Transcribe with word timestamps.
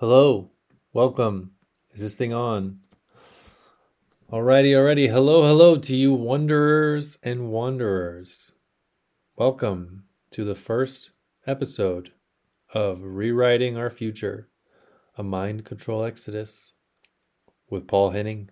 Hello, 0.00 0.52
welcome. 0.92 1.54
Is 1.92 2.02
this 2.02 2.14
thing 2.14 2.32
on? 2.32 2.78
Alrighty, 4.30 4.70
alrighty. 4.70 5.10
Hello, 5.10 5.42
hello 5.42 5.74
to 5.74 5.96
you, 5.96 6.12
wanderers 6.12 7.18
and 7.24 7.50
wanderers. 7.50 8.52
Welcome 9.34 10.04
to 10.30 10.44
the 10.44 10.54
first 10.54 11.10
episode 11.48 12.12
of 12.72 13.00
Rewriting 13.02 13.76
Our 13.76 13.90
Future, 13.90 14.48
a 15.16 15.24
Mind 15.24 15.64
Control 15.64 16.04
Exodus 16.04 16.74
with 17.68 17.88
Paul 17.88 18.10
Henning. 18.10 18.50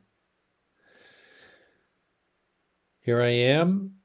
Here 2.99 3.23
I 3.23 3.29
am 3.29 3.99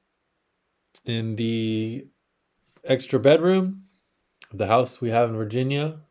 in 1.05 1.37
the 1.37 2.05
extra 2.83 3.19
bedroom 3.19 3.85
of 4.51 4.59
the 4.59 4.67
house 4.67 5.01
we 5.01 5.09
have 5.09 5.29
in 5.29 5.35
Virginia, 5.35 6.01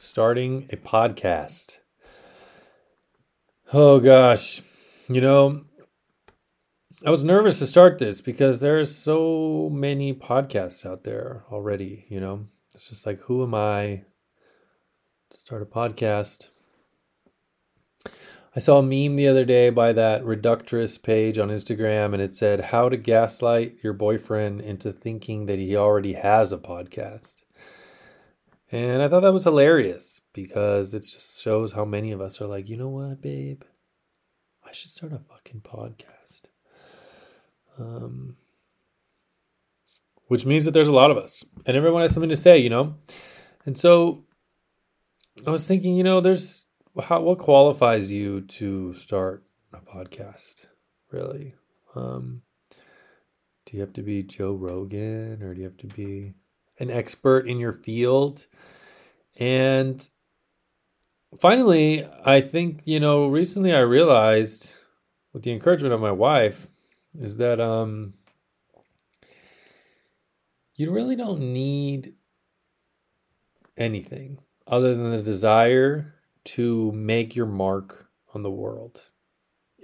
starting 0.00 0.64
a 0.70 0.76
podcast. 0.76 1.78
Oh 3.72 3.98
gosh, 3.98 4.62
you 5.08 5.20
know, 5.20 5.62
I 7.04 7.10
was 7.10 7.24
nervous 7.24 7.58
to 7.58 7.66
start 7.66 7.98
this 7.98 8.20
because 8.20 8.60
there 8.60 8.78
are 8.78 8.84
so 8.84 9.68
many 9.72 10.14
podcasts 10.14 10.86
out 10.86 11.02
there 11.02 11.42
already, 11.50 12.06
you 12.08 12.20
know. 12.20 12.46
It's 12.72 12.88
just 12.88 13.06
like 13.06 13.18
who 13.22 13.42
am 13.42 13.54
I 13.54 14.04
to 15.30 15.36
start 15.36 15.62
a 15.62 15.66
podcast? 15.66 16.50
I 18.54 18.60
saw 18.60 18.78
a 18.78 18.82
meme 18.82 19.14
the 19.14 19.26
other 19.26 19.44
day 19.44 19.68
by 19.68 19.92
that 19.94 20.22
reductress 20.22 21.02
page 21.02 21.40
on 21.40 21.48
Instagram 21.48 22.12
and 22.12 22.22
it 22.22 22.32
said 22.32 22.60
how 22.60 22.88
to 22.88 22.96
gaslight 22.96 23.78
your 23.82 23.94
boyfriend 23.94 24.60
into 24.60 24.92
thinking 24.92 25.46
that 25.46 25.58
he 25.58 25.74
already 25.76 26.12
has 26.12 26.52
a 26.52 26.58
podcast. 26.58 27.42
And 28.70 29.00
I 29.00 29.08
thought 29.08 29.20
that 29.20 29.32
was 29.32 29.44
hilarious 29.44 30.20
because 30.32 30.92
it 30.92 31.00
just 31.00 31.42
shows 31.42 31.72
how 31.72 31.84
many 31.84 32.12
of 32.12 32.20
us 32.20 32.40
are 32.40 32.46
like, 32.46 32.68
you 32.68 32.76
know 32.76 32.90
what, 32.90 33.22
babe? 33.22 33.62
I 34.66 34.72
should 34.72 34.90
start 34.90 35.12
a 35.12 35.18
fucking 35.18 35.62
podcast. 35.62 36.42
Um, 37.78 38.36
which 40.26 40.44
means 40.44 40.64
that 40.66 40.72
there's 40.72 40.88
a 40.88 40.92
lot 40.92 41.10
of 41.10 41.16
us 41.16 41.44
and 41.64 41.76
everyone 41.76 42.02
has 42.02 42.12
something 42.12 42.28
to 42.28 42.36
say, 42.36 42.58
you 42.58 42.68
know? 42.68 42.96
And 43.64 43.78
so 43.78 44.24
I 45.46 45.50
was 45.50 45.66
thinking, 45.66 45.96
you 45.96 46.04
know, 46.04 46.20
there's 46.20 46.66
how, 47.04 47.20
what 47.20 47.38
qualifies 47.38 48.10
you 48.10 48.42
to 48.42 48.92
start 48.94 49.44
a 49.72 49.78
podcast, 49.78 50.66
really? 51.10 51.54
Um, 51.94 52.42
do 53.64 53.76
you 53.76 53.80
have 53.80 53.92
to 53.94 54.02
be 54.02 54.22
Joe 54.22 54.52
Rogan 54.52 55.42
or 55.42 55.54
do 55.54 55.60
you 55.60 55.66
have 55.66 55.76
to 55.78 55.86
be 55.86 56.34
an 56.78 56.90
expert 56.90 57.46
in 57.46 57.58
your 57.58 57.72
field? 57.72 58.46
And 59.38 60.08
finally, 61.40 62.06
I 62.24 62.40
think, 62.40 62.82
you 62.84 63.00
know, 63.00 63.26
recently 63.28 63.72
I 63.72 63.80
realized 63.80 64.74
with 65.32 65.42
the 65.42 65.52
encouragement 65.52 65.94
of 65.94 66.00
my 66.00 66.12
wife 66.12 66.66
is 67.14 67.36
that 67.36 67.60
um 67.60 68.14
you 70.76 70.92
really 70.92 71.16
don't 71.16 71.40
need 71.40 72.14
anything 73.76 74.38
other 74.66 74.94
than 74.94 75.10
the 75.10 75.22
desire 75.22 76.14
to 76.44 76.92
make 76.92 77.34
your 77.34 77.46
mark 77.46 78.08
on 78.34 78.42
the 78.42 78.50
world. 78.50 79.10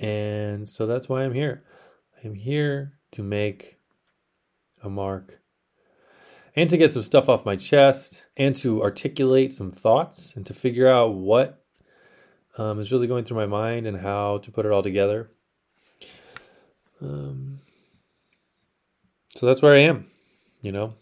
And 0.01 0.69
so 0.69 0.87
that's 0.87 1.09
why 1.09 1.25
I'm 1.25 1.35
here. 1.35 1.65
I'm 2.23 2.35
here 2.35 2.99
to 3.13 3.23
make 3.23 3.79
a 4.83 4.89
mark 4.89 5.41
and 6.57 6.71
to 6.71 6.77
get 6.77 6.91
some 6.91 7.03
stuff 7.03 7.29
off 7.29 7.45
my 7.45 7.57
chest 7.57 8.27
and 8.37 8.57
to 8.57 8.83
articulate 8.83 9.53
some 9.53 9.73
thoughts 9.73 10.37
and 10.37 10.47
to 10.47 10.55
figure 10.55 10.87
out 10.87 11.15
what 11.15 11.65
um, 12.57 12.79
is 12.79 12.93
really 12.93 13.07
going 13.07 13.25
through 13.25 13.37
my 13.37 13.47
mind 13.47 13.87
and 13.87 14.01
how 14.01 14.39
to 14.39 14.51
put 14.51 14.65
it 14.65 14.73
all 14.73 14.83
together. 14.83 15.31
Um, 17.01 17.61
so 19.29 19.47
that's 19.47 19.63
where 19.63 19.75
I 19.75 19.81
am, 19.81 20.07
you 20.63 20.71
know. 20.73 20.95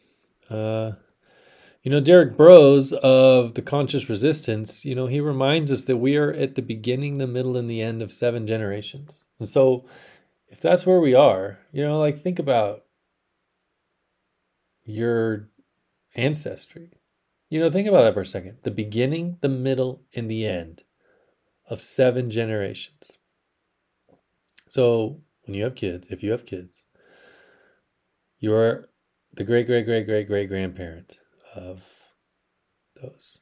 Uh, 0.48 0.92
you 1.82 1.90
know, 1.90 2.00
Derrick 2.00 2.36
Broze 2.36 2.92
of 2.92 3.54
the 3.54 3.62
Conscious 3.62 4.08
Resistance, 4.08 4.84
you 4.84 4.94
know, 4.94 5.06
he 5.06 5.20
reminds 5.20 5.72
us 5.72 5.84
that 5.84 5.96
we 5.96 6.16
are 6.16 6.32
at 6.32 6.54
the 6.54 6.62
beginning, 6.62 7.19
the 7.19 7.26
middle, 7.26 7.56
and 7.56 7.69
the 7.69 7.82
end 7.82 8.02
of 8.02 8.12
seven 8.12 8.46
generations. 8.46 9.26
And 9.40 9.48
so, 9.48 9.86
if 10.48 10.60
that's 10.60 10.86
where 10.86 11.00
we 11.00 11.14
are, 11.14 11.58
you 11.72 11.82
know, 11.82 11.98
like 11.98 12.20
think 12.20 12.38
about 12.38 12.84
your 14.84 15.48
ancestry. 16.15 16.91
You 17.50 17.60
know, 17.60 17.70
think 17.70 17.88
about 17.88 18.03
that 18.03 18.15
for 18.15 18.22
a 18.22 18.26
second. 18.26 18.59
The 18.62 18.70
beginning, 18.70 19.38
the 19.41 19.48
middle, 19.48 20.03
and 20.15 20.31
the 20.31 20.47
end 20.47 20.84
of 21.69 21.81
seven 21.81 22.31
generations. 22.31 23.12
So, 24.69 25.20
when 25.44 25.54
you 25.54 25.65
have 25.65 25.75
kids, 25.75 26.06
if 26.10 26.22
you 26.22 26.31
have 26.31 26.47
kids, 26.47 26.84
you're 28.38 28.88
the 29.34 29.44
great, 29.44 29.66
great, 29.66 29.84
great, 29.84 30.06
great, 30.06 30.26
great 30.26 30.48
grandparent 30.48 31.20
of 31.54 31.84
those. 33.00 33.41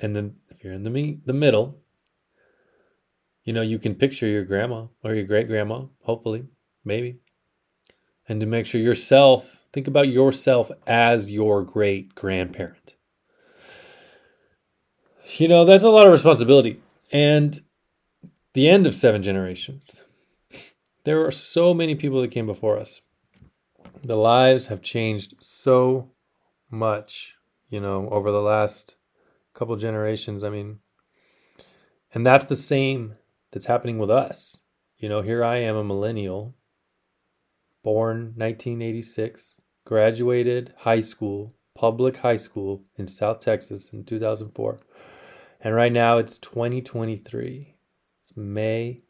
And 0.00 0.14
then 0.14 0.36
if 0.48 0.62
you're 0.62 0.72
in 0.72 0.84
the 0.84 0.90
me- 0.90 1.20
the 1.24 1.32
middle, 1.32 1.80
you 3.44 3.52
know, 3.52 3.62
you 3.62 3.78
can 3.78 3.94
picture 3.94 4.26
your 4.26 4.44
grandma 4.44 4.86
or 5.02 5.14
your 5.14 5.24
great 5.24 5.48
grandma, 5.48 5.86
hopefully, 6.02 6.44
maybe. 6.84 7.18
And 8.28 8.40
to 8.40 8.46
make 8.46 8.66
sure 8.66 8.80
yourself, 8.80 9.57
think 9.72 9.86
about 9.86 10.08
yourself 10.08 10.70
as 10.86 11.30
your 11.30 11.62
great 11.62 12.14
grandparent. 12.14 12.96
You 15.36 15.48
know, 15.48 15.64
that's 15.64 15.82
a 15.82 15.90
lot 15.90 16.06
of 16.06 16.12
responsibility. 16.12 16.80
And 17.12 17.60
the 18.54 18.68
end 18.68 18.86
of 18.86 18.94
seven 18.94 19.22
generations. 19.22 20.02
There 21.04 21.24
are 21.24 21.30
so 21.30 21.72
many 21.72 21.94
people 21.94 22.20
that 22.22 22.30
came 22.30 22.46
before 22.46 22.78
us. 22.78 23.02
The 24.02 24.16
lives 24.16 24.66
have 24.66 24.82
changed 24.82 25.34
so 25.40 26.10
much 26.70 27.38
you 27.70 27.80
know, 27.80 28.08
over 28.10 28.30
the 28.30 28.42
last 28.42 28.96
couple 29.54 29.76
generations. 29.76 30.42
I 30.42 30.50
mean, 30.50 30.80
and 32.14 32.24
that's 32.24 32.46
the 32.46 32.56
same 32.56 33.16
that's 33.50 33.66
happening 33.66 33.98
with 33.98 34.10
us. 34.10 34.60
You 34.96 35.08
know, 35.08 35.22
here 35.22 35.44
I 35.44 35.56
am, 35.58 35.76
a 35.76 35.84
millennial, 35.84 36.54
born 37.82 38.34
1986, 38.36 39.60
graduated 39.84 40.74
high 40.78 41.00
school, 41.00 41.54
public 41.74 42.18
high 42.18 42.36
school 42.36 42.84
in 42.96 43.06
South 43.06 43.40
Texas 43.40 43.90
in 43.90 44.04
2004. 44.04 44.78
And 45.60 45.74
right 45.74 45.92
now 45.92 46.18
it's 46.18 46.38
2023. 46.38 47.74
It's 48.22 48.36
May 48.36 49.02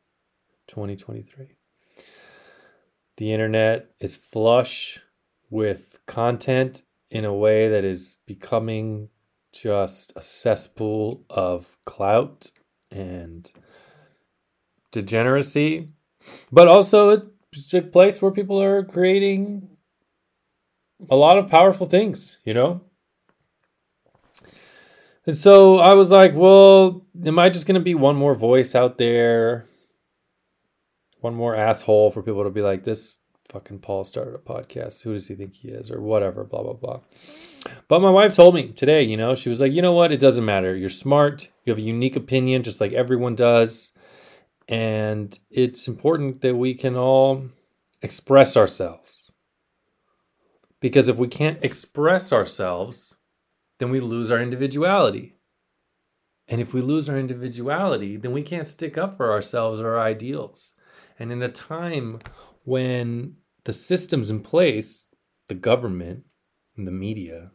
2023. 0.68 1.46
The 3.16 3.32
internet 3.32 3.90
is 4.00 4.16
flush 4.16 5.00
with 5.50 5.98
content 6.06 6.82
in 7.10 7.24
a 7.24 7.34
way 7.34 7.68
that 7.68 7.84
is 7.84 8.18
becoming 8.26 9.08
just 9.52 10.12
a 10.14 10.22
cesspool 10.22 11.24
of 11.30 11.78
clout 11.84 12.50
and 12.90 13.50
degeneracy, 14.92 15.88
but 16.52 16.68
also 16.68 17.30
a 17.72 17.80
place 17.82 18.20
where 18.20 18.30
people 18.30 18.62
are 18.62 18.84
creating 18.84 19.68
a 21.10 21.16
lot 21.16 21.38
of 21.38 21.48
powerful 21.48 21.86
things, 21.86 22.38
you 22.44 22.54
know? 22.54 22.80
And 25.26 25.36
so 25.36 25.78
I 25.78 25.94
was 25.94 26.10
like, 26.10 26.34
well, 26.34 27.06
am 27.24 27.38
I 27.38 27.50
just 27.50 27.66
going 27.66 27.74
to 27.74 27.80
be 27.80 27.94
one 27.94 28.16
more 28.16 28.34
voice 28.34 28.74
out 28.74 28.96
there? 28.98 29.66
One 31.20 31.34
more 31.34 31.54
asshole 31.54 32.10
for 32.10 32.22
people 32.22 32.44
to 32.44 32.50
be 32.50 32.62
like, 32.62 32.84
this 32.84 33.18
fucking 33.50 33.80
Paul 33.80 34.04
started 34.04 34.34
a 34.34 34.38
podcast. 34.38 35.02
Who 35.02 35.12
does 35.14 35.28
he 35.28 35.34
think 35.34 35.54
he 35.54 35.68
is? 35.68 35.90
Or 35.90 36.00
whatever, 36.00 36.44
blah, 36.44 36.62
blah, 36.62 36.74
blah. 36.74 37.00
But 37.88 38.00
my 38.00 38.10
wife 38.10 38.34
told 38.34 38.54
me 38.54 38.68
today, 38.72 39.02
you 39.02 39.16
know, 39.16 39.34
she 39.34 39.48
was 39.48 39.60
like, 39.60 39.72
you 39.72 39.82
know 39.82 39.92
what? 39.92 40.12
It 40.12 40.20
doesn't 40.20 40.44
matter. 40.44 40.76
You're 40.76 40.88
smart. 40.88 41.50
You 41.64 41.72
have 41.72 41.78
a 41.78 41.82
unique 41.82 42.16
opinion, 42.16 42.62
just 42.62 42.80
like 42.80 42.92
everyone 42.92 43.34
does. 43.34 43.92
And 44.68 45.38
it's 45.50 45.88
important 45.88 46.42
that 46.42 46.56
we 46.56 46.74
can 46.74 46.94
all 46.94 47.48
express 48.02 48.56
ourselves. 48.56 49.32
Because 50.80 51.08
if 51.08 51.16
we 51.16 51.26
can't 51.26 51.64
express 51.64 52.32
ourselves, 52.32 53.16
then 53.78 53.90
we 53.90 54.00
lose 54.00 54.30
our 54.30 54.38
individuality. 54.38 55.34
And 56.48 56.60
if 56.60 56.72
we 56.72 56.80
lose 56.80 57.08
our 57.08 57.18
individuality, 57.18 58.16
then 58.16 58.32
we 58.32 58.42
can't 58.42 58.66
stick 58.66 58.96
up 58.96 59.16
for 59.16 59.32
ourselves 59.32 59.80
or 59.80 59.96
our 59.96 60.00
ideals. 60.00 60.74
And 61.18 61.32
in 61.32 61.42
a 61.42 61.48
time 61.48 62.20
when 62.64 63.36
the 63.64 63.72
systems 63.72 64.30
in 64.30 64.40
place, 64.40 65.10
the 65.48 65.54
government 65.54 66.24
and 66.76 66.86
the 66.86 66.92
media, 66.92 67.50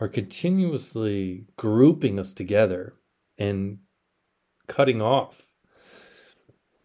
are 0.00 0.08
continuously 0.08 1.46
grouping 1.56 2.18
us 2.18 2.32
together 2.32 2.94
and 3.36 3.78
cutting 4.68 5.02
off 5.02 5.47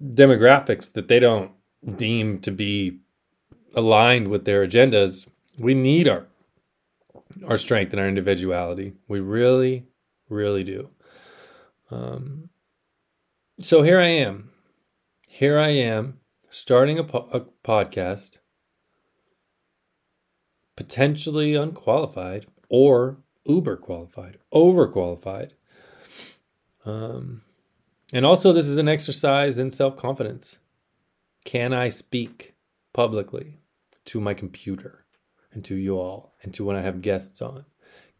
demographics 0.04 0.92
that 0.94 1.08
they 1.08 1.20
don't 1.20 1.52
deem 1.96 2.40
to 2.40 2.52
be 2.52 3.00
aligned 3.76 4.28
with 4.28 4.46
their 4.46 4.66
agendas, 4.66 5.28
we 5.58 5.74
need 5.74 6.08
our 6.08 6.28
our 7.48 7.58
strength 7.58 7.92
and 7.92 8.00
our 8.00 8.08
individuality. 8.08 8.94
We 9.08 9.20
really, 9.20 9.88
really 10.30 10.64
do. 10.64 10.90
Um, 11.90 12.50
so 13.60 13.82
here 13.82 14.00
I 14.00 14.08
am. 14.08 14.52
Here 15.28 15.58
I 15.58 15.70
am 15.70 16.20
starting 16.50 17.00
a, 17.00 17.04
po- 17.04 17.28
a 17.34 17.42
podcast, 17.68 18.38
potentially 20.76 21.56
unqualified 21.56 22.46
or 22.70 23.18
uber 23.46 23.78
qualified, 23.78 24.38
overqualified. 24.54 25.52
Um, 26.86 27.42
and 28.14 28.26
also, 28.26 28.54
this 28.54 28.68
is 28.68 28.78
an 28.78 28.88
exercise 28.88 29.58
in 29.58 29.72
self 29.72 29.98
confidence. 29.98 30.60
Can 31.44 31.74
I 31.74 31.90
speak 31.90 32.54
publicly 32.94 33.58
to 34.06 34.22
my 34.22 34.36
computer 34.36 35.06
and 35.52 35.66
to 35.66 35.76
you 35.76 35.98
all 35.98 36.36
and 36.44 36.54
to 36.54 36.64
when 36.64 36.76
I 36.76 36.82
have 36.82 37.02
guests 37.02 37.42
on? 37.42 37.66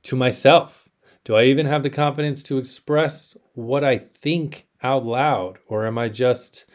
To 0.04 0.16
myself? 0.16 0.90
Do 1.24 1.36
I 1.36 1.46
even 1.46 1.68
have 1.68 1.84
the 1.84 1.90
confidence 1.90 2.44
to 2.44 2.58
express 2.58 3.38
what 3.54 3.84
I 3.84 3.98
think 3.98 4.68
out 4.82 5.06
loud? 5.06 5.60
Or 5.68 5.86
am 5.86 5.98
I 5.98 6.10
just 6.10 6.66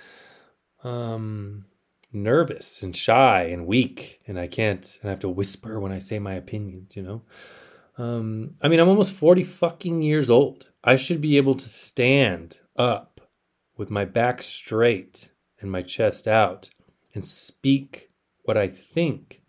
um, 0.82 1.66
nervous 2.12 2.82
and 2.82 2.96
shy 2.96 3.42
and 3.42 3.66
weak 3.66 4.20
and 4.26 4.38
I 4.38 4.46
can't, 4.46 4.98
and 5.02 5.10
I 5.10 5.12
have 5.12 5.20
to 5.20 5.28
whisper 5.28 5.80
when 5.80 5.92
I 5.92 5.98
say 5.98 6.18
my 6.18 6.34
opinions, 6.34 6.96
you 6.96 7.02
know? 7.02 7.22
Um, 7.98 8.54
I 8.62 8.68
mean, 8.68 8.78
I'm 8.78 8.88
almost 8.88 9.12
40 9.12 9.42
fucking 9.42 10.02
years 10.02 10.30
old. 10.30 10.70
I 10.84 10.96
should 10.96 11.20
be 11.20 11.36
able 11.36 11.56
to 11.56 11.68
stand 11.68 12.60
up 12.76 13.07
with 13.78 13.90
my 13.90 14.04
back 14.04 14.42
straight 14.42 15.30
and 15.60 15.70
my 15.70 15.80
chest 15.80 16.28
out 16.28 16.68
and 17.14 17.24
speak 17.24 18.10
what 18.42 18.58
I 18.58 18.68
think 18.68 19.42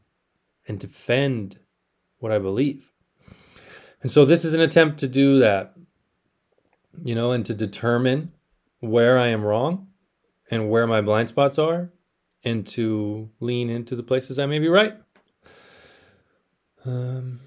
and 0.67 0.79
defend 0.79 1.57
what 2.19 2.31
I 2.31 2.39
believe. 2.39 2.91
And 4.01 4.09
so 4.09 4.23
this 4.23 4.45
is 4.45 4.53
an 4.53 4.61
attempt 4.61 4.99
to 4.99 5.07
do 5.07 5.39
that, 5.39 5.73
you 7.03 7.15
know, 7.15 7.31
and 7.31 7.45
to 7.47 7.53
determine 7.53 8.31
where 8.79 9.19
I 9.19 9.27
am 9.27 9.43
wrong 9.43 9.87
and 10.49 10.69
where 10.69 10.87
my 10.87 11.01
blind 11.01 11.29
spots 11.29 11.59
are 11.59 11.91
and 12.43 12.65
to 12.67 13.29
lean 13.39 13.69
into 13.69 13.95
the 13.95 14.03
places 14.03 14.39
I 14.39 14.45
may 14.45 14.59
be 14.59 14.69
right. 14.69 14.95
Um, 16.85 17.41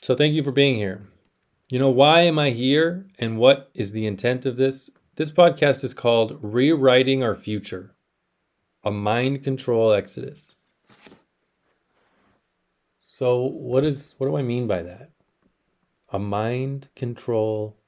so 0.00 0.14
thank 0.14 0.32
you 0.32 0.42
for 0.42 0.52
being 0.52 0.76
here. 0.76 1.06
You 1.68 1.78
know, 1.78 1.90
why 1.90 2.20
am 2.20 2.38
I 2.38 2.50
here 2.50 3.06
and 3.18 3.36
what 3.36 3.70
is 3.74 3.92
the 3.92 4.06
intent 4.06 4.46
of 4.46 4.56
this? 4.56 4.88
This 5.18 5.32
podcast 5.32 5.82
is 5.82 5.94
called 5.94 6.38
Rewriting 6.40 7.24
Our 7.24 7.34
Future 7.34 7.96
A 8.84 8.92
Mind 8.92 9.42
Control 9.42 9.92
Exodus. 9.92 10.54
So, 13.04 13.46
what 13.46 13.84
is 13.84 14.14
what 14.18 14.28
do 14.28 14.36
I 14.36 14.42
mean 14.42 14.68
by 14.68 14.80
that? 14.82 15.10
A 16.12 16.20
mind 16.20 16.90
control 16.94 17.80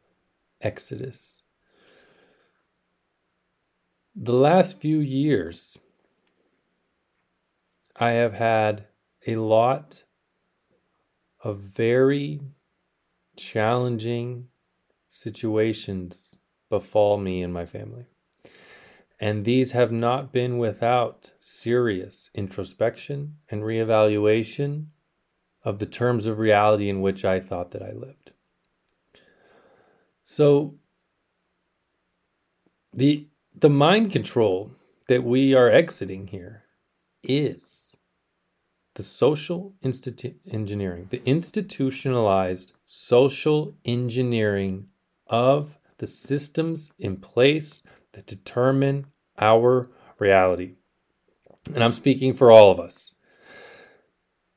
exodus. 0.60 1.44
The 4.16 4.34
last 4.34 4.80
few 4.80 4.98
years, 4.98 5.78
I 8.00 8.10
have 8.10 8.34
had 8.34 8.86
a 9.24 9.36
lot 9.36 10.02
of 11.44 11.60
very 11.60 12.40
challenging 13.36 14.48
situations 15.08 16.34
befall 16.70 17.18
me 17.18 17.42
and 17.42 17.52
my 17.52 17.66
family. 17.66 18.06
And 19.20 19.44
these 19.44 19.72
have 19.72 19.92
not 19.92 20.32
been 20.32 20.56
without 20.56 21.32
serious 21.38 22.30
introspection 22.34 23.36
and 23.50 23.62
reevaluation 23.62 24.86
of 25.62 25.78
the 25.78 25.86
terms 25.86 26.26
of 26.26 26.38
reality 26.38 26.88
in 26.88 27.02
which 27.02 27.22
I 27.22 27.38
thought 27.38 27.72
that 27.72 27.82
I 27.82 27.92
lived. 27.92 28.32
So 30.24 30.76
the 32.94 33.26
the 33.54 33.68
mind 33.68 34.10
control 34.12 34.70
that 35.08 35.24
we 35.24 35.54
are 35.54 35.68
exiting 35.68 36.28
here 36.28 36.62
is 37.22 37.96
the 38.94 39.02
social 39.02 39.74
institu- 39.82 40.36
engineering, 40.50 41.08
the 41.10 41.22
institutionalized 41.26 42.72
social 42.84 43.74
engineering 43.84 44.86
of 45.26 45.79
the 46.00 46.06
systems 46.06 46.90
in 46.98 47.16
place 47.18 47.86
that 48.12 48.26
determine 48.26 49.06
our 49.38 49.90
reality. 50.18 50.74
And 51.74 51.84
I'm 51.84 51.92
speaking 51.92 52.32
for 52.32 52.50
all 52.50 52.70
of 52.70 52.80
us. 52.80 53.14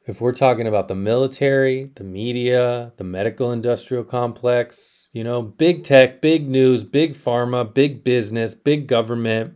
If 0.05 0.21
we're 0.21 0.33
talking 0.33 0.67
about 0.67 0.87
the 0.87 0.95
military, 0.95 1.91
the 1.95 2.03
media, 2.05 2.93
the 2.95 3.03
medical 3.03 3.51
industrial 3.51 4.05
complex, 4.05 5.09
you 5.13 5.23
know, 5.23 5.41
big 5.41 5.83
tech, 5.83 6.21
big 6.21 6.49
news, 6.49 6.85
big 6.85 7.13
pharma, 7.13 7.71
big 7.71 8.05
business, 8.05 8.53
big 8.53 8.87
government, 8.87 9.55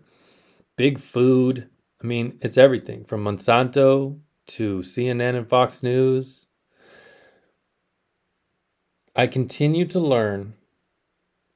big 0.75 0.99
food. 0.99 1.69
I 2.03 2.07
mean, 2.07 2.37
it's 2.41 2.57
everything 2.57 3.05
from 3.05 3.23
Monsanto 3.23 4.19
to 4.47 4.79
CNN 4.79 5.35
and 5.35 5.49
Fox 5.49 5.81
News. 5.81 6.47
I 9.15 9.27
continue 9.27 9.85
to 9.85 9.99
learn 9.99 10.53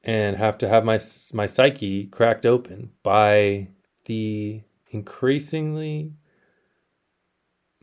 and 0.03 0.37
have 0.37 0.57
to 0.59 0.67
have 0.67 0.83
my 0.83 0.99
my 1.33 1.45
psyche 1.45 2.05
cracked 2.05 2.45
open 2.45 2.91
by 3.03 3.67
the 4.05 4.61
increasingly 4.89 6.13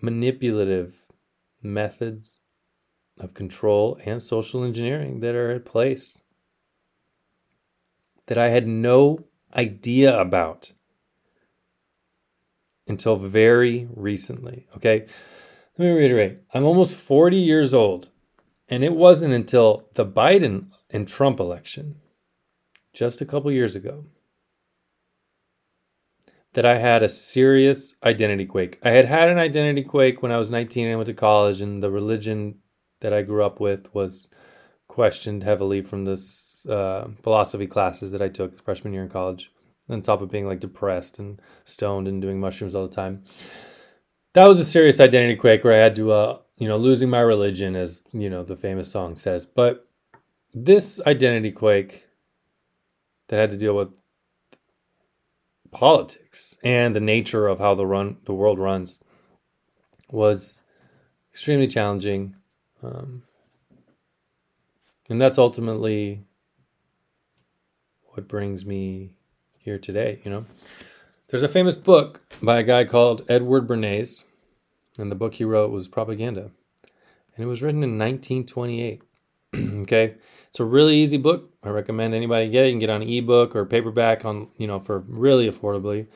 manipulative 0.01 1.07
methods 1.63 2.39
of 3.19 3.35
control 3.35 3.99
and 4.05 4.23
social 4.23 4.65
engineering 4.65 5.21
that 5.21 5.35
are 5.35 5.53
in 5.53 5.63
place 5.63 6.23
that 8.27 8.39
I 8.39 8.49
had 8.49 8.67
no 8.67 9.25
idea 9.55 10.19
about 10.19 10.73
until 12.87 13.17
very 13.17 13.89
recently. 13.95 14.67
Okay. 14.77 15.07
Let 15.77 15.87
me 15.87 15.93
reiterate 15.93 16.39
I'm 16.53 16.65
almost 16.65 16.97
40 16.97 17.37
years 17.37 17.73
old, 17.73 18.09
and 18.69 18.83
it 18.83 18.95
wasn't 18.95 19.33
until 19.33 19.89
the 19.95 20.07
Biden 20.07 20.73
and 20.91 21.07
Trump 21.07 21.39
election 21.39 22.01
just 22.99 23.21
a 23.21 23.25
couple 23.25 23.53
years 23.53 23.77
ago 23.77 24.05
that 26.55 26.67
I 26.67 26.79
had 26.79 27.05
a 27.05 27.09
serious 27.09 27.95
identity 28.03 28.45
quake. 28.45 28.81
I 28.85 28.91
had 28.91 29.05
had 29.05 29.29
an 29.29 29.39
identity 29.39 29.85
quake 29.85 30.21
when 30.21 30.33
I 30.33 30.39
was 30.39 30.51
19 30.51 30.87
and 30.87 30.95
I 30.95 30.97
went 30.97 31.07
to 31.07 31.15
college, 31.15 31.61
and 31.61 31.81
the 31.81 31.93
religion 31.93 32.57
that 32.99 33.13
I 33.13 33.23
grew 33.23 33.45
up 33.45 33.61
with 33.61 33.95
was 33.95 34.27
questioned 34.89 35.45
heavily 35.45 35.81
from 35.81 36.07
the 36.07 36.21
uh, 36.69 37.07
philosophy 37.23 37.69
classes 37.69 38.11
that 38.11 38.21
I 38.21 38.29
took 38.29 38.61
freshman 38.61 38.93
year 38.93 39.05
in 39.05 39.09
college, 39.09 39.53
on 39.89 40.03
top 40.03 40.21
of 40.21 40.33
being 40.33 40.49
like 40.49 40.59
depressed 40.59 41.21
and 41.21 41.41
stoned 41.65 42.09
and 42.09 42.21
doing 42.21 42.41
mushrooms 42.41 42.75
all 42.75 42.89
the 42.89 42.95
time. 42.95 43.23
That 44.33 44.49
was 44.49 44.59
a 44.59 44.65
serious 44.65 44.99
identity 44.99 45.37
quake 45.37 45.63
where 45.63 45.75
I 45.75 45.85
had 45.85 45.95
to, 45.97 46.11
uh, 46.11 46.39
you 46.57 46.67
know, 46.67 46.77
losing 46.77 47.11
my 47.11 47.21
religion, 47.21 47.77
as 47.77 48.03
you 48.13 48.29
know, 48.29 48.43
the 48.43 48.57
famous 48.57 48.91
song 48.91 49.15
says. 49.15 49.47
But 49.47 49.89
this 50.53 51.01
identity 51.07 51.53
quake 51.53 52.08
that 53.29 53.39
had 53.39 53.51
to 53.51 53.57
deal 53.57 53.77
with 53.77 53.89
politics 55.71 56.57
and 56.65 56.97
the 56.97 57.01
nature 57.01 57.47
of 57.47 57.59
how 57.59 57.75
the 57.75 57.87
run 57.87 58.17
the 58.25 58.33
world 58.33 58.59
runs 58.59 59.01
was 60.11 60.61
extremely 61.31 61.67
challenging 61.67 62.35
um, 62.83 63.23
and 65.11 65.21
that's 65.21 65.39
ultimately 65.39 66.25
what 68.13 68.27
brings 68.27 68.65
me 68.65 69.13
here 69.59 69.79
today 69.79 70.21
you 70.25 70.31
know? 70.31 70.47
There's 71.29 71.43
a 71.43 71.49
famous 71.49 71.77
book 71.77 72.23
by 72.43 72.59
a 72.59 72.63
guy 72.63 72.85
called 72.85 73.25
edward 73.29 73.67
bernays 73.67 74.25
and 74.99 75.13
the 75.13 75.17
book 75.17 75.35
he 75.35 75.45
wrote 75.45 75.71
was 75.71 75.87
propaganda 75.87 76.51
and 77.37 77.45
it 77.45 77.47
was 77.47 77.61
written 77.61 77.83
in 77.83 77.99
1928 77.99 79.03
okay? 79.83 80.15
It's 80.49 80.61
a 80.61 80.65
really 80.65 80.97
easy 80.97 81.17
book. 81.17 81.53
I 81.63 81.71
recommend 81.71 82.15
anybody 82.15 82.49
get 82.49 82.65
it. 82.65 82.69
You 82.69 82.73
can 82.73 82.79
get 82.79 82.91
on 82.91 83.03
ebook 83.03 83.55
or 83.55 83.65
paperback 83.65 84.25
on 84.25 84.49
you 84.57 84.67
know 84.67 84.81
for 84.81 85.01
really 85.01 85.49
affordably. 85.49 86.07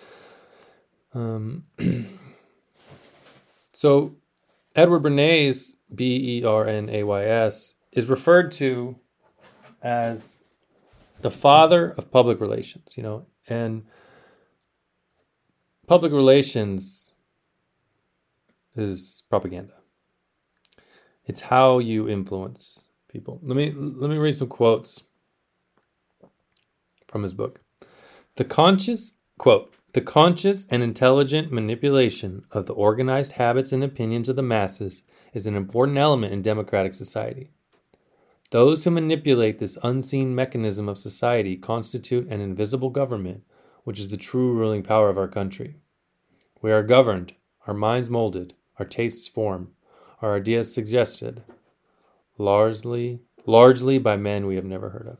Um, 1.15 1.65
so 3.73 4.17
edward 4.75 5.03
bernays 5.03 5.75
b-e-r-n-a-y-s 5.95 7.75
is 7.93 8.09
referred 8.09 8.51
to 8.53 8.97
as 9.83 10.43
the 11.21 11.31
father 11.31 11.91
of 11.99 12.11
public 12.11 12.41
relations 12.41 12.97
you 12.97 13.03
know 13.03 13.27
and 13.47 13.85
public 15.87 16.13
relations 16.13 17.13
is 18.75 19.25
propaganda. 19.29 19.75
It's 21.27 21.43
how 21.43 21.79
you 21.79 22.09
influence 22.09 22.87
people. 23.13 23.39
Let 23.43 23.57
me 23.57 23.73
let 23.73 24.11
me 24.11 24.17
read 24.17 24.37
some 24.37 24.49
quotes 24.49 25.05
from 27.07 27.23
his 27.23 27.35
book. 27.35 27.61
The 28.37 28.45
conscious 28.45 29.13
quote, 29.39 29.75
the 29.93 30.01
conscious 30.01 30.67
and 30.71 30.83
intelligent 30.83 31.53
manipulation 31.53 32.45
of 32.51 32.65
the 32.67 32.73
organized 32.73 33.33
habits 33.33 33.73
and 33.73 33.85
opinions 33.85 34.29
of 34.29 34.37
the 34.37 34.43
masses 34.43 35.03
is 35.35 35.47
an 35.47 35.55
important 35.55 35.99
element 35.99 36.33
in 36.33 36.41
democratic 36.41 36.95
society. 36.95 37.51
Those 38.51 38.85
who 38.85 38.91
manipulate 38.91 39.59
this 39.59 39.79
unseen 39.83 40.35
mechanism 40.35 40.89
of 40.89 40.99
society 40.99 41.57
constitute 41.57 42.29
an 42.29 42.41
invisible 42.41 42.91
government, 42.91 43.45
which 43.85 43.99
is 43.99 44.09
the 44.09 44.17
true 44.17 44.53
ruling 44.53 44.83
power 44.83 45.09
of 45.09 45.19
our 45.19 45.29
country. 45.29 45.77
We 46.63 46.73
are 46.73 46.83
governed, 46.83 47.35
our 47.67 47.75
minds 47.75 48.09
molded, 48.09 48.55
our 48.79 48.87
tastes 48.87 49.29
formed, 49.29 49.69
our 50.21 50.37
ideas 50.37 50.73
suggested, 50.73 51.43
largely, 52.43 53.21
largely 53.47 53.99
by 53.99 54.17
men 54.17 54.47
we 54.47 54.57
have 54.57 54.65
never 54.65 54.91
heard 54.91 55.07
of. 55.07 55.19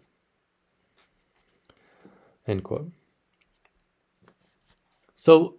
End 2.47 2.65
quote. 2.65 2.91
So, 5.15 5.57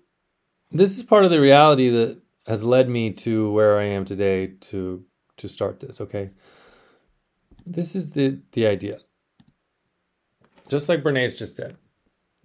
this 0.71 0.97
is 0.97 1.03
part 1.03 1.23
of 1.23 1.31
the 1.31 1.39
reality 1.39 1.89
that 1.89 2.19
has 2.47 2.63
led 2.63 2.89
me 2.89 3.11
to 3.11 3.49
where 3.51 3.79
I 3.79 3.85
am 3.85 4.03
today 4.03 4.47
to 4.47 5.05
to 5.37 5.47
start 5.47 5.79
this. 5.79 6.01
Okay, 6.01 6.31
this 7.65 7.95
is 7.95 8.11
the 8.11 8.39
the 8.51 8.67
idea. 8.67 8.97
Just 10.67 10.89
like 10.89 11.03
Bernays 11.03 11.37
just 11.37 11.55
said, 11.55 11.77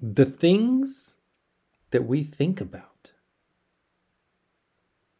the 0.00 0.24
things 0.24 1.14
that 1.90 2.04
we 2.04 2.22
think 2.22 2.60
about, 2.60 3.12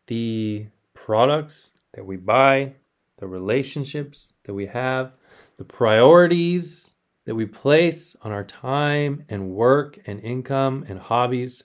the 0.06 0.66
products 0.94 1.72
that 1.94 2.04
we 2.04 2.16
buy, 2.16 2.74
the 3.18 3.26
relationships 3.26 4.34
that 4.44 4.54
we 4.54 4.66
have, 4.66 5.12
the 5.56 5.64
priorities 5.64 6.94
that 7.26 7.34
we 7.34 7.44
place 7.44 8.16
on 8.22 8.32
our 8.32 8.44
time 8.44 9.24
and 9.28 9.50
work 9.50 9.98
and 10.06 10.20
income 10.20 10.84
and 10.88 10.98
hobbies 10.98 11.64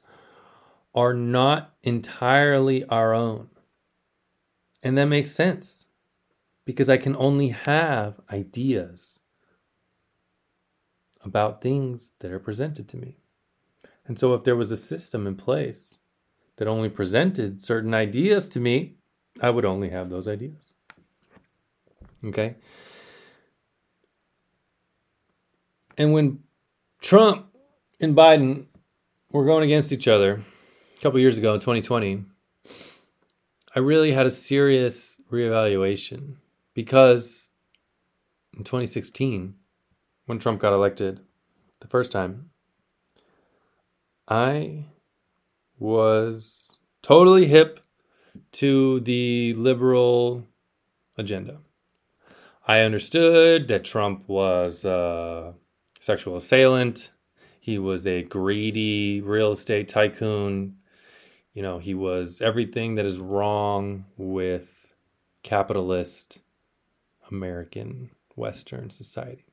are 0.94 1.14
not 1.14 1.74
entirely 1.84 2.84
our 2.86 3.14
own. 3.14 3.50
And 4.84 4.98
that 4.98 5.06
makes 5.06 5.32
sense 5.32 5.86
because 6.66 6.90
I 6.90 6.98
can 6.98 7.16
only 7.16 7.50
have 7.50 8.20
ideas 8.30 9.20
about 11.24 11.62
things 11.62 12.16
that 12.20 12.32
are 12.32 12.40
presented 12.40 12.90
to 12.90 12.98
me. 12.98 13.18
And 14.06 14.20
so, 14.20 14.34
if 14.34 14.44
there 14.44 14.58
was 14.58 14.72
a 14.72 14.78
system 14.78 15.26
in 15.26 15.36
place 15.36 15.98
that 16.58 16.68
only 16.68 16.90
presented 16.90 17.62
certain 17.62 17.94
ideas 17.94 18.50
to 18.50 18.60
me, 18.60 18.96
I 19.40 19.50
would 19.50 19.64
only 19.64 19.90
have 19.90 20.10
those 20.10 20.28
ideas. 20.28 20.73
Okay? 22.26 22.56
And 25.98 26.14
when 26.14 26.40
Trump 27.02 27.48
and 28.00 28.16
Biden 28.16 28.68
were 29.32 29.46
going 29.46 29.64
against 29.64 29.92
each 29.92 30.08
other, 30.08 30.42
a 30.98 31.02
couple 31.02 31.20
years 31.20 31.38
ago 31.38 31.54
in 31.54 31.60
2020, 31.60 32.24
I 33.76 33.80
really 33.80 34.12
had 34.12 34.26
a 34.26 34.32
serious 34.32 35.20
reevaluation 35.32 36.36
because 36.74 37.52
in 38.56 38.64
2016, 38.64 39.56
when 40.26 40.40
Trump 40.40 40.60
got 40.60 40.74
elected 40.74 41.20
the 41.80 41.88
first 41.88 42.12
time, 42.12 42.52
I 44.28 44.86
was 45.78 46.78
totally 47.02 47.48
hip 47.48 47.82
to 48.54 49.00
the 49.02 49.54
liberal 49.56 50.48
agenda. 51.18 51.60
I 52.66 52.80
understood 52.82 53.68
that 53.68 53.84
Trump 53.84 54.28
was 54.28 54.86
a 54.86 55.54
sexual 56.00 56.38
assailant. 56.38 57.12
He 57.60 57.78
was 57.78 58.08
a 58.08 58.24
greedy 58.24 59.22
real 59.22 59.52
estate 59.52 59.88
tycoon 59.88 60.78
you 61.54 61.62
know, 61.62 61.78
he 61.78 61.94
was 61.94 62.42
everything 62.42 62.96
that 62.96 63.06
is 63.06 63.20
wrong 63.20 64.06
with 64.18 64.94
capitalist 65.44 66.42
American 67.32 68.10
Western 68.36 68.90
society. 68.90 69.46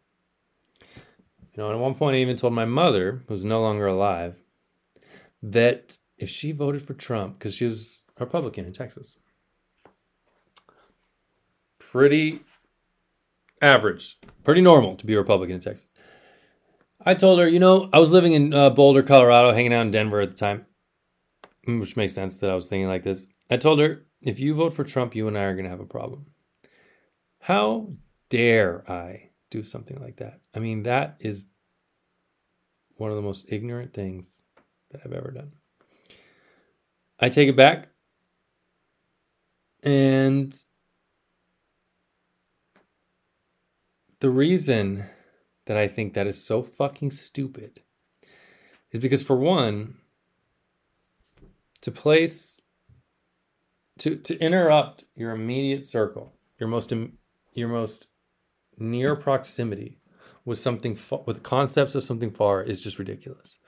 You 0.83 1.59
know, 1.59 1.67
and 1.67 1.77
at 1.77 1.81
one 1.81 1.95
point 1.95 2.17
I 2.17 2.21
even 2.21 2.37
told 2.37 2.55
my 2.55 2.65
mother, 2.65 3.23
who's 3.29 3.45
no 3.45 3.61
longer 3.61 3.87
alive, 3.87 4.37
that 5.43 5.99
if 6.17 6.29
she 6.31 6.53
voted 6.53 6.83
for 6.83 6.95
Trump, 6.95 7.39
because 7.39 7.55
she 7.55 7.67
was 7.67 8.05
a 8.17 8.25
Republican 8.25 8.65
in 8.65 8.73
Texas, 8.73 9.19
pretty 11.79 12.41
average, 13.61 14.19
pretty 14.45 14.61
normal 14.61 14.97
to 14.97 15.07
be 15.07 15.15
a 15.15 15.19
Republican 15.19 15.57
in 15.57 15.61
Texas. 15.61 15.95
I 17.05 17.15
told 17.15 17.39
her, 17.39 17.49
you 17.49 17.59
know, 17.59 17.89
I 17.93 17.99
was 17.99 18.11
living 18.11 18.35
in 18.35 18.53
uh, 18.53 18.71
Boulder, 18.71 19.03
Colorado, 19.03 19.53
hanging 19.53 19.73
out 19.73 19.83
in 19.83 19.91
Denver 19.91 20.21
at 20.21 20.31
the 20.31 20.37
time 20.37 20.67
which 21.67 21.97
makes 21.97 22.15
sense 22.15 22.37
that 22.37 22.51
I 22.51 22.55
was 22.55 22.67
thinking 22.67 22.89
like 22.89 23.05
this. 23.05 23.27
I 23.51 23.57
told 23.57 23.81
her, 23.81 24.07
if 24.23 24.41
you 24.41 24.55
vote 24.55 24.73
for 24.75 24.85
Trump, 24.85 25.15
you 25.15 25.29
and 25.29 25.37
I 25.37 25.45
are 25.45 25.55
going 25.55 25.65
to 25.65 25.71
have 25.71 25.81
a 25.81 25.87
problem. 25.87 26.27
How 27.41 27.93
dare 28.29 28.89
I 28.91 29.31
do 29.51 29.63
something 29.63 30.01
like 30.01 30.17
that? 30.19 30.41
I 30.55 30.59
mean, 30.59 30.83
that 30.85 31.17
is 31.21 31.47
one 32.97 33.11
of 33.11 33.17
the 33.17 33.23
most 33.23 33.47
ignorant 33.49 33.95
things 33.95 34.45
that 34.91 35.03
I've 35.05 35.13
ever 35.13 35.31
done. 35.31 35.53
I 37.19 37.29
take 37.29 37.49
it 37.49 37.57
back. 37.57 37.89
And 39.83 40.55
the 44.21 44.31
reason 44.31 45.07
that 45.67 45.77
I 45.77 45.89
think 45.89 46.15
that 46.15 46.27
is 46.27 46.43
so 46.43 46.63
fucking 46.63 47.11
stupid 47.11 47.81
is 48.91 49.01
because, 49.01 49.23
for 49.23 49.37
one, 49.37 49.97
to 51.83 51.91
place 51.91 52.63
to 53.99 54.17
to 54.17 54.39
interrupt 54.39 55.05
your 55.15 55.33
immediate 55.33 55.85
circle, 55.85 56.35
your 56.59 56.69
most 56.69 56.93
your 57.55 57.69
most 57.69 58.07
near 58.79 59.17
proximity 59.17 59.99
with 60.45 60.59
something 60.59 60.99
with 61.27 61.43
concepts 61.43 61.95
of 61.95 62.03
something 62.03 62.31
far 62.31 62.63
is 62.63 62.83
just 62.83 62.99
ridiculous. 62.99 63.59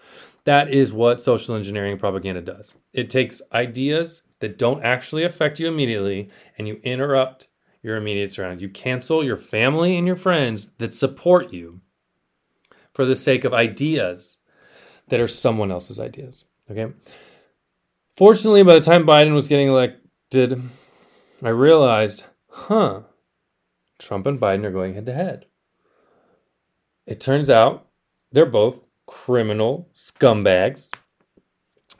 That 0.44 0.71
is 0.71 0.92
what 0.92 1.21
social 1.21 1.54
engineering 1.54 1.99
propaganda 1.99 2.40
does. 2.40 2.75
It 2.92 3.11
takes 3.11 3.42
ideas 3.52 4.23
that 4.40 4.59
don't 4.59 4.82
actually 4.82 5.23
affect 5.23 5.61
you 5.61 5.68
immediately 5.68 6.30
and 6.59 6.66
you 6.66 6.80
interrupt 6.82 7.49
your 7.83 7.97
immediate 7.97 8.33
surroundings. 8.33 8.62
You 8.62 8.69
cancel 8.69 9.25
your 9.25 9.37
family 9.37 9.97
and 9.97 10.07
your 10.07 10.17
friends 10.17 10.71
that 10.79 10.95
support 10.95 11.53
you 11.53 11.81
for 12.95 13.05
the 13.05 13.17
sake 13.17 13.45
of 13.45 13.53
ideas 13.53 14.39
that 15.09 15.21
are 15.21 15.29
someone 15.29 15.71
else's 15.71 15.99
ideas. 15.99 16.45
Okay? 16.71 16.93
Fortunately, 18.17 18.62
by 18.62 18.75
the 18.75 18.81
time 18.81 19.07
Biden 19.07 19.35
was 19.35 19.49
getting 19.49 19.69
elected, 19.69 20.62
I 21.43 21.49
realized, 21.49 22.25
huh, 22.49 23.03
Trump 23.99 24.27
and 24.27 24.41
Biden 24.41 24.65
are 24.65 24.71
going 24.71 24.95
head 24.95 25.07
to 25.07 25.12
head. 25.12 25.47
It 27.07 27.21
turns 27.21 27.51
out 27.51 27.89
they're 28.31 28.47
both 28.47 28.85
criminal 29.07 29.89
scumbags. 29.95 30.91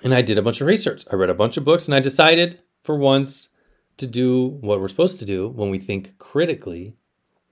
And 0.05 0.15
I 0.15 0.23
did 0.23 0.39
a 0.39 0.43
bunch 0.43 0.61
of 0.61 0.67
research. 0.67 1.05
I 1.11 1.17
read 1.17 1.31
a 1.31 1.35
bunch 1.35 1.57
of 1.57 1.65
books 1.65 1.87
and 1.87 1.95
I 1.95 2.01
decided 2.01 2.61
for 2.83 2.97
once 2.97 3.49
to 3.97 4.07
do 4.07 4.47
what 4.61 4.81
we're 4.81 4.89
supposed 4.89 5.19
to 5.19 5.25
do 5.25 5.49
when 5.49 5.71
we 5.71 5.79
think 5.79 6.19
critically. 6.19 6.95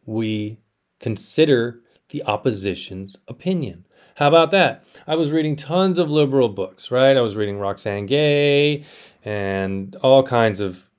We 0.07 0.59
consider 0.99 1.81
the 2.11 2.23
opposition's 2.25 3.19
opinion. 3.29 3.87
How 4.17 4.29
about 4.29 4.51
that? 4.51 4.85
I 5.07 5.17
was 5.17 5.31
reading 5.31 5.57
tons 5.57 5.99
of 5.99 6.11
liberal 6.11 6.49
books, 6.49 6.91
right? 6.91 7.17
I 7.17 7.21
was 7.23 7.37
reading 7.37 7.59
Roxane 7.59 8.07
Gay 8.07 8.85
and 9.25 9.97
all 9.97 10.23
kinds 10.23 10.61
of 10.61 10.91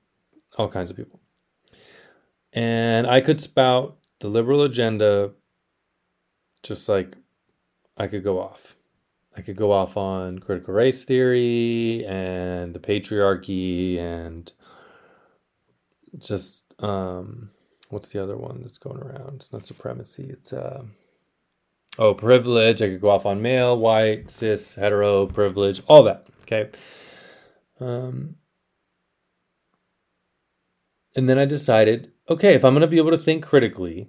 all 0.57 0.67
kinds 0.67 0.89
of 0.89 0.97
people. 0.97 1.19
And 2.53 3.07
I 3.07 3.21
could 3.21 3.39
spout 3.39 3.97
the 4.19 4.27
liberal 4.27 4.61
agenda 4.63 5.31
just 6.63 6.89
like 6.89 7.15
I 7.97 8.07
could 8.07 8.23
go 8.23 8.39
off. 8.39 8.75
I 9.37 9.41
could 9.41 9.55
go 9.55 9.71
off 9.71 9.95
on 9.97 10.39
critical 10.39 10.73
race 10.73 11.03
theory 11.03 12.05
and 12.05 12.73
the 12.73 12.79
patriarchy 12.79 13.97
and 13.97 14.51
just 16.17 16.75
um 16.83 17.51
what's 17.89 18.09
the 18.09 18.21
other 18.21 18.37
one 18.37 18.61
that's 18.61 18.77
going 18.77 18.99
around? 18.99 19.35
It's 19.35 19.53
not 19.53 19.65
supremacy, 19.65 20.27
it's 20.29 20.53
uh 20.53 20.83
oh, 21.99 22.13
privilege. 22.13 22.81
I 22.81 22.89
could 22.89 23.01
go 23.01 23.09
off 23.09 23.25
on 23.25 23.41
male, 23.41 23.77
white, 23.77 24.29
cis, 24.29 24.75
hetero, 24.75 25.27
privilege, 25.27 25.81
all 25.87 26.03
that. 26.03 26.27
Okay. 26.43 26.69
Um, 27.79 28.35
and 31.15 31.27
then 31.27 31.37
I 31.37 31.45
decided 31.45 32.11
okay, 32.29 32.53
if 32.53 32.63
I'm 32.63 32.73
going 32.73 32.81
to 32.81 32.87
be 32.87 32.97
able 32.97 33.11
to 33.11 33.17
think 33.17 33.43
critically, 33.43 34.07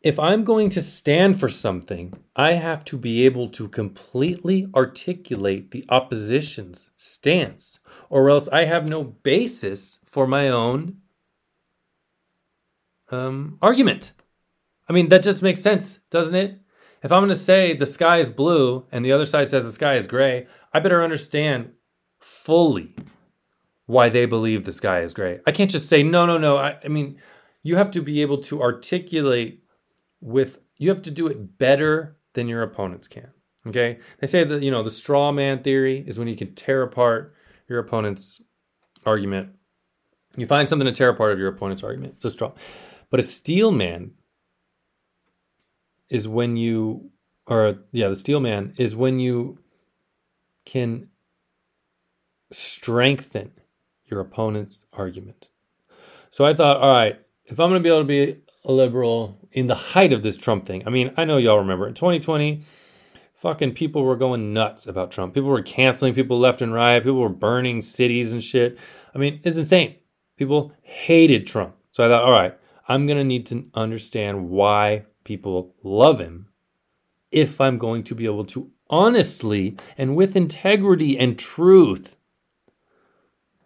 if 0.00 0.18
I'm 0.18 0.44
going 0.44 0.70
to 0.70 0.80
stand 0.80 1.38
for 1.38 1.48
something, 1.48 2.14
I 2.34 2.52
have 2.52 2.84
to 2.86 2.96
be 2.96 3.26
able 3.26 3.48
to 3.50 3.68
completely 3.68 4.68
articulate 4.74 5.70
the 5.70 5.84
opposition's 5.90 6.90
stance, 6.96 7.80
or 8.08 8.30
else 8.30 8.48
I 8.48 8.64
have 8.64 8.88
no 8.88 9.04
basis 9.04 9.98
for 10.06 10.26
my 10.26 10.48
own 10.48 10.98
um, 13.10 13.58
argument. 13.62 14.12
I 14.88 14.92
mean, 14.92 15.08
that 15.08 15.22
just 15.22 15.42
makes 15.42 15.60
sense, 15.60 15.98
doesn't 16.10 16.34
it? 16.34 16.60
If 17.02 17.12
I'm 17.12 17.20
going 17.20 17.28
to 17.28 17.36
say 17.36 17.74
the 17.74 17.86
sky 17.86 18.18
is 18.18 18.30
blue 18.30 18.86
and 18.90 19.04
the 19.04 19.12
other 19.12 19.26
side 19.26 19.48
says 19.48 19.64
the 19.64 19.72
sky 19.72 19.94
is 19.94 20.06
gray, 20.06 20.46
I 20.72 20.80
better 20.80 21.02
understand 21.02 21.72
fully 22.18 22.94
why 23.86 24.08
they 24.08 24.24
believe 24.24 24.64
the 24.64 24.72
sky 24.72 25.02
is 25.02 25.12
gray. 25.12 25.40
I 25.46 25.52
can't 25.52 25.70
just 25.70 25.88
say, 25.88 26.02
no, 26.02 26.24
no, 26.24 26.38
no. 26.38 26.56
I, 26.56 26.78
I 26.82 26.88
mean, 26.88 27.18
you 27.62 27.76
have 27.76 27.90
to 27.92 28.00
be 28.02 28.22
able 28.22 28.38
to 28.38 28.62
articulate 28.62 29.62
with 30.20 30.60
you 30.76 30.88
have 30.88 31.02
to 31.02 31.10
do 31.10 31.26
it 31.26 31.58
better 31.58 32.16
than 32.32 32.48
your 32.48 32.62
opponents 32.62 33.06
can. 33.06 33.30
Okay? 33.66 33.98
They 34.20 34.26
say 34.26 34.44
that, 34.44 34.62
you 34.62 34.70
know, 34.70 34.82
the 34.82 34.90
straw 34.90 35.32
man 35.32 35.62
theory 35.62 36.04
is 36.06 36.18
when 36.18 36.28
you 36.28 36.36
can 36.36 36.54
tear 36.54 36.82
apart 36.82 37.34
your 37.68 37.78
opponent's 37.78 38.42
argument. 39.06 39.50
You 40.36 40.46
find 40.46 40.68
something 40.68 40.86
to 40.86 40.92
tear 40.92 41.10
apart 41.10 41.32
of 41.32 41.38
your 41.38 41.48
opponent's 41.48 41.84
argument. 41.84 42.14
It's 42.14 42.24
a 42.24 42.30
straw. 42.30 42.52
But 43.10 43.20
a 43.20 43.24
steel 43.24 43.70
man 43.70 44.12
is 46.08 46.28
when 46.28 46.56
you 46.56 47.10
or 47.46 47.78
yeah, 47.92 48.08
the 48.08 48.16
steel 48.16 48.40
man 48.40 48.74
is 48.76 48.96
when 48.96 49.20
you 49.20 49.58
can 50.64 51.08
strengthen 52.50 53.52
your 54.06 54.20
opponent's 54.20 54.86
argument. 54.92 55.48
So 56.30 56.44
I 56.44 56.54
thought, 56.54 56.78
all 56.78 56.90
right, 56.90 57.20
if 57.44 57.60
I'm 57.60 57.70
going 57.70 57.80
to 57.80 57.86
be 57.86 57.90
able 57.90 58.00
to 58.00 58.04
be 58.04 58.36
a 58.64 58.72
liberal 58.72 59.38
in 59.52 59.66
the 59.66 59.74
height 59.74 60.12
of 60.12 60.22
this 60.22 60.36
Trump 60.36 60.66
thing, 60.66 60.82
I 60.86 60.90
mean, 60.90 61.12
I 61.16 61.24
know 61.24 61.36
y'all 61.36 61.58
remember 61.58 61.86
in 61.86 61.94
2020, 61.94 62.62
fucking 63.34 63.74
people 63.74 64.04
were 64.04 64.16
going 64.16 64.52
nuts 64.52 64.86
about 64.86 65.10
Trump. 65.10 65.34
People 65.34 65.50
were 65.50 65.62
canceling 65.62 66.14
people 66.14 66.38
left 66.38 66.62
and 66.62 66.72
right. 66.72 67.00
People 67.00 67.20
were 67.20 67.28
burning 67.28 67.82
cities 67.82 68.32
and 68.32 68.42
shit. 68.42 68.78
I 69.14 69.18
mean, 69.18 69.40
it's 69.44 69.56
insane. 69.56 69.96
People 70.36 70.72
hated 70.82 71.46
Trump. 71.46 71.76
So 71.90 72.04
I 72.04 72.08
thought, 72.08 72.24
all 72.24 72.32
right, 72.32 72.58
I'm 72.88 73.06
going 73.06 73.18
to 73.18 73.24
need 73.24 73.46
to 73.46 73.66
understand 73.74 74.50
why 74.50 75.06
people 75.24 75.74
love 75.82 76.20
him 76.20 76.48
if 77.30 77.60
I'm 77.60 77.78
going 77.78 78.04
to 78.04 78.14
be 78.14 78.26
able 78.26 78.44
to 78.46 78.70
honestly 78.90 79.76
and 79.96 80.14
with 80.14 80.36
integrity 80.36 81.18
and 81.18 81.38
truth 81.38 82.16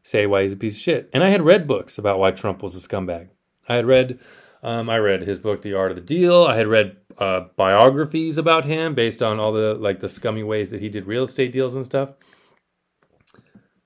say 0.03 0.27
why 0.27 0.43
he's 0.43 0.53
a 0.53 0.57
piece 0.57 0.77
of 0.77 0.81
shit. 0.81 1.11
And 1.13 1.23
I 1.23 1.29
had 1.29 1.43
read 1.43 1.67
books 1.67 1.99
about 1.99 2.19
why 2.19 2.31
Trump 2.31 2.63
was 2.63 2.75
a 2.75 2.89
scumbag. 2.89 3.29
I 3.69 3.77
had 3.77 3.87
read, 3.87 4.19
um, 4.63 4.89
I 4.89 4.99
read 4.99 5.25
his 5.25 5.39
book, 5.39 5.63
The 5.63 5.75
Art 5.75 5.91
of 5.91 5.99
the 5.99 6.03
Deal. 6.03 6.45
I 6.45 6.57
had 6.57 6.67
read 6.67 6.97
uh, 7.19 7.41
biographies 7.57 8.39
about 8.39 8.65
him 8.65 8.95
based 8.95 9.23
on 9.23 9.39
all 9.39 9.53
the 9.53 9.75
like 9.75 10.01
the 10.01 10.09
scummy 10.09 10.43
ways 10.43 10.71
that 10.71 10.81
he 10.81 10.89
did 10.89 11.07
real 11.07 11.25
estate 11.25 11.53
deals 11.53 11.75
and 11.75 11.85
stuff. 11.85 12.11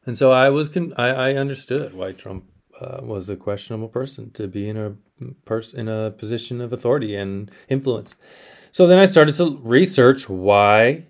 And 0.05 0.17
so 0.17 0.31
I 0.31 0.51
was, 0.51 0.69
con- 0.69 0.95
I, 0.97 1.09
I 1.09 1.35
understood 1.35 1.95
why 1.95 2.13
Trump 2.13 2.45
uh, 2.81 3.01
was 3.03 3.29
a 3.29 3.37
questionable 3.37 3.89
person 3.89 4.31
to 4.33 4.49
be 4.49 4.69
in 4.69 4.77
a 4.77 4.97
person 5.45 5.81
in 5.81 5.89
a 5.89 6.11
position 6.11 6.61
of 6.61 6.73
authority 6.73 7.15
and 7.15 7.51
influence. 7.69 8.15
So 8.73 8.87
then 8.87 8.99
I 8.99 9.05
started 9.05 9.35
to 9.37 9.59
research 9.63 10.29
why 10.29 11.07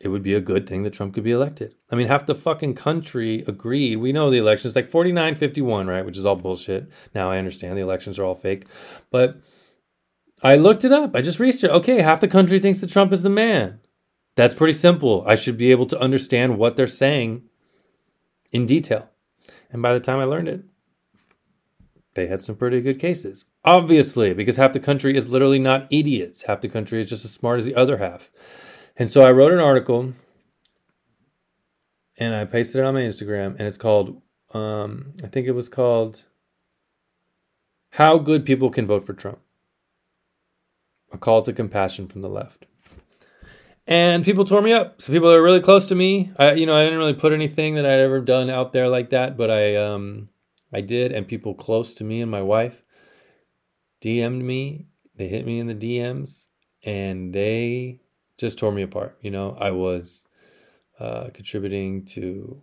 it 0.00 0.08
would 0.08 0.22
be 0.22 0.34
a 0.34 0.40
good 0.40 0.68
thing 0.68 0.82
that 0.82 0.92
Trump 0.92 1.14
could 1.14 1.24
be 1.24 1.32
elected. 1.32 1.74
I 1.90 1.96
mean, 1.96 2.08
half 2.08 2.26
the 2.26 2.34
fucking 2.34 2.74
country 2.74 3.42
agreed. 3.46 3.96
We 3.96 4.12
know 4.12 4.30
the 4.30 4.36
election 4.38 4.68
is 4.68 4.76
like 4.76 4.88
49 4.88 5.34
51, 5.34 5.86
right? 5.86 6.04
Which 6.04 6.18
is 6.18 6.26
all 6.26 6.36
bullshit. 6.36 6.90
Now 7.14 7.30
I 7.30 7.38
understand 7.38 7.76
the 7.76 7.82
elections 7.82 8.18
are 8.18 8.24
all 8.24 8.34
fake. 8.34 8.66
But 9.10 9.40
I 10.42 10.56
looked 10.56 10.84
it 10.84 10.92
up. 10.92 11.16
I 11.16 11.22
just 11.22 11.40
researched. 11.40 11.72
Okay, 11.72 12.02
half 12.02 12.20
the 12.20 12.28
country 12.28 12.58
thinks 12.58 12.80
that 12.80 12.90
Trump 12.90 13.12
is 13.12 13.22
the 13.22 13.30
man. 13.30 13.80
That's 14.34 14.52
pretty 14.52 14.74
simple. 14.74 15.24
I 15.26 15.34
should 15.34 15.56
be 15.56 15.70
able 15.70 15.86
to 15.86 15.98
understand 15.98 16.58
what 16.58 16.76
they're 16.76 16.86
saying 16.86 17.44
in 18.52 18.66
detail. 18.66 19.08
And 19.70 19.80
by 19.80 19.94
the 19.94 20.00
time 20.00 20.18
I 20.18 20.24
learned 20.24 20.48
it, 20.48 20.64
they 22.16 22.26
had 22.26 22.40
some 22.40 22.56
pretty 22.56 22.80
good 22.80 22.98
cases. 22.98 23.44
Obviously, 23.64 24.34
because 24.34 24.56
half 24.56 24.72
the 24.72 24.80
country 24.80 25.16
is 25.16 25.28
literally 25.28 25.60
not 25.60 25.86
idiots. 25.90 26.42
Half 26.42 26.62
the 26.62 26.68
country 26.68 27.00
is 27.00 27.08
just 27.08 27.24
as 27.24 27.32
smart 27.32 27.58
as 27.58 27.66
the 27.66 27.76
other 27.76 27.98
half. 27.98 28.30
And 28.96 29.10
so 29.10 29.24
I 29.24 29.30
wrote 29.30 29.52
an 29.52 29.60
article 29.60 30.14
and 32.18 32.34
I 32.34 32.44
pasted 32.44 32.80
it 32.80 32.84
on 32.84 32.94
my 32.94 33.02
Instagram, 33.02 33.56
and 33.58 33.62
it's 33.62 33.76
called, 33.76 34.22
um, 34.54 35.12
I 35.22 35.26
think 35.26 35.46
it 35.46 35.52
was 35.52 35.68
called 35.68 36.24
How 37.90 38.18
Good 38.18 38.46
People 38.46 38.70
Can 38.70 38.86
Vote 38.86 39.04
for 39.04 39.12
Trump. 39.12 39.38
A 41.12 41.18
call 41.18 41.42
to 41.42 41.52
compassion 41.52 42.08
from 42.08 42.22
the 42.22 42.28
left. 42.28 42.66
And 43.86 44.24
people 44.24 44.44
tore 44.44 44.62
me 44.62 44.72
up. 44.72 45.00
So 45.00 45.12
people 45.12 45.28
that 45.28 45.36
are 45.36 45.42
really 45.42 45.60
close 45.60 45.86
to 45.88 45.94
me. 45.94 46.32
I, 46.38 46.54
you 46.54 46.66
know, 46.66 46.74
I 46.74 46.82
didn't 46.82 46.98
really 46.98 47.14
put 47.14 47.32
anything 47.32 47.74
that 47.74 47.86
I'd 47.86 48.00
ever 48.00 48.20
done 48.20 48.50
out 48.50 48.72
there 48.72 48.88
like 48.88 49.10
that, 49.10 49.36
but 49.36 49.50
I, 49.50 49.76
um, 49.76 50.28
I 50.76 50.82
did. 50.82 51.12
And 51.12 51.26
people 51.26 51.54
close 51.54 51.94
to 51.94 52.04
me 52.04 52.20
and 52.20 52.30
my 52.30 52.42
wife 52.42 52.82
DM'd 54.02 54.42
me. 54.42 54.86
They 55.16 55.28
hit 55.28 55.46
me 55.46 55.58
in 55.58 55.66
the 55.66 55.74
DMs, 55.74 56.48
and 56.84 57.32
they 57.32 58.00
just 58.36 58.58
tore 58.58 58.72
me 58.72 58.82
apart. 58.82 59.16
You 59.22 59.30
know, 59.30 59.56
I 59.58 59.70
was 59.70 60.26
uh, 61.00 61.30
contributing 61.32 62.04
to 62.06 62.60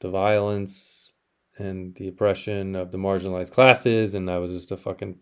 the 0.00 0.10
violence 0.10 1.12
and 1.58 1.94
the 1.94 2.08
oppression 2.08 2.74
of 2.74 2.90
the 2.90 2.98
marginalized 2.98 3.52
classes, 3.52 4.14
and 4.14 4.28
I 4.30 4.38
was 4.38 4.52
just 4.52 4.72
a 4.72 4.76
fucking 4.76 5.18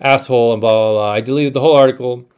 asshole 0.00 0.52
and 0.52 0.60
blah 0.60 0.72
blah 0.72 0.92
blah. 0.92 1.10
I 1.12 1.20
deleted 1.20 1.54
the 1.54 1.60
whole 1.60 1.76
article. 1.76 2.30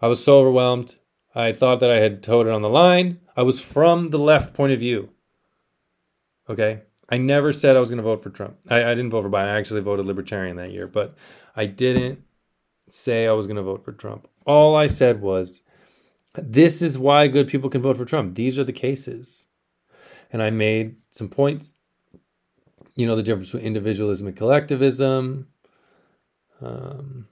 I 0.00 0.08
was 0.08 0.22
so 0.22 0.40
overwhelmed. 0.40 0.96
I 1.34 1.52
thought 1.52 1.80
that 1.80 1.90
I 1.90 2.00
had 2.00 2.22
toed 2.22 2.46
it 2.46 2.52
on 2.52 2.62
the 2.62 2.68
line. 2.68 3.20
I 3.36 3.42
was 3.42 3.60
from 3.60 4.08
the 4.08 4.18
left 4.18 4.54
point 4.54 4.72
of 4.72 4.80
view. 4.80 5.10
Okay. 6.48 6.82
I 7.08 7.18
never 7.18 7.52
said 7.52 7.76
I 7.76 7.80
was 7.80 7.88
going 7.88 7.98
to 7.98 8.02
vote 8.02 8.22
for 8.22 8.30
Trump. 8.30 8.56
I, 8.68 8.84
I 8.84 8.94
didn't 8.94 9.10
vote 9.10 9.22
for 9.22 9.30
Biden. 9.30 9.48
I 9.48 9.58
actually 9.58 9.80
voted 9.80 10.06
Libertarian 10.06 10.56
that 10.56 10.72
year, 10.72 10.86
but 10.86 11.14
I 11.54 11.66
didn't 11.66 12.22
say 12.88 13.26
I 13.26 13.32
was 13.32 13.46
going 13.46 13.56
to 13.56 13.62
vote 13.62 13.84
for 13.84 13.92
Trump. 13.92 14.28
All 14.44 14.74
I 14.74 14.86
said 14.86 15.20
was 15.20 15.62
this 16.34 16.82
is 16.82 16.98
why 16.98 17.28
good 17.28 17.48
people 17.48 17.70
can 17.70 17.82
vote 17.82 17.96
for 17.96 18.04
Trump. 18.04 18.34
These 18.34 18.58
are 18.58 18.64
the 18.64 18.72
cases. 18.72 19.46
And 20.32 20.42
I 20.42 20.50
made 20.50 20.96
some 21.10 21.28
points. 21.28 21.76
You 22.94 23.06
know, 23.06 23.16
the 23.16 23.22
difference 23.22 23.52
between 23.52 23.66
individualism 23.66 24.26
and 24.26 24.36
collectivism. 24.36 25.48
Um, 26.60 27.28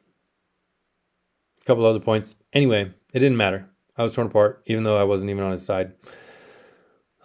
a 1.61 1.65
couple 1.65 1.85
other 1.85 2.01
points. 2.01 2.37
Anyway, 2.53 2.83
it 3.13 3.19
didn't 3.19 3.37
matter. 3.37 3.69
I 3.97 4.03
was 4.03 4.15
torn 4.15 4.27
apart, 4.27 4.63
even 4.67 4.83
though 4.85 4.99
I 4.99 5.05
wasn't 5.05 5.31
even 5.31 5.45
on 5.45 5.53
his 5.53 5.65
side. 5.65 5.93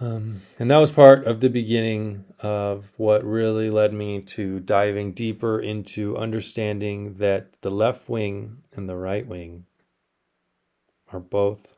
Um, 0.01 0.41
and 0.57 0.71
that 0.71 0.77
was 0.77 0.91
part 0.91 1.25
of 1.25 1.41
the 1.41 1.49
beginning 1.49 2.23
of 2.39 2.93
what 2.97 3.23
really 3.25 3.69
led 3.69 3.93
me 3.93 4.21
to 4.21 4.61
diving 4.61 5.11
deeper 5.11 5.59
into 5.59 6.17
understanding 6.17 7.15
that 7.15 7.61
the 7.61 7.69
left 7.69 8.07
wing 8.07 8.59
and 8.73 8.87
the 8.87 8.95
right 8.95 9.27
wing 9.27 9.65
are 11.11 11.19
both 11.19 11.75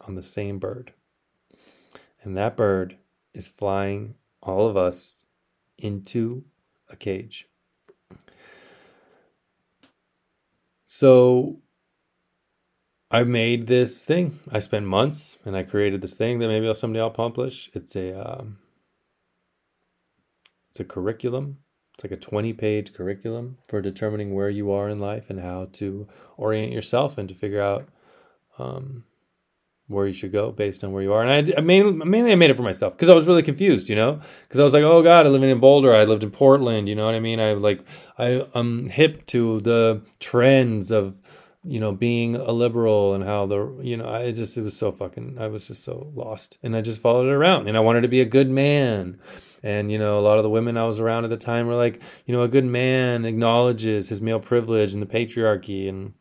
on 0.00 0.16
the 0.16 0.22
same 0.22 0.58
bird. 0.58 0.92
And 2.22 2.36
that 2.36 2.56
bird 2.56 2.96
is 3.34 3.46
flying 3.46 4.16
all 4.42 4.66
of 4.66 4.76
us 4.76 5.24
into 5.78 6.44
a 6.90 6.96
cage. 6.96 7.48
So 10.86 11.60
I 13.14 13.24
made 13.24 13.66
this 13.66 14.04
thing. 14.04 14.40
I 14.50 14.58
spent 14.58 14.86
months 14.86 15.38
and 15.44 15.56
I 15.56 15.62
created 15.62 16.02
this 16.02 16.16
thing 16.16 16.38
that 16.38 16.48
maybe 16.48 16.72
someday 16.74 17.00
I'll 17.00 17.10
publish. 17.10 17.70
It's 17.74 17.94
a 17.96 18.12
um, 18.12 18.58
it's 20.70 20.80
a 20.80 20.84
curriculum 20.84 21.58
it's 21.94 22.04
like 22.04 22.12
a 22.12 22.16
20 22.16 22.52
page 22.54 22.92
curriculum 22.92 23.58
for 23.68 23.80
determining 23.80 24.34
where 24.34 24.50
you 24.50 24.72
are 24.72 24.88
in 24.88 24.98
life 24.98 25.30
and 25.30 25.40
how 25.40 25.68
to 25.74 26.08
orient 26.36 26.72
yourself 26.72 27.18
and 27.18 27.28
to 27.28 27.34
figure 27.36 27.60
out 27.60 27.88
um, 28.58 29.04
where 29.86 30.06
you 30.06 30.12
should 30.12 30.32
go 30.32 30.50
based 30.50 30.82
on 30.82 30.90
where 30.90 31.04
you 31.04 31.12
are. 31.12 31.24
And 31.24 31.50
I, 31.50 31.58
I 31.58 31.60
mainly, 31.60 31.92
mainly 32.04 32.32
I 32.32 32.34
made 32.34 32.50
it 32.50 32.56
for 32.56 32.64
myself 32.64 32.94
because 32.94 33.08
I 33.08 33.14
was 33.14 33.28
really 33.28 33.44
confused, 33.44 33.88
you 33.88 33.94
know, 33.94 34.20
because 34.42 34.58
I 34.58 34.64
was 34.64 34.74
like, 34.74 34.82
oh 34.82 35.02
God, 35.02 35.24
I 35.24 35.28
live 35.28 35.44
in 35.44 35.60
Boulder. 35.60 35.94
I 35.94 36.02
lived 36.02 36.24
in 36.24 36.32
Portland. 36.32 36.88
You 36.88 36.96
know 36.96 37.06
what 37.06 37.14
I 37.14 37.20
mean? 37.20 37.38
I 37.38 37.52
like, 37.52 37.84
I, 38.18 38.44
I'm 38.56 38.88
hip 38.88 39.24
to 39.26 39.60
the 39.60 40.02
trends 40.18 40.90
of, 40.90 41.16
you 41.64 41.80
know, 41.80 41.92
being 41.92 42.36
a 42.36 42.52
liberal 42.52 43.14
and 43.14 43.24
how 43.24 43.46
the, 43.46 43.74
you 43.80 43.96
know, 43.96 44.08
I 44.08 44.30
just, 44.32 44.56
it 44.56 44.62
was 44.62 44.76
so 44.76 44.92
fucking, 44.92 45.38
I 45.38 45.48
was 45.48 45.66
just 45.66 45.82
so 45.82 46.12
lost 46.14 46.58
and 46.62 46.76
I 46.76 46.82
just 46.82 47.00
followed 47.00 47.26
it 47.26 47.32
around 47.32 47.68
and 47.68 47.76
I 47.76 47.80
wanted 47.80 48.02
to 48.02 48.08
be 48.08 48.20
a 48.20 48.26
good 48.26 48.50
man 48.50 49.18
and, 49.64 49.90
you 49.90 49.98
know, 49.98 50.18
a 50.18 50.20
lot 50.20 50.36
of 50.36 50.42
the 50.42 50.50
women 50.50 50.76
I 50.76 50.86
was 50.86 51.00
around 51.00 51.24
at 51.24 51.30
the 51.30 51.38
time 51.38 51.66
were 51.66 51.74
like, 51.74 52.02
you 52.26 52.34
know, 52.34 52.42
a 52.42 52.48
good 52.48 52.66
man 52.66 53.24
acknowledges 53.24 54.10
his 54.10 54.20
male 54.20 54.38
privilege 54.38 54.92
and 54.92 55.02
the 55.02 55.06
patriarchy. 55.06 55.88
And 55.88 56.12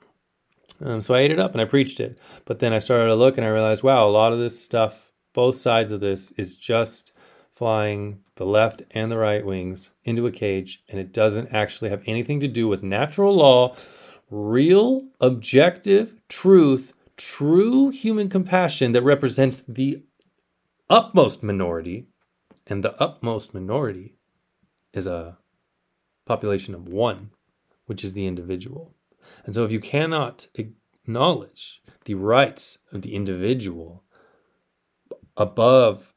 um, 0.79 1.01
so 1.01 1.13
I 1.13 1.19
ate 1.19 1.32
it 1.32 1.41
up 1.41 1.51
and 1.51 1.60
I 1.60 1.65
preached 1.65 1.99
it. 1.99 2.17
But 2.45 2.60
then 2.60 2.71
I 2.71 2.79
started 2.79 3.08
to 3.08 3.15
look 3.15 3.38
and 3.38 3.45
I 3.45 3.49
realized, 3.49 3.84
wow, 3.84 4.08
a 4.08 4.10
lot 4.10 4.32
of 4.32 4.39
this 4.39 4.63
stuff, 4.63 5.12
both 5.34 5.58
sides 5.58 5.91
of 5.91 5.99
this, 5.99 6.32
is 6.38 6.56
just 6.56 7.12
flying 7.51 8.21
the 8.36 8.45
left 8.45 8.82
and 8.91 9.12
the 9.12 9.17
right 9.17 9.45
wings 9.45 9.91
into 10.06 10.25
a 10.25 10.32
cage. 10.32 10.82
And 10.88 10.97
it 10.97 11.12
doesn't 11.12 11.53
actually 11.53 11.89
have 11.89 12.03
anything 12.06 12.39
to 12.39 12.47
do 12.47 12.69
with 12.69 12.82
natural 12.82 13.36
law, 13.36 13.75
real, 14.29 15.07
objective 15.19 16.15
truth, 16.27 16.93
true 17.17 17.89
human 17.89 18.29
compassion 18.29 18.91
that 18.93 19.03
represents 19.03 19.63
the 19.67 20.03
utmost 20.89 21.43
minority 21.43 22.07
and 22.67 22.83
the 22.83 22.99
utmost 23.01 23.53
minority 23.53 24.15
is 24.93 25.07
a 25.07 25.38
population 26.25 26.73
of 26.73 26.88
one, 26.88 27.31
which 27.86 28.03
is 28.03 28.13
the 28.13 28.27
individual. 28.27 28.93
And 29.45 29.53
so 29.53 29.63
if 29.63 29.71
you 29.71 29.79
cannot 29.79 30.47
acknowledge 30.55 31.81
the 32.05 32.13
rights 32.13 32.79
of 32.91 33.01
the 33.01 33.15
individual 33.15 34.03
above 35.36 36.12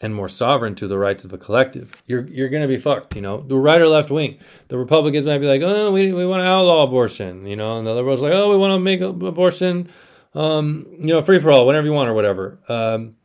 and 0.00 0.14
more 0.14 0.28
sovereign 0.28 0.74
to 0.76 0.88
the 0.88 0.98
rights 0.98 1.24
of 1.24 1.30
the 1.30 1.38
collective, 1.38 1.92
you're 2.06 2.26
you're 2.28 2.48
gonna 2.48 2.68
be 2.68 2.78
fucked. 2.78 3.14
You 3.14 3.22
know, 3.22 3.42
the 3.42 3.56
right 3.56 3.80
or 3.80 3.88
left 3.88 4.10
wing, 4.10 4.38
the 4.68 4.78
Republicans 4.78 5.26
might 5.26 5.38
be 5.38 5.46
like, 5.46 5.62
oh, 5.62 5.92
we 5.92 6.12
we 6.12 6.26
want 6.26 6.40
to 6.40 6.46
outlaw 6.46 6.84
abortion, 6.84 7.46
you 7.46 7.56
know, 7.56 7.78
and 7.78 7.86
the 7.86 7.94
liberals 7.94 8.22
like, 8.22 8.32
oh, 8.32 8.50
we 8.50 8.56
want 8.56 8.72
to 8.72 8.80
make 8.80 9.00
abortion, 9.00 9.88
um, 10.34 10.86
you 10.98 11.08
know, 11.08 11.22
free 11.22 11.38
for 11.38 11.50
all, 11.50 11.66
whenever 11.66 11.86
you 11.86 11.92
want 11.92 12.08
or 12.08 12.14
whatever. 12.14 12.58
Um, 12.68 13.16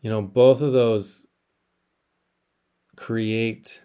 you 0.00 0.10
know, 0.10 0.22
both 0.22 0.60
of 0.60 0.72
those 0.72 1.26
create 2.96 3.82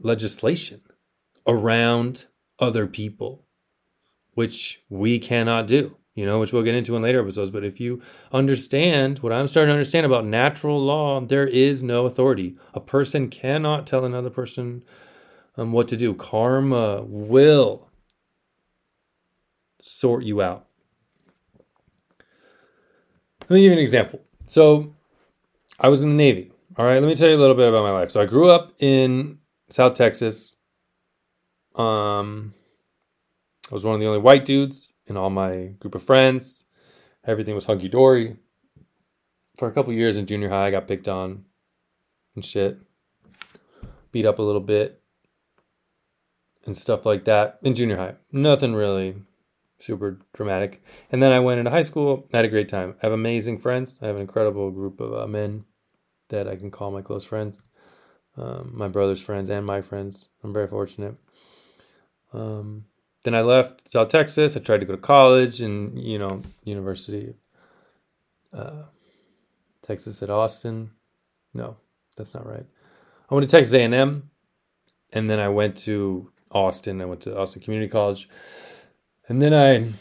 legislation 0.00 0.80
around 1.46 2.26
other 2.58 2.86
people, 2.86 3.46
which 4.34 4.82
we 4.88 5.18
cannot 5.18 5.66
do 5.66 5.96
you 6.20 6.26
know, 6.26 6.38
which 6.38 6.52
we'll 6.52 6.62
get 6.62 6.74
into 6.74 6.94
in 6.96 7.02
later 7.02 7.22
episodes. 7.22 7.50
But 7.50 7.64
if 7.64 7.80
you 7.80 8.02
understand 8.30 9.20
what 9.20 9.32
I'm 9.32 9.48
starting 9.48 9.68
to 9.68 9.72
understand 9.72 10.04
about 10.04 10.26
natural 10.26 10.78
law, 10.78 11.18
there 11.18 11.46
is 11.46 11.82
no 11.82 12.04
authority. 12.04 12.56
A 12.74 12.80
person 12.80 13.30
cannot 13.30 13.86
tell 13.86 14.04
another 14.04 14.28
person 14.28 14.84
um, 15.56 15.72
what 15.72 15.88
to 15.88 15.96
do. 15.96 16.12
Karma 16.12 17.04
will 17.04 17.88
sort 19.80 20.24
you 20.24 20.42
out. 20.42 20.66
Let 23.48 23.56
me 23.56 23.62
give 23.62 23.70
you 23.70 23.72
an 23.72 23.78
example. 23.78 24.20
So, 24.46 24.94
I 25.78 25.88
was 25.88 26.02
in 26.02 26.10
the 26.10 26.16
Navy. 26.16 26.52
All 26.76 26.84
right, 26.84 27.00
let 27.00 27.08
me 27.08 27.14
tell 27.14 27.30
you 27.30 27.36
a 27.36 27.38
little 27.38 27.54
bit 27.54 27.66
about 27.66 27.82
my 27.82 27.92
life. 27.92 28.10
So, 28.10 28.20
I 28.20 28.26
grew 28.26 28.50
up 28.50 28.74
in 28.78 29.38
South 29.70 29.94
Texas. 29.94 30.56
Um, 31.76 32.52
I 33.70 33.74
was 33.74 33.86
one 33.86 33.94
of 33.94 34.00
the 34.00 34.06
only 34.06 34.20
white 34.20 34.44
dudes 34.44 34.92
in 35.10 35.16
all 35.16 35.28
my 35.28 35.72
group 35.80 35.94
of 35.94 36.02
friends. 36.02 36.64
Everything 37.26 37.54
was 37.54 37.66
hunky 37.66 37.88
dory. 37.88 38.36
For 39.58 39.68
a 39.68 39.72
couple 39.72 39.92
years 39.92 40.16
in 40.16 40.24
junior 40.24 40.48
high, 40.48 40.68
I 40.68 40.70
got 40.70 40.88
picked 40.88 41.08
on 41.08 41.44
and 42.34 42.44
shit, 42.44 42.78
beat 44.12 44.24
up 44.24 44.38
a 44.38 44.42
little 44.42 44.60
bit, 44.60 45.02
and 46.64 46.76
stuff 46.76 47.04
like 47.04 47.24
that 47.24 47.58
in 47.62 47.74
junior 47.74 47.96
high. 47.96 48.14
Nothing 48.32 48.72
really 48.72 49.16
super 49.78 50.20
dramatic. 50.32 50.82
And 51.10 51.22
then 51.22 51.32
I 51.32 51.40
went 51.40 51.58
into 51.58 51.72
high 51.72 51.82
school, 51.82 52.28
had 52.32 52.44
a 52.44 52.48
great 52.48 52.68
time. 52.68 52.94
I 53.02 53.06
have 53.06 53.12
amazing 53.12 53.58
friends. 53.58 53.98
I 54.00 54.06
have 54.06 54.16
an 54.16 54.22
incredible 54.22 54.70
group 54.70 55.00
of 55.00 55.12
uh, 55.12 55.26
men 55.26 55.64
that 56.28 56.46
I 56.46 56.54
can 56.54 56.70
call 56.70 56.92
my 56.92 57.02
close 57.02 57.24
friends, 57.24 57.68
um, 58.36 58.70
my 58.74 58.86
brother's 58.86 59.20
friends 59.20 59.50
and 59.50 59.66
my 59.66 59.82
friends. 59.82 60.28
I'm 60.44 60.52
very 60.52 60.68
fortunate. 60.68 61.16
Um, 62.32 62.84
then 63.22 63.34
I 63.34 63.42
left 63.42 63.92
South 63.92 64.08
Texas. 64.08 64.56
I 64.56 64.60
tried 64.60 64.80
to 64.80 64.86
go 64.86 64.94
to 64.94 65.00
college 65.00 65.60
and 65.60 65.98
you 66.02 66.18
know 66.18 66.42
University, 66.64 67.34
uh, 68.52 68.84
Texas 69.82 70.22
at 70.22 70.30
Austin. 70.30 70.90
No, 71.52 71.76
that's 72.16 72.34
not 72.34 72.46
right. 72.46 72.66
I 73.28 73.34
went 73.34 73.48
to 73.48 73.56
Texas 73.56 73.74
A 73.74 73.82
and 73.82 73.94
M, 73.94 74.30
and 75.12 75.28
then 75.28 75.38
I 75.38 75.48
went 75.48 75.76
to 75.78 76.30
Austin. 76.50 77.00
I 77.00 77.04
went 77.04 77.20
to 77.22 77.38
Austin 77.38 77.62
Community 77.62 77.90
College, 77.90 78.28
and 79.28 79.40
then 79.40 79.54
I, 79.54 79.92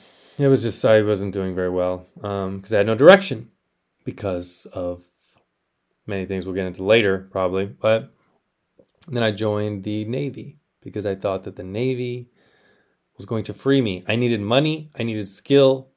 it 0.42 0.48
was 0.48 0.64
just 0.64 0.84
I 0.84 1.02
wasn't 1.02 1.34
doing 1.34 1.56
very 1.56 1.70
well 1.70 2.08
because 2.16 2.74
um, 2.74 2.76
I 2.76 2.78
had 2.78 2.88
no 2.88 2.96
direction 2.96 3.52
because 4.06 4.66
of 4.74 5.04
many 6.08 6.26
things 6.26 6.46
we'll 6.46 6.56
get 6.56 6.66
into 6.66 6.84
later 6.84 7.28
probably. 7.32 7.66
But 7.66 8.12
then 9.08 9.24
I 9.24 9.32
joined 9.32 9.84
the 9.84 10.06
Navy 10.06 10.58
because 10.82 11.06
I 11.06 11.16
thought 11.16 11.44
that 11.44 11.56
the 11.56 11.64
Navy 11.64 12.30
was 13.20 13.26
going 13.26 13.44
to 13.44 13.54
free 13.54 13.82
me. 13.82 14.06
I 14.08 14.16
needed 14.16 14.40
money, 14.40 14.90
I 14.98 15.04
needed 15.04 15.28
skill, 15.28 15.90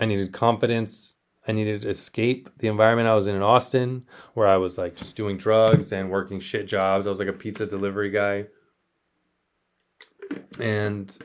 I 0.00 0.06
needed 0.06 0.32
confidence, 0.32 1.14
I 1.46 1.52
needed 1.52 1.84
escape 1.84 2.50
the 2.58 2.66
environment 2.66 3.08
I 3.08 3.14
was 3.14 3.28
in 3.28 3.36
in 3.36 3.42
Austin, 3.42 4.06
where 4.34 4.48
I 4.48 4.56
was 4.56 4.76
like 4.76 4.96
just 4.96 5.14
doing 5.14 5.36
drugs 5.36 5.92
and 5.92 6.10
working 6.10 6.40
shit 6.40 6.66
jobs. 6.66 7.06
I 7.06 7.10
was 7.10 7.20
like 7.20 7.28
a 7.28 7.32
pizza 7.32 7.64
delivery 7.64 8.10
guy 8.10 8.46
and 10.60 11.16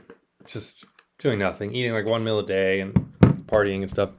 just 0.45 0.85
doing 1.17 1.39
nothing, 1.39 1.73
eating 1.73 1.93
like 1.93 2.05
one 2.05 2.23
meal 2.23 2.37
a 2.37 2.45
day 2.45 2.79
and 2.79 2.93
partying 3.47 3.81
and 3.81 3.89
stuff. 3.89 4.11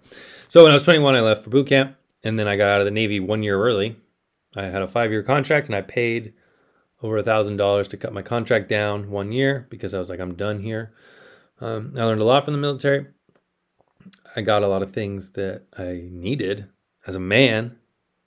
So 0.49 0.65
when 0.65 0.73
I 0.73 0.75
was 0.75 0.85
21, 0.85 1.15
I 1.15 1.21
left 1.21 1.45
for 1.45 1.51
boot 1.51 1.69
camp 1.69 1.97
and 2.25 2.37
then 2.37 2.49
I 2.49 2.57
got 2.57 2.71
out 2.71 2.81
of 2.81 2.87
the 2.87 2.91
Navy 2.91 3.21
one 3.21 3.45
year 3.45 3.63
early. 3.63 3.97
I 4.57 4.65
had 4.65 4.83
a 4.83 4.89
five 4.89 5.13
year 5.13 5.23
contract 5.23 5.67
and 5.67 5.77
I 5.77 5.81
paid 5.81 6.35
over 7.05 7.19
a 7.19 7.23
thousand 7.23 7.59
dollars 7.59 7.87
to 7.87 7.99
cut 7.99 8.15
my 8.15 8.23
contract 8.23 8.67
down 8.67 9.11
one 9.11 9.31
year 9.31 9.67
because 9.69 9.93
I 9.93 9.99
was 9.99 10.09
like, 10.09 10.21
I'm 10.21 10.35
done 10.35 10.61
here. 10.61 10.95
Um, 11.61 11.93
I 11.99 12.03
learned 12.03 12.23
a 12.23 12.25
lot 12.25 12.47
from 12.47 12.55
the 12.55 12.61
military. 12.61 13.09
I 14.35 14.41
got 14.41 14.63
a 14.63 14.69
lot 14.69 14.83
of 14.83 14.93
things 14.93 15.33
that 15.33 15.65
I 15.77 16.09
needed 16.11 16.67
as 17.07 17.15
a 17.15 17.21
man 17.21 17.77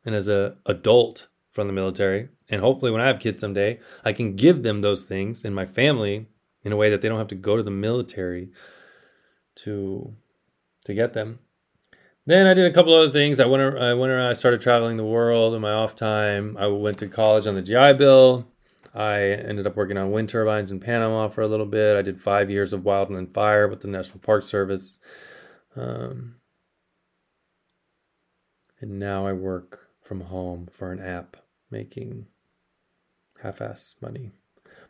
and 0.06 0.14
as 0.14 0.28
a 0.28 0.58
adult 0.68 1.28
from 1.52 1.66
the 1.66 1.74
military. 1.74 2.30
And 2.52 2.62
hopefully, 2.62 2.92
when 2.92 3.02
I 3.02 3.08
have 3.08 3.20
kids 3.20 3.40
someday, 3.40 3.80
I 4.06 4.14
can 4.14 4.36
give 4.36 4.62
them 4.62 4.82
those 4.82 5.06
things 5.06 5.44
in 5.44 5.56
my 5.56 5.66
family 5.66 6.28
in 6.62 6.72
a 6.72 6.78
way 6.78 6.92
that 6.92 7.02
they 7.02 7.10
don't 7.10 7.18
have 7.18 7.28
to 7.30 7.36
go 7.36 7.58
to 7.58 7.64
the 7.64 7.72
military 7.72 8.52
to 9.56 10.14
to 10.86 10.94
get 10.94 11.14
them. 11.14 11.40
Then 12.28 12.46
I 12.46 12.54
did 12.54 12.70
a 12.70 12.74
couple 12.74 12.94
other 12.94 13.10
things. 13.10 13.40
I 13.40 13.48
went. 13.48 13.76
I 13.80 13.96
went. 13.96 14.12
Around, 14.12 14.30
I 14.30 14.34
started 14.34 14.62
traveling 14.62 14.98
the 14.98 15.04
world 15.04 15.56
in 15.56 15.62
my 15.62 15.72
off 15.72 15.96
time. 15.96 16.56
I 16.60 16.68
went 16.68 17.00
to 17.00 17.08
college 17.08 17.48
on 17.48 17.56
the 17.56 17.64
GI 17.64 17.94
Bill. 17.94 18.46
I 18.98 19.22
ended 19.22 19.68
up 19.68 19.76
working 19.76 19.96
on 19.96 20.10
wind 20.10 20.28
turbines 20.28 20.72
in 20.72 20.80
Panama 20.80 21.28
for 21.28 21.42
a 21.42 21.48
little 21.48 21.68
bit. 21.68 21.96
I 21.96 22.02
did 22.02 22.20
five 22.20 22.50
years 22.50 22.74
of 22.74 22.82
wildland 22.82 23.32
fire 23.32 23.68
with 23.68 23.82
the 23.82 23.88
National 23.88 24.18
Park 24.18 24.42
Service. 24.42 24.98
Um, 25.76 26.38
and 28.82 28.98
now 28.98 29.28
I 29.28 29.34
work 29.34 29.88
from 30.02 30.22
home 30.22 30.68
for 30.72 30.92
an 30.92 31.00
app 31.00 31.38
making 31.70 32.26
half 33.44 33.62
ass 33.62 33.94
money. 34.02 34.32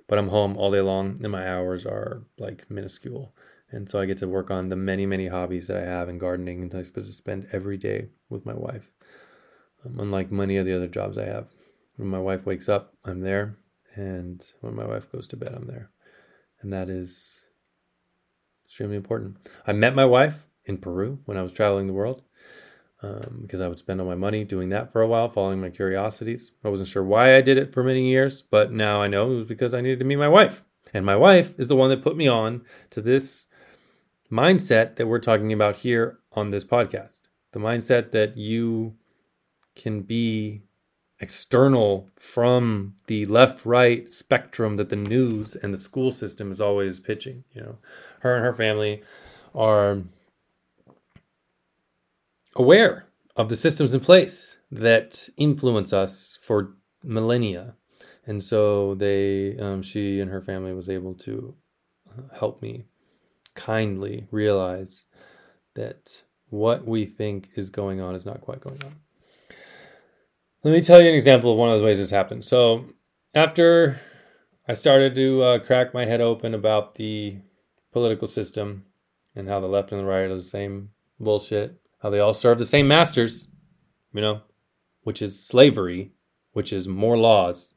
But 0.07 0.17
I'm 0.17 0.29
home 0.29 0.55
all 0.55 0.71
day 0.71 0.79
long 0.79 1.19
and 1.21 1.29
my 1.29 1.45
hours 1.45 1.85
are 1.85 2.23
like 2.37 2.71
minuscule. 2.71 3.35
And 3.71 3.89
so 3.89 3.99
I 3.99 4.05
get 4.05 4.19
to 4.19 4.27
work 4.29 4.49
on 4.49 4.69
the 4.69 4.77
many, 4.77 5.05
many 5.05 5.27
hobbies 5.27 5.67
that 5.67 5.83
I 5.83 5.85
have 5.85 6.07
in 6.07 6.17
gardening 6.17 6.61
and 6.61 6.73
I'm 6.73 6.85
supposed 6.85 7.09
to 7.09 7.13
spend 7.13 7.49
every 7.51 7.75
day 7.75 8.07
with 8.29 8.45
my 8.45 8.53
wife. 8.53 8.89
Um, 9.85 9.99
unlike 9.99 10.31
many 10.31 10.55
of 10.55 10.65
the 10.65 10.73
other 10.73 10.87
jobs 10.87 11.17
I 11.17 11.25
have. 11.25 11.49
When 11.97 12.07
my 12.07 12.19
wife 12.19 12.45
wakes 12.45 12.69
up, 12.69 12.93
I'm 13.03 13.19
there 13.19 13.57
and 13.97 14.45
when 14.61 14.75
my 14.75 14.85
wife 14.85 15.11
goes 15.11 15.27
to 15.29 15.37
bed, 15.37 15.53
I'm 15.55 15.67
there. 15.67 15.89
And 16.61 16.71
that 16.71 16.89
is 16.89 17.47
extremely 18.65 18.95
important. 18.95 19.37
I 19.65 19.73
met 19.73 19.95
my 19.95 20.05
wife 20.05 20.45
in 20.65 20.77
Peru 20.77 21.19
when 21.25 21.37
I 21.37 21.41
was 21.41 21.53
traveling 21.53 21.87
the 21.87 21.93
world 21.93 22.23
um, 23.01 23.39
because 23.41 23.59
I 23.61 23.67
would 23.67 23.79
spend 23.79 23.99
all 23.99 24.07
my 24.07 24.15
money 24.15 24.43
doing 24.43 24.69
that 24.69 24.91
for 24.91 25.01
a 25.01 25.07
while, 25.07 25.29
following 25.29 25.59
my 25.59 25.69
curiosities. 25.69 26.51
I 26.63 26.69
wasn't 26.69 26.89
sure 26.89 27.03
why 27.03 27.35
I 27.35 27.41
did 27.41 27.57
it 27.57 27.73
for 27.73 27.83
many 27.83 28.09
years, 28.09 28.41
but 28.41 28.71
now 28.71 29.01
I 29.01 29.07
know 29.07 29.31
it 29.31 29.35
was 29.35 29.45
because 29.45 29.73
I 29.73 29.81
needed 29.81 29.99
to 29.99 30.05
meet 30.05 30.17
my 30.17 30.27
wife. 30.27 30.63
And 30.93 31.05
my 31.05 31.15
wife 31.15 31.59
is 31.59 31.67
the 31.67 31.75
one 31.75 31.89
that 31.89 32.03
put 32.03 32.15
me 32.15 32.27
on 32.27 32.63
to 32.91 33.01
this 33.01 33.47
mindset 34.31 34.95
that 34.95 35.07
we're 35.07 35.19
talking 35.19 35.51
about 35.51 35.77
here 35.77 36.19
on 36.33 36.51
this 36.51 36.63
podcast. 36.63 37.23
The 37.51 37.59
mindset 37.59 38.11
that 38.11 38.37
you 38.37 38.95
can 39.75 40.01
be 40.01 40.63
external 41.19 42.09
from 42.15 42.93
the 43.07 43.25
left 43.25 43.65
right 43.65 44.09
spectrum 44.09 44.75
that 44.75 44.89
the 44.89 44.95
news 44.95 45.55
and 45.55 45.73
the 45.73 45.77
school 45.77 46.11
system 46.11 46.51
is 46.51 46.61
always 46.61 46.99
pitching 46.99 47.43
you 47.53 47.61
know. 47.61 47.77
Her 48.19 48.35
and 48.35 48.45
her 48.45 48.53
family 48.53 49.01
are 49.55 50.03
aware 52.55 53.07
of 53.35 53.49
the 53.49 53.55
systems 53.55 53.93
in 53.93 53.99
place 53.99 54.57
that 54.71 55.29
influence 55.37 55.93
us 55.93 56.37
for 56.41 56.73
millennia. 57.03 57.75
And 58.25 58.43
so 58.43 58.95
they 58.95 59.57
um, 59.57 59.81
she 59.81 60.19
and 60.19 60.29
her 60.31 60.41
family 60.41 60.73
was 60.73 60.89
able 60.89 61.13
to 61.15 61.55
uh, 62.09 62.35
help 62.37 62.61
me 62.61 62.85
kindly 63.53 64.27
realize 64.31 65.05
that 65.75 66.23
what 66.49 66.85
we 66.85 67.05
think 67.05 67.49
is 67.55 67.69
going 67.69 68.01
on 68.01 68.15
is 68.15 68.25
not 68.25 68.41
quite 68.41 68.59
going 68.59 68.83
on 68.83 68.95
let 70.67 70.73
me 70.73 70.81
tell 70.81 71.01
you 71.01 71.07
an 71.07 71.15
example 71.15 71.53
of 71.53 71.57
one 71.57 71.69
of 71.69 71.79
the 71.79 71.85
ways 71.85 71.97
this 71.97 72.09
happened. 72.09 72.43
So, 72.43 72.87
after 73.33 74.01
I 74.67 74.73
started 74.73 75.15
to 75.15 75.41
uh, 75.41 75.59
crack 75.59 75.93
my 75.93 76.03
head 76.03 76.19
open 76.19 76.53
about 76.53 76.95
the 76.95 77.37
political 77.93 78.27
system 78.27 78.83
and 79.33 79.47
how 79.47 79.61
the 79.61 79.67
left 79.67 79.93
and 79.93 80.01
the 80.01 80.05
right 80.05 80.29
are 80.29 80.35
the 80.35 80.41
same 80.41 80.89
bullshit, 81.21 81.79
how 82.01 82.09
they 82.09 82.19
all 82.19 82.33
serve 82.33 82.59
the 82.59 82.65
same 82.65 82.85
masters, 82.85 83.49
you 84.11 84.19
know, 84.19 84.41
which 85.03 85.21
is 85.21 85.41
slavery, 85.41 86.11
which 86.51 86.73
is 86.73 86.85
more 86.85 87.17
laws, 87.17 87.73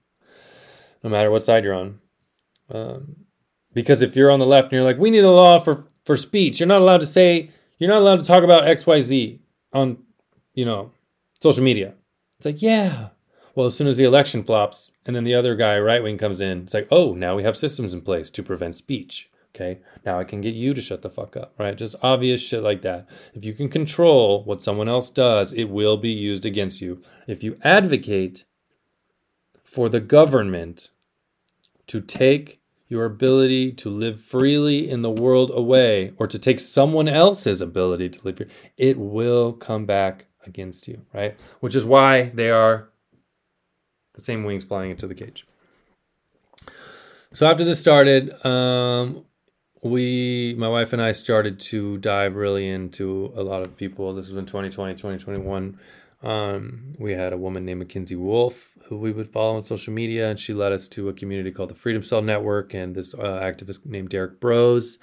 no 1.05 1.11
matter 1.11 1.31
what 1.31 1.44
side 1.44 1.62
you're 1.62 1.74
on. 1.74 2.00
Um, 2.70 3.18
because 3.72 4.03
if 4.03 4.16
you're 4.16 4.33
on 4.33 4.40
the 4.40 4.46
left 4.46 4.64
and 4.64 4.72
you're 4.72 4.83
like, 4.83 4.98
we 4.98 5.11
need 5.11 5.22
a 5.22 5.31
law 5.31 5.61
for, 5.61 5.87
for 6.05 6.16
speech, 6.16 6.59
you're 6.59 6.66
not 6.66 6.81
allowed 6.81 7.03
to 7.03 7.07
say, 7.07 7.50
you're 7.79 7.88
not 7.88 8.00
allowed 8.00 8.18
to 8.18 8.26
talk 8.26 8.42
about 8.42 8.64
XYZ 8.64 9.38
on, 9.72 9.96
you 10.55 10.64
know, 10.64 10.90
social 11.40 11.62
media. 11.62 11.94
It's 12.40 12.46
like, 12.46 12.62
yeah. 12.62 13.11
Well, 13.55 13.66
as 13.66 13.76
soon 13.76 13.87
as 13.87 13.98
the 13.98 14.05
election 14.05 14.44
flops 14.44 14.92
and 15.05 15.14
then 15.14 15.24
the 15.24 15.35
other 15.35 15.55
guy, 15.55 15.79
right 15.79 16.03
wing, 16.03 16.16
comes 16.16 16.40
in, 16.40 16.62
it's 16.62 16.72
like, 16.72 16.88
oh, 16.90 17.12
now 17.12 17.37
we 17.37 17.42
have 17.42 17.55
systems 17.55 17.92
in 17.92 18.00
place 18.00 18.31
to 18.31 18.42
prevent 18.42 18.79
speech. 18.79 19.31
Okay. 19.55 19.81
Now 20.07 20.18
I 20.18 20.24
can 20.24 20.40
get 20.40 20.55
you 20.55 20.72
to 20.72 20.81
shut 20.81 21.03
the 21.03 21.11
fuck 21.11 21.37
up, 21.37 21.53
right? 21.59 21.76
Just 21.76 21.96
obvious 22.03 22.40
shit 22.40 22.62
like 22.62 22.81
that. 22.81 23.07
If 23.35 23.44
you 23.44 23.53
can 23.53 23.68
control 23.68 24.42
what 24.44 24.62
someone 24.62 24.88
else 24.88 25.11
does, 25.11 25.53
it 25.53 25.64
will 25.64 25.98
be 25.98 26.12
used 26.12 26.46
against 26.46 26.81
you. 26.81 27.03
If 27.26 27.44
you 27.44 27.59
advocate 27.62 28.46
for 29.62 29.90
the 29.90 30.00
government 30.00 30.92
to 31.88 32.00
take 32.00 32.62
your 32.88 33.05
ability 33.05 33.72
to 33.72 33.90
live 33.90 34.18
freely 34.18 34.88
in 34.88 35.03
the 35.03 35.11
world 35.11 35.50
away 35.53 36.14
or 36.16 36.26
to 36.26 36.38
take 36.38 36.59
someone 36.59 37.07
else's 37.07 37.61
ability 37.61 38.09
to 38.09 38.20
live 38.24 38.38
here, 38.38 38.48
it 38.79 38.96
will 38.98 39.53
come 39.53 39.85
back 39.85 40.24
against 40.46 40.88
you, 40.88 41.05
right? 41.12 41.37
Which 41.61 41.74
is 41.74 41.85
why 41.85 42.31
they 42.35 42.50
are 42.50 42.88
the 44.14 44.20
same 44.20 44.44
wings 44.44 44.64
flying 44.64 44.90
into 44.90 45.07
the 45.07 45.14
cage. 45.14 45.46
So 47.33 47.48
after 47.48 47.64
this 47.64 47.79
started, 47.79 48.44
um, 48.44 49.24
we, 49.83 50.55
my 50.59 50.68
wife 50.68 50.92
and 50.92 51.00
I, 51.00 51.12
started 51.12 51.61
to 51.61 51.98
dive 51.98 52.35
really 52.35 52.68
into 52.68 53.33
a 53.37 53.42
lot 53.42 53.62
of 53.62 53.76
people. 53.76 54.12
This 54.14 54.29
was 54.29 54.37
in 54.37 54.46
2020, 54.46 54.94
2021. 54.94 55.79
Um, 56.22 56.92
we 56.98 57.12
had 57.12 57.33
a 57.33 57.38
woman 57.38 57.64
named 57.64 57.79
Mackenzie 57.79 58.16
Wolf 58.16 58.70
who 58.90 58.98
we 58.98 59.12
would 59.12 59.29
follow 59.29 59.57
on 59.57 59.62
social 59.62 59.92
media, 59.92 60.29
and 60.29 60.38
she 60.38 60.53
led 60.53 60.72
us 60.72 60.88
to 60.88 61.09
a 61.09 61.12
community 61.12 61.53
called 61.53 61.70
the 61.70 61.76
Freedom 61.76 62.03
Cell 62.03 62.22
Network 62.22 62.74
and 62.74 62.92
this 62.92 63.14
uh, 63.14 63.40
activist 63.40 63.87
named 63.87 64.09
Derrick 64.09 64.40
Broze. 64.40 64.98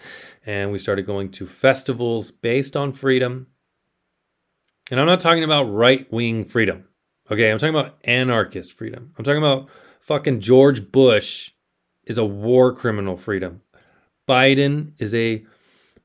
And 0.45 0.73
we 0.73 0.77
started 0.77 1.05
going 1.05 1.31
to 1.31 1.47
festivals 1.47 2.29
based 2.29 2.75
on 2.75 2.91
freedom. 2.91 3.47
And 4.89 4.99
I'm 4.99 5.05
not 5.05 5.19
talking 5.19 5.43
about 5.43 5.63
right 5.65 6.11
wing 6.11 6.45
freedom. 6.45 6.85
Okay, 7.29 7.51
I'm 7.51 7.57
talking 7.57 7.75
about 7.75 7.97
anarchist 8.05 8.73
freedom. 8.73 9.13
I'm 9.17 9.23
talking 9.23 9.43
about 9.43 9.67
fucking 9.99 10.39
George 10.39 10.91
Bush 10.91 11.51
is 12.05 12.17
a 12.17 12.25
war 12.25 12.73
criminal 12.73 13.17
freedom. 13.17 13.61
Biden 14.27 14.93
is 14.97 15.13
a 15.13 15.45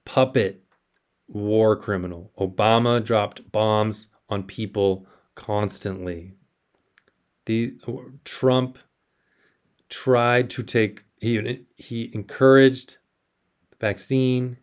puppet 0.05 0.65
war 1.29 1.77
criminal. 1.77 2.33
Obama 2.39 3.03
dropped 3.03 3.53
bombs 3.53 4.09
on 4.29 4.43
people 4.43 5.07
constantly. 5.35 6.35
The 7.47 7.77
Trump 8.25 8.79
tried 9.89 10.51
to 10.51 10.63
take 10.63 11.05
he 11.21 11.65
he 11.77 12.11
encouraged 12.15 12.99
the 13.71 13.77
vaccine. 13.79 14.59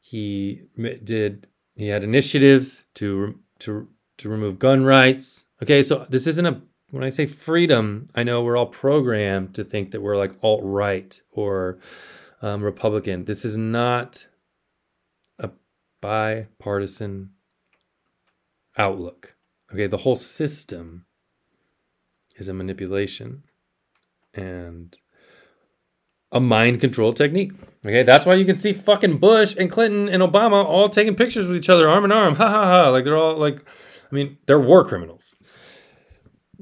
He 0.00 0.62
did 1.04 1.48
he 1.76 1.88
had 1.88 2.02
initiatives 2.02 2.84
to 2.94 3.38
to 3.60 3.88
to 4.18 4.28
remove 4.28 4.58
gun 4.58 4.84
rights. 4.84 5.44
Okay, 5.62 5.82
so 5.82 6.06
this 6.08 6.26
isn't 6.26 6.46
a 6.46 6.60
when 6.90 7.04
I 7.04 7.08
say 7.08 7.26
freedom, 7.26 8.06
I 8.14 8.22
know 8.22 8.42
we're 8.42 8.56
all 8.56 8.66
programmed 8.66 9.54
to 9.56 9.64
think 9.64 9.90
that 9.90 10.00
we're 10.00 10.16
like 10.16 10.32
alt 10.42 10.60
right 10.62 11.20
or 11.32 11.78
um, 12.40 12.62
Republican. 12.62 13.24
This 13.24 13.44
is 13.44 13.56
not 13.56 14.28
a 15.38 15.50
bipartisan 16.00 17.30
outlook. 18.78 19.34
Okay, 19.72 19.88
the 19.88 19.98
whole 19.98 20.16
system 20.16 21.06
is 22.36 22.48
a 22.48 22.54
manipulation 22.54 23.42
and 24.32 24.96
a 26.36 26.40
mind 26.40 26.80
control 26.80 27.12
technique. 27.12 27.52
Okay, 27.86 28.02
that's 28.02 28.26
why 28.26 28.34
you 28.34 28.44
can 28.44 28.54
see 28.54 28.72
fucking 28.72 29.18
Bush 29.18 29.54
and 29.56 29.70
Clinton 29.70 30.08
and 30.08 30.22
Obama 30.22 30.64
all 30.64 30.88
taking 30.88 31.14
pictures 31.14 31.46
with 31.46 31.56
each 31.56 31.68
other 31.68 31.88
arm 31.88 32.04
in 32.04 32.12
arm. 32.12 32.34
Ha 32.36 32.48
ha 32.48 32.64
ha. 32.64 32.88
Like 32.90 33.04
they're 33.04 33.16
all 33.16 33.36
like, 33.36 33.60
I 34.10 34.14
mean, 34.14 34.38
they're 34.46 34.60
war 34.60 34.84
criminals. 34.84 35.34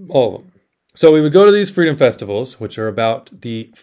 All 0.08 0.36
of 0.36 0.42
them. 0.42 0.52
So 0.94 1.12
we 1.12 1.20
would 1.20 1.32
go 1.32 1.44
to 1.44 1.50
these 1.50 1.70
freedom 1.70 1.96
festivals, 1.96 2.60
which 2.60 2.78
are 2.78 2.88
about 2.88 3.40
the 3.40 3.74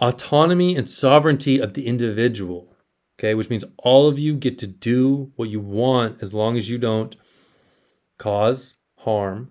autonomy 0.00 0.74
and 0.74 0.88
sovereignty 0.88 1.60
of 1.60 1.74
the 1.74 1.86
individual. 1.86 2.74
Okay, 3.18 3.34
which 3.34 3.50
means 3.50 3.64
all 3.78 4.08
of 4.08 4.18
you 4.18 4.34
get 4.34 4.56
to 4.58 4.66
do 4.66 5.32
what 5.36 5.50
you 5.50 5.60
want 5.60 6.22
as 6.22 6.32
long 6.32 6.56
as 6.56 6.70
you 6.70 6.78
don't 6.78 7.14
cause 8.18 8.78
harm 9.00 9.50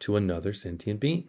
to 0.00 0.16
another 0.16 0.54
sentient 0.54 1.00
being. 1.00 1.28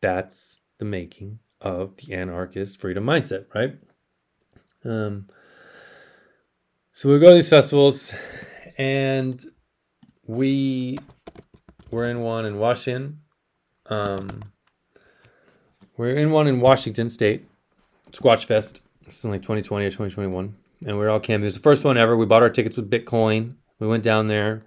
That's 0.00 0.60
the 0.78 0.86
making 0.86 1.40
of 1.60 1.96
the 1.96 2.14
anarchist 2.14 2.80
freedom 2.80 3.04
mindset, 3.04 3.46
right? 3.54 3.76
Um, 4.84 5.28
so 6.92 7.08
we 7.08 7.18
go 7.18 7.28
to 7.28 7.34
these 7.34 7.48
festivals, 7.48 8.12
and 8.76 9.42
we 10.26 10.98
were 11.90 12.08
in 12.08 12.20
one 12.20 12.44
in 12.44 12.58
Washington. 12.58 13.20
Um, 13.86 14.42
we're 15.96 16.14
in 16.14 16.30
one 16.30 16.46
in 16.46 16.60
Washington 16.60 17.10
State, 17.10 17.46
Squatch 18.12 18.44
Fest. 18.44 18.82
It's 19.02 19.24
in 19.24 19.30
like 19.30 19.42
2020 19.42 19.86
or 19.86 19.90
2021, 19.90 20.54
and 20.86 20.98
we 20.98 21.04
are 21.04 21.08
all 21.08 21.20
camping. 21.20 21.44
It 21.44 21.46
was 21.46 21.54
the 21.54 21.60
first 21.60 21.84
one 21.84 21.96
ever. 21.96 22.16
We 22.16 22.26
bought 22.26 22.42
our 22.42 22.50
tickets 22.50 22.76
with 22.76 22.90
Bitcoin. 22.90 23.54
We 23.80 23.86
went 23.86 24.02
down 24.02 24.28
there. 24.28 24.62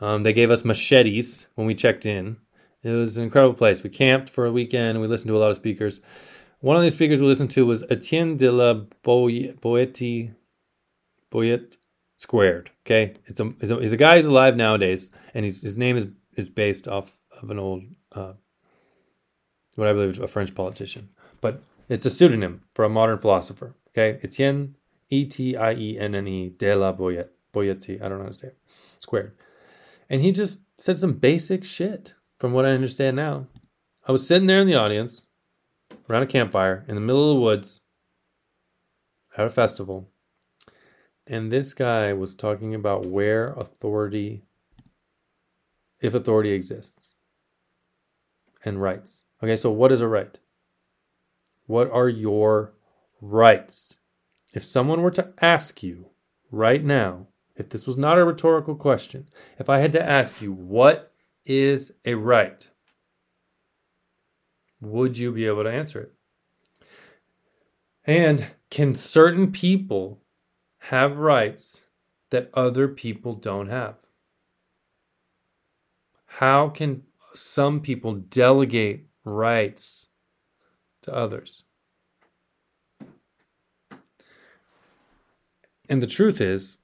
Um, 0.00 0.22
they 0.22 0.32
gave 0.32 0.50
us 0.50 0.64
machetes 0.64 1.48
when 1.54 1.66
we 1.66 1.74
checked 1.74 2.06
in. 2.06 2.36
It 2.82 2.90
was 2.92 3.16
an 3.16 3.24
incredible 3.24 3.54
place. 3.54 3.82
We 3.82 3.90
camped 3.90 4.28
for 4.28 4.46
a 4.46 4.52
weekend 4.52 5.00
we 5.00 5.06
listened 5.06 5.28
to 5.28 5.36
a 5.36 5.38
lot 5.38 5.50
of 5.50 5.56
speakers. 5.56 6.00
One 6.60 6.76
of 6.76 6.82
these 6.82 6.92
speakers 6.92 7.20
we 7.20 7.26
listened 7.26 7.50
to 7.52 7.66
was 7.66 7.84
Etienne 7.90 8.36
de 8.36 8.50
la 8.50 8.74
Boétie, 9.04 10.34
Boyette 11.30 11.76
Squared. 12.16 12.70
Okay, 12.84 13.14
it's 13.26 13.38
a, 13.38 13.46
a 13.46 13.80
he's 13.80 13.92
a 13.92 13.96
guy 13.96 14.16
who's 14.16 14.24
alive 14.24 14.56
nowadays, 14.56 15.08
and 15.34 15.44
his 15.44 15.76
name 15.78 15.96
is 15.96 16.08
is 16.34 16.48
based 16.48 16.88
off 16.88 17.16
of 17.40 17.50
an 17.50 17.60
old 17.60 17.84
uh, 18.12 18.32
what 19.76 19.86
I 19.86 19.92
believe 19.92 20.20
a 20.20 20.26
French 20.26 20.52
politician, 20.52 21.10
but 21.40 21.62
it's 21.88 22.04
a 22.06 22.10
pseudonym 22.10 22.62
for 22.74 22.84
a 22.84 22.88
modern 22.88 23.18
philosopher. 23.18 23.76
Okay, 23.90 24.18
Etienne 24.24 24.74
E 25.10 25.26
T 25.26 25.56
I 25.56 25.74
E 25.74 25.98
N 25.98 26.16
N 26.16 26.26
E 26.26 26.48
de 26.48 26.74
la 26.74 26.92
Boyette 26.92 27.30
Boyette. 27.52 28.02
I 28.02 28.08
don't 28.08 28.18
know 28.18 28.24
how 28.24 28.30
to 28.30 28.34
say 28.34 28.48
it. 28.48 28.58
Squared, 28.98 29.32
and 30.10 30.20
he 30.20 30.32
just 30.32 30.58
said 30.76 30.98
some 30.98 31.12
basic 31.12 31.62
shit 31.62 32.14
from 32.38 32.52
what 32.52 32.64
I 32.64 32.70
understand 32.70 33.16
now. 33.16 33.46
I 34.06 34.12
was 34.12 34.26
sitting 34.26 34.46
there 34.46 34.60
in 34.60 34.66
the 34.66 34.74
audience 34.74 35.26
around 36.08 36.22
a 36.22 36.26
campfire 36.26 36.84
in 36.88 36.94
the 36.94 37.00
middle 37.00 37.30
of 37.30 37.36
the 37.36 37.42
woods 37.42 37.80
at 39.36 39.46
a 39.46 39.50
festival, 39.50 40.08
and 41.26 41.52
this 41.52 41.74
guy 41.74 42.12
was 42.12 42.34
talking 42.34 42.74
about 42.74 43.06
where 43.06 43.52
authority, 43.52 44.42
if 46.00 46.14
authority 46.14 46.52
exists, 46.52 47.16
and 48.64 48.80
rights. 48.80 49.24
Okay, 49.42 49.56
so 49.56 49.70
what 49.70 49.92
is 49.92 50.00
a 50.00 50.08
right? 50.08 50.38
What 51.66 51.90
are 51.90 52.08
your 52.08 52.72
rights? 53.20 53.98
If 54.54 54.64
someone 54.64 55.02
were 55.02 55.10
to 55.10 55.32
ask 55.42 55.82
you 55.82 56.06
right 56.50 56.82
now, 56.82 57.26
if 57.56 57.68
this 57.68 57.86
was 57.86 57.96
not 57.96 58.18
a 58.18 58.24
rhetorical 58.24 58.74
question, 58.74 59.28
if 59.58 59.68
I 59.68 59.78
had 59.78 59.92
to 59.92 60.02
ask 60.02 60.40
you, 60.40 60.52
what 60.52 61.07
is 61.48 61.92
a 62.04 62.14
right? 62.14 62.70
Would 64.80 65.18
you 65.18 65.32
be 65.32 65.46
able 65.46 65.64
to 65.64 65.72
answer 65.72 66.00
it? 66.00 66.12
And 68.04 68.52
can 68.70 68.94
certain 68.94 69.50
people 69.50 70.20
have 70.78 71.18
rights 71.18 71.86
that 72.30 72.50
other 72.54 72.86
people 72.86 73.34
don't 73.34 73.68
have? 73.68 73.96
How 76.26 76.68
can 76.68 77.02
some 77.34 77.80
people 77.80 78.14
delegate 78.14 79.06
rights 79.24 80.10
to 81.02 81.14
others? 81.14 81.64
And 85.88 86.02
the 86.02 86.06
truth 86.06 86.40
is, 86.40 86.78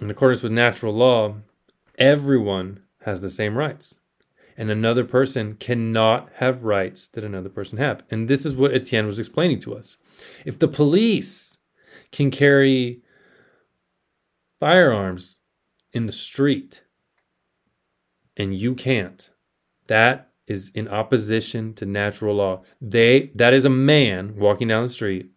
in 0.00 0.10
accordance 0.10 0.42
with 0.42 0.52
natural 0.52 0.94
law, 0.94 1.34
everyone 1.98 2.80
has 3.08 3.20
the 3.20 3.30
same 3.30 3.56
rights. 3.56 3.98
And 4.56 4.70
another 4.70 5.04
person 5.04 5.54
cannot 5.54 6.28
have 6.36 6.64
rights 6.64 7.06
that 7.08 7.24
another 7.24 7.48
person 7.48 7.78
have. 7.78 8.02
And 8.10 8.28
this 8.28 8.44
is 8.44 8.56
what 8.56 8.74
Etienne 8.74 9.06
was 9.06 9.18
explaining 9.18 9.60
to 9.60 9.74
us. 9.74 9.96
If 10.44 10.58
the 10.58 10.68
police 10.68 11.58
can 12.10 12.30
carry 12.30 13.02
firearms 14.58 15.38
in 15.92 16.06
the 16.06 16.12
street 16.12 16.82
and 18.36 18.54
you 18.54 18.74
can't, 18.74 19.30
that 19.86 20.30
is 20.46 20.70
in 20.74 20.88
opposition 20.88 21.74
to 21.74 21.86
natural 21.86 22.36
law. 22.36 22.62
They 22.80 23.30
that 23.34 23.54
is 23.54 23.64
a 23.64 23.70
man 23.70 24.34
walking 24.36 24.68
down 24.68 24.82
the 24.82 24.88
street 24.88 25.30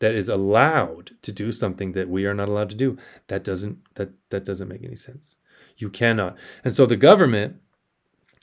that 0.00 0.14
is 0.14 0.28
allowed 0.28 1.12
to 1.22 1.32
do 1.32 1.52
something 1.52 1.92
that 1.92 2.08
we 2.08 2.26
are 2.26 2.34
not 2.34 2.48
allowed 2.48 2.70
to 2.70 2.76
do. 2.76 2.98
That 3.28 3.44
doesn't 3.44 3.78
that 3.94 4.10
that 4.30 4.44
doesn't 4.44 4.68
make 4.68 4.84
any 4.84 4.96
sense. 4.96 5.36
You 5.76 5.90
cannot. 5.90 6.36
And 6.64 6.74
so 6.74 6.86
the 6.86 6.96
government 6.96 7.56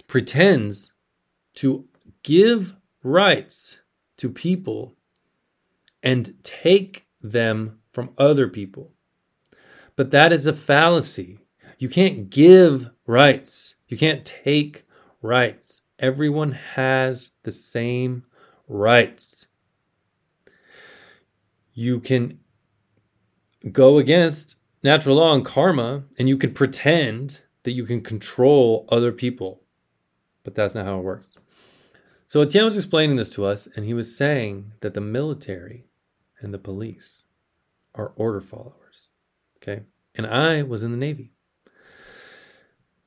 pretends 0.07 0.93
to 1.55 1.87
give 2.23 2.75
rights 3.03 3.81
to 4.17 4.29
people 4.29 4.95
and 6.01 6.35
take 6.43 7.07
them 7.21 7.79
from 7.91 8.11
other 8.17 8.47
people. 8.47 8.93
But 9.95 10.11
that 10.11 10.31
is 10.31 10.45
a 10.45 10.53
fallacy. 10.53 11.39
You 11.79 11.89
can't 11.89 12.29
give 12.29 12.89
rights. 13.05 13.75
You 13.87 13.97
can't 13.97 14.25
take 14.25 14.85
rights. 15.21 15.81
Everyone 15.99 16.51
has 16.51 17.31
the 17.43 17.51
same 17.51 18.23
rights. 18.67 19.47
you 21.77 21.99
can 21.99 22.39
go 23.71 23.99
against 23.99 24.56
natural 24.87 25.17
law 25.17 25.35
and 25.35 25.43
karma 25.43 26.03
and 26.17 26.29
you 26.29 26.37
can 26.37 26.53
pretend 26.53 27.41
that 27.63 27.73
you 27.73 27.83
can 27.83 27.99
control 27.99 28.87
other 28.89 29.11
people. 29.11 29.61
But 30.45 30.55
that's 30.55 30.73
not 30.73 30.85
how 30.85 30.97
it 30.97 31.03
works. 31.03 31.37
So 32.25 32.41
Etienne 32.41 32.65
was 32.65 32.77
explaining 32.77 33.17
this 33.17 33.29
to 33.31 33.45
us, 33.45 33.67
and 33.75 33.85
he 33.85 33.93
was 33.93 34.15
saying 34.15 34.71
that 34.79 34.93
the 34.93 35.01
military 35.01 35.87
and 36.39 36.53
the 36.53 36.57
police 36.57 37.25
are 37.95 38.13
order 38.15 38.39
followers. 38.39 39.09
Okay. 39.57 39.83
And 40.15 40.25
I 40.25 40.63
was 40.63 40.83
in 40.83 40.91
the 40.91 40.97
Navy. 40.97 41.33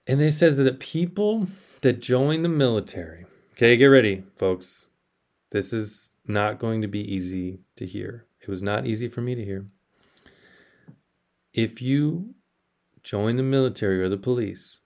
And 0.06 0.20
they 0.20 0.30
says 0.30 0.58
that 0.58 0.64
the 0.64 0.74
people 0.74 1.46
that 1.80 2.02
join 2.02 2.42
the 2.42 2.48
military, 2.50 3.24
okay, 3.52 3.76
get 3.78 3.86
ready, 3.86 4.24
folks. 4.36 4.88
This 5.50 5.72
is 5.72 6.14
not 6.26 6.58
going 6.58 6.82
to 6.82 6.88
be 6.88 7.00
easy 7.00 7.60
to 7.76 7.86
hear. 7.86 8.26
It 8.42 8.48
was 8.48 8.60
not 8.62 8.86
easy 8.86 9.08
for 9.08 9.22
me 9.22 9.34
to 9.34 9.44
hear. 9.44 9.66
If 11.52 11.82
you 11.82 12.34
join 13.02 13.36
the 13.36 13.42
military 13.42 14.00
or 14.00 14.08
the 14.08 14.16
police 14.16 14.80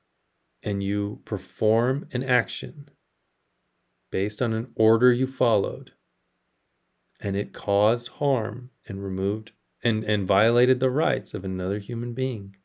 and 0.63 0.83
you 0.83 1.21
perform 1.25 2.07
an 2.13 2.23
action 2.23 2.89
based 4.11 4.41
on 4.41 4.53
an 4.53 4.69
order 4.75 5.13
you 5.13 5.27
followed 5.27 5.93
and 7.21 7.37
it 7.37 7.53
caused 7.53 8.09
harm 8.09 8.71
and 8.87 9.03
removed 9.03 9.53
and, 9.83 10.05
and 10.05 10.27
violated 10.27 10.81
the 10.81 10.91
rights 10.91 11.35
of 11.35 11.45
another 11.45 11.79
human 11.79 12.15
being, 12.15 12.57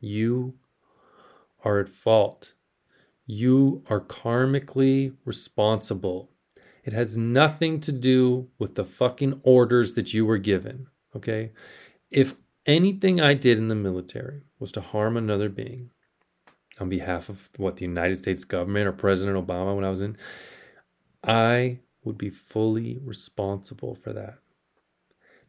you 0.00 0.54
are 1.64 1.78
at 1.78 1.88
fault. 1.88 2.54
You 3.24 3.82
are 3.88 4.00
karmically 4.00 5.14
responsible. 5.24 6.30
It 6.84 6.92
has 6.92 7.16
nothing 7.16 7.80
to 7.80 7.92
do 7.92 8.48
with 8.58 8.74
the 8.74 8.84
fucking 8.84 9.40
orders 9.44 9.94
that 9.94 10.12
you 10.12 10.26
were 10.26 10.38
given. 10.38 10.88
Okay? 11.14 11.52
If 12.10 12.34
anything 12.66 13.20
I 13.20 13.34
did 13.34 13.58
in 13.58 13.68
the 13.68 13.74
military 13.74 14.42
was 14.58 14.72
to 14.72 14.80
harm 14.80 15.16
another 15.16 15.48
being 15.48 15.90
on 16.80 16.88
behalf 16.88 17.28
of 17.28 17.48
what 17.56 17.76
the 17.76 17.84
United 17.84 18.16
States 18.16 18.44
government 18.44 18.86
or 18.86 18.92
President 18.92 19.36
Obama 19.36 19.74
when 19.74 19.84
I 19.84 19.90
was 19.90 20.02
in, 20.02 20.16
I 21.22 21.80
would 22.04 22.18
be 22.18 22.30
fully 22.30 22.98
responsible 23.02 23.94
for 23.94 24.12
that. 24.12 24.38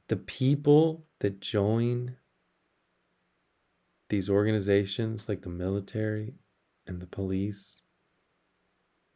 The 0.08 0.17
people 0.17 1.06
that 1.19 1.39
join 1.39 2.17
these 4.10 4.30
organizations 4.30 5.28
like 5.28 5.41
the 5.41 5.49
military 5.49 6.36
and 6.86 7.02
the 7.02 7.08
police 7.08 7.82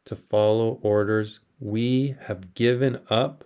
to 0.06 0.16
follow 0.16 0.78
orders, 0.82 1.40
we 1.60 2.16
have 2.22 2.54
given 2.54 3.00
up 3.10 3.44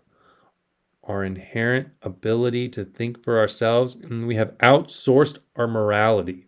our 1.05 1.25
inherent 1.25 1.89
ability 2.03 2.69
to 2.71 2.85
think 2.85 3.23
for 3.25 3.39
ourselves 3.39 3.95
and 3.95 4.27
we 4.27 4.37
have 4.37 4.57
outsourced 4.59 5.39
our 5.57 5.67
morality. 5.67 6.47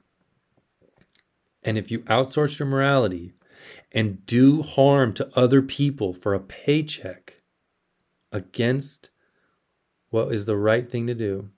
And 1.63 1.79
if 1.79 1.91
you 1.91 2.01
outsource 2.01 2.59
your 2.59 2.69
morality, 2.69 3.35
and 3.93 4.27
do 4.27 4.63
harm 4.63 5.13
to 5.15 5.31
other 5.39 5.63
people 5.63 6.13
for 6.13 6.35
a 6.35 6.41
paycheck 6.41 7.43
against 8.33 9.11
what 10.11 10.33
is 10.33 10.45
the 10.45 10.57
right 10.57 10.89
thing 10.89 11.07
to 11.07 11.15
do, 11.15 11.51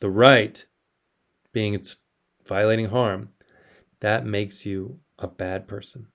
the 0.00 0.10
right 0.10 0.64
being 1.52 1.74
it's 1.74 1.96
violating 2.46 2.86
harm, 2.86 3.30
that 4.00 4.24
makes 4.24 4.64
you 4.64 5.00
a 5.18 5.26
bad 5.26 5.66
person. 5.66 6.06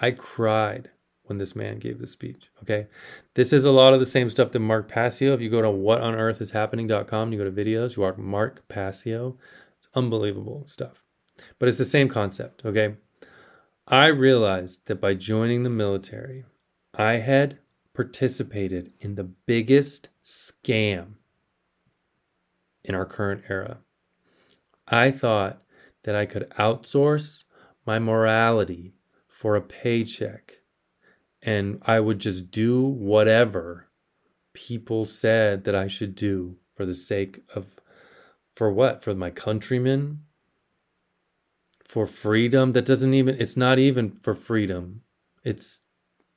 I 0.00 0.10
cried 0.12 0.90
when 1.28 1.38
this 1.38 1.54
man 1.54 1.78
gave 1.78 1.98
the 1.98 2.06
speech. 2.06 2.50
Okay. 2.62 2.86
This 3.34 3.52
is 3.52 3.64
a 3.64 3.70
lot 3.70 3.92
of 3.92 4.00
the 4.00 4.06
same 4.06 4.30
stuff 4.30 4.52
that 4.52 4.58
Mark 4.60 4.88
Passio. 4.88 5.34
If 5.34 5.40
you 5.40 5.50
go 5.50 5.62
to 5.62 5.68
whatonearthishappening.com, 5.68 7.32
you 7.32 7.38
go 7.38 7.44
to 7.44 7.50
videos, 7.50 7.96
you 7.96 8.02
are 8.02 8.16
Mark 8.16 8.66
Passio. 8.68 9.36
It's 9.78 9.88
unbelievable 9.94 10.64
stuff. 10.66 11.04
But 11.58 11.68
it's 11.68 11.78
the 11.78 11.84
same 11.84 12.08
concept. 12.08 12.64
Okay. 12.64 12.96
I 13.86 14.06
realized 14.06 14.86
that 14.86 15.00
by 15.00 15.14
joining 15.14 15.62
the 15.62 15.70
military, 15.70 16.44
I 16.94 17.14
had 17.14 17.58
participated 17.94 18.92
in 19.00 19.14
the 19.14 19.24
biggest 19.24 20.10
scam 20.22 21.14
in 22.84 22.94
our 22.94 23.06
current 23.06 23.44
era. 23.48 23.78
I 24.88 25.10
thought 25.10 25.62
that 26.04 26.14
I 26.14 26.26
could 26.26 26.50
outsource 26.58 27.44
my 27.86 27.98
morality 27.98 28.94
for 29.26 29.56
a 29.56 29.60
paycheck 29.60 30.57
and 31.42 31.80
I 31.86 32.00
would 32.00 32.18
just 32.18 32.50
do 32.50 32.82
whatever 32.82 33.88
people 34.52 35.04
said 35.04 35.64
that 35.64 35.74
I 35.74 35.86
should 35.86 36.14
do 36.14 36.56
for 36.74 36.84
the 36.84 36.94
sake 36.94 37.42
of 37.54 37.66
for 38.52 38.72
what? 38.72 39.04
For 39.04 39.14
my 39.14 39.30
countrymen, 39.30 40.22
for 41.88 42.06
freedom 42.06 42.72
that 42.72 42.84
doesn't 42.84 43.14
even 43.14 43.36
it's 43.40 43.56
not 43.56 43.78
even 43.78 44.10
for 44.10 44.34
freedom. 44.34 45.02
It's 45.42 45.80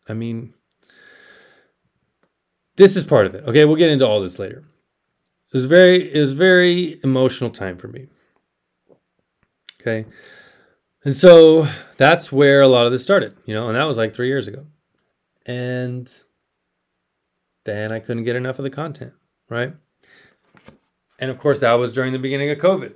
i 0.07 0.13
mean 0.13 0.53
this 2.77 2.95
is 2.95 3.03
part 3.03 3.25
of 3.25 3.35
it. 3.35 3.43
Okay 3.45 3.65
we'll 3.65 3.75
get 3.75 3.89
into 3.89 4.07
all 4.07 4.21
this 4.21 4.39
later. 4.39 4.63
It 5.47 5.53
was 5.53 5.65
very 5.65 6.13
it 6.13 6.19
was 6.19 6.33
very 6.33 6.99
emotional 7.03 7.49
time 7.49 7.77
for 7.77 7.89
me. 7.89 8.07
Okay? 9.81 10.05
And 11.03 11.15
so 11.15 11.67
that's 11.97 12.31
where 12.31 12.61
a 12.61 12.67
lot 12.67 12.85
of 12.85 12.91
this 12.93 13.03
started 13.03 13.35
you 13.45 13.53
know 13.53 13.67
and 13.67 13.75
that 13.75 13.83
was 13.83 13.97
like 13.97 14.15
three 14.15 14.27
years 14.27 14.47
ago 14.47 14.65
and 15.45 16.21
then 17.65 17.91
i 17.91 17.99
couldn't 17.99 18.23
get 18.23 18.36
enough 18.36 18.60
of 18.60 18.63
the 18.63 18.69
content 18.69 19.13
right? 19.51 19.73
And 21.19 21.30
of 21.30 21.38
course 21.38 21.60
that 21.60 21.73
was 21.73 21.91
during 21.91 22.13
the 22.13 22.19
beginning 22.19 22.49
of 22.49 22.58
covid. 22.58 22.93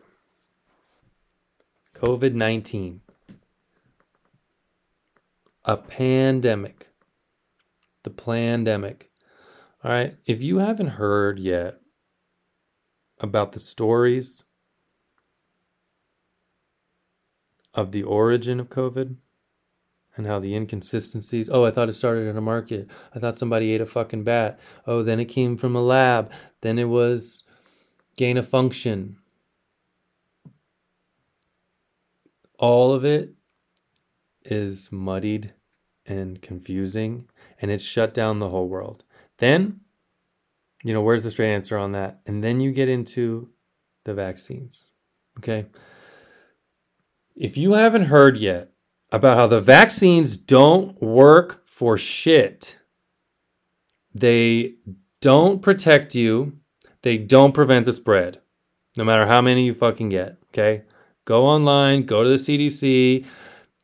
COVID 1.93 2.33
19, 2.33 3.01
a 5.63 5.77
pandemic, 5.77 6.87
the 8.03 8.09
pandemic. 8.09 9.11
All 9.83 9.91
right, 9.91 10.17
if 10.25 10.41
you 10.41 10.57
haven't 10.57 10.87
heard 10.87 11.39
yet 11.39 11.79
about 13.19 13.51
the 13.51 13.59
stories 13.59 14.43
of 17.73 17.91
the 17.91 18.03
origin 18.03 18.59
of 18.59 18.69
COVID 18.69 19.17
and 20.17 20.25
how 20.27 20.39
the 20.39 20.55
inconsistencies. 20.55 21.49
Oh, 21.49 21.65
I 21.65 21.71
thought 21.71 21.89
it 21.89 21.93
started 21.93 22.27
in 22.27 22.37
a 22.37 22.41
market. 22.41 22.89
I 23.13 23.19
thought 23.19 23.37
somebody 23.37 23.73
ate 23.73 23.81
a 23.81 23.85
fucking 23.85 24.23
bat. 24.23 24.59
Oh, 24.87 25.03
then 25.03 25.19
it 25.19 25.25
came 25.25 25.57
from 25.57 25.75
a 25.75 25.81
lab. 25.81 26.31
Then 26.61 26.79
it 26.79 26.89
was 26.89 27.47
gain 28.17 28.37
of 28.37 28.47
function. 28.47 29.17
all 32.57 32.93
of 32.93 33.03
it 33.03 33.33
is 34.43 34.91
muddied 34.91 35.53
and 36.05 36.41
confusing 36.41 37.27
and 37.61 37.71
it's 37.71 37.83
shut 37.83 38.13
down 38.13 38.39
the 38.39 38.49
whole 38.49 38.67
world. 38.67 39.03
Then, 39.37 39.81
you 40.83 40.93
know, 40.93 41.01
where's 41.01 41.23
the 41.23 41.31
straight 41.31 41.53
answer 41.53 41.77
on 41.77 41.93
that? 41.93 42.21
And 42.25 42.43
then 42.43 42.59
you 42.59 42.71
get 42.71 42.89
into 42.89 43.49
the 44.03 44.13
vaccines. 44.13 44.89
Okay. 45.39 45.65
If 47.35 47.57
you 47.57 47.73
haven't 47.73 48.05
heard 48.05 48.37
yet 48.37 48.71
about 49.15 49.37
how 49.37 49.47
the 49.47 49.61
vaccines 49.61 50.37
don't 50.37 51.01
work 51.01 51.65
for 51.65 51.97
shit, 51.97 52.77
they 54.13 54.75
don't 55.21 55.61
protect 55.61 56.15
you, 56.15 56.57
they 57.01 57.17
don't 57.17 57.53
prevent 57.53 57.85
the 57.85 57.93
spread, 57.93 58.41
no 58.97 59.03
matter 59.03 59.25
how 59.25 59.41
many 59.41 59.65
you 59.65 59.73
fucking 59.73 60.09
get. 60.09 60.37
Okay. 60.49 60.83
Go 61.25 61.45
online, 61.45 62.03
go 62.03 62.23
to 62.23 62.29
the 62.29 62.35
CDC. 62.35 63.25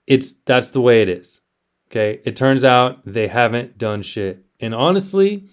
It's 0.06 0.34
that's 0.46 0.72
the 0.72 0.82
way 0.82 1.02
it 1.02 1.10
is. 1.10 1.42
Okay? 1.90 2.22
It 2.24 2.36
turns 2.36 2.64
out 2.64 3.02
they 3.06 3.28
haven't 3.28 3.78
done 3.78 4.02
shit. 4.02 4.46
And 4.60 4.76
honestly, 4.76 5.50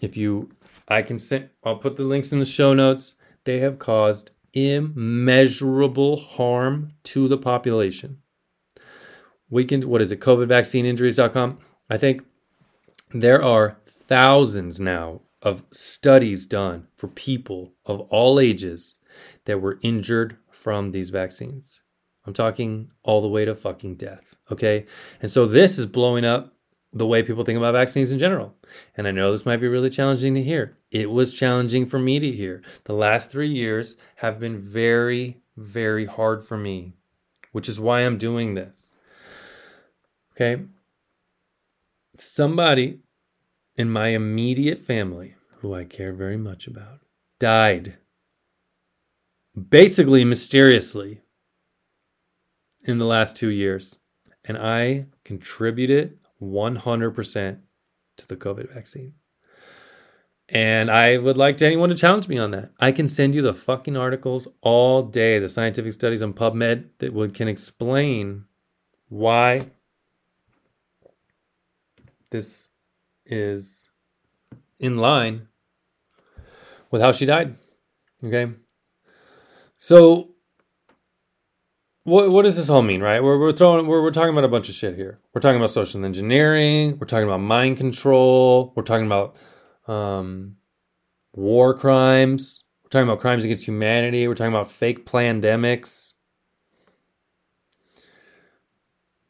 if 0.00 0.16
you 0.16 0.50
I 0.86 1.02
can 1.02 1.18
send 1.18 1.50
I'll 1.64 1.76
put 1.76 1.96
the 1.96 2.04
links 2.04 2.32
in 2.32 2.38
the 2.38 2.46
show 2.46 2.74
notes. 2.74 3.16
They 3.44 3.58
have 3.60 3.78
caused 3.78 4.30
immeasurable 4.52 6.16
harm 6.16 6.92
to 7.04 7.28
the 7.28 7.38
population. 7.38 8.18
We 9.54 9.64
can 9.64 9.88
what 9.88 10.02
is 10.02 10.10
it? 10.10 10.18
COVIDvaccineinjuries.com. 10.18 11.58
I 11.88 11.96
think 11.96 12.24
there 13.12 13.40
are 13.40 13.76
thousands 13.86 14.80
now 14.80 15.20
of 15.42 15.62
studies 15.70 16.44
done 16.44 16.88
for 16.96 17.06
people 17.06 17.72
of 17.86 18.00
all 18.10 18.40
ages 18.40 18.98
that 19.44 19.60
were 19.60 19.78
injured 19.82 20.38
from 20.50 20.90
these 20.90 21.10
vaccines. 21.10 21.84
I'm 22.26 22.32
talking 22.32 22.90
all 23.04 23.22
the 23.22 23.28
way 23.28 23.44
to 23.44 23.54
fucking 23.54 23.94
death. 23.94 24.34
Okay. 24.50 24.86
And 25.22 25.30
so 25.30 25.46
this 25.46 25.78
is 25.78 25.86
blowing 25.86 26.24
up 26.24 26.52
the 26.92 27.06
way 27.06 27.22
people 27.22 27.44
think 27.44 27.56
about 27.56 27.74
vaccines 27.74 28.10
in 28.10 28.18
general. 28.18 28.56
And 28.96 29.06
I 29.06 29.12
know 29.12 29.30
this 29.30 29.46
might 29.46 29.58
be 29.58 29.68
really 29.68 29.90
challenging 29.90 30.34
to 30.34 30.42
hear. 30.42 30.76
It 30.90 31.12
was 31.12 31.32
challenging 31.32 31.86
for 31.86 32.00
me 32.00 32.18
to 32.18 32.32
hear. 32.32 32.60
The 32.86 32.92
last 32.92 33.30
three 33.30 33.52
years 33.52 33.98
have 34.16 34.40
been 34.40 34.58
very, 34.58 35.42
very 35.56 36.06
hard 36.06 36.44
for 36.44 36.56
me, 36.56 36.94
which 37.52 37.68
is 37.68 37.78
why 37.78 38.00
I'm 38.00 38.18
doing 38.18 38.54
this. 38.54 38.93
Okay. 40.34 40.64
Somebody 42.18 43.00
in 43.76 43.90
my 43.90 44.08
immediate 44.08 44.78
family 44.78 45.34
who 45.58 45.74
I 45.74 45.84
care 45.84 46.12
very 46.12 46.36
much 46.36 46.66
about, 46.66 47.00
died 47.38 47.96
basically 49.68 50.24
mysteriously 50.24 51.22
in 52.86 52.98
the 52.98 53.04
last 53.04 53.36
two 53.36 53.48
years. 53.48 53.98
And 54.44 54.58
I 54.58 55.06
contributed 55.24 56.18
100% 56.42 57.58
to 58.18 58.26
the 58.26 58.36
COVID 58.36 58.74
vaccine. 58.74 59.14
And 60.50 60.90
I 60.90 61.16
would 61.16 61.38
like 61.38 61.56
to 61.58 61.66
anyone 61.66 61.88
to 61.88 61.94
challenge 61.94 62.28
me 62.28 62.36
on 62.36 62.50
that. 62.50 62.70
I 62.78 62.92
can 62.92 63.08
send 63.08 63.34
you 63.34 63.40
the 63.40 63.54
fucking 63.54 63.96
articles 63.96 64.46
all 64.60 65.02
day, 65.02 65.38
the 65.38 65.48
scientific 65.48 65.94
studies 65.94 66.22
on 66.22 66.34
PubMed 66.34 66.90
that 66.98 67.14
would 67.14 67.32
can 67.32 67.48
explain 67.48 68.44
why 69.08 69.70
this 72.34 72.68
is 73.26 73.92
in 74.80 74.96
line 74.96 75.46
with 76.90 77.00
how 77.00 77.12
she 77.12 77.26
died. 77.26 77.54
Okay. 78.24 78.52
So 79.78 80.30
what 82.02 82.30
what 82.30 82.42
does 82.42 82.56
this 82.56 82.70
all 82.70 82.82
mean, 82.82 83.00
right? 83.00 83.22
We're 83.22 83.38
we're 83.38 83.52
throwing 83.52 83.86
we're 83.86 84.02
we're 84.02 84.10
talking 84.10 84.32
about 84.32 84.42
a 84.42 84.48
bunch 84.48 84.68
of 84.68 84.74
shit 84.74 84.96
here. 84.96 85.20
We're 85.32 85.40
talking 85.40 85.58
about 85.58 85.70
social 85.70 86.04
engineering. 86.04 86.98
We're 86.98 87.06
talking 87.06 87.28
about 87.28 87.38
mind 87.38 87.76
control. 87.76 88.72
We're 88.74 88.82
talking 88.82 89.06
about 89.06 89.36
um, 89.86 90.56
war 91.34 91.72
crimes. 91.72 92.64
We're 92.82 92.90
talking 92.90 93.08
about 93.08 93.20
crimes 93.20 93.44
against 93.44 93.64
humanity. 93.64 94.26
We're 94.26 94.34
talking 94.34 94.52
about 94.52 94.72
fake 94.72 95.06
pandemics. 95.06 96.14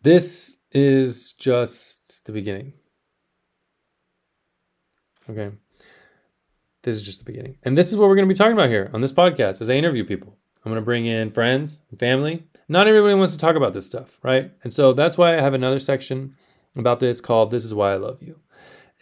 This 0.00 0.56
is 0.72 1.34
just 1.34 2.24
the 2.24 2.32
beginning. 2.32 2.72
Okay. 5.28 5.52
This 6.82 6.96
is 6.96 7.02
just 7.02 7.18
the 7.18 7.24
beginning. 7.24 7.56
And 7.62 7.78
this 7.78 7.88
is 7.90 7.96
what 7.96 8.08
we're 8.08 8.14
going 8.14 8.28
to 8.28 8.32
be 8.32 8.36
talking 8.36 8.52
about 8.52 8.68
here 8.68 8.90
on 8.92 9.00
this 9.00 9.12
podcast 9.12 9.62
as 9.62 9.70
I 9.70 9.74
interview 9.74 10.04
people. 10.04 10.36
I'm 10.64 10.70
going 10.70 10.80
to 10.80 10.84
bring 10.84 11.06
in 11.06 11.30
friends 11.30 11.82
and 11.90 11.98
family. 11.98 12.44
Not 12.68 12.86
everybody 12.86 13.14
wants 13.14 13.34
to 13.34 13.38
talk 13.38 13.56
about 13.56 13.72
this 13.72 13.86
stuff, 13.86 14.18
right? 14.22 14.52
And 14.62 14.72
so 14.72 14.92
that's 14.92 15.16
why 15.16 15.36
I 15.36 15.40
have 15.40 15.54
another 15.54 15.78
section 15.78 16.36
about 16.76 17.00
this 17.00 17.20
called 17.20 17.50
This 17.50 17.64
is 17.64 17.74
Why 17.74 17.92
I 17.92 17.96
Love 17.96 18.22
You. 18.22 18.40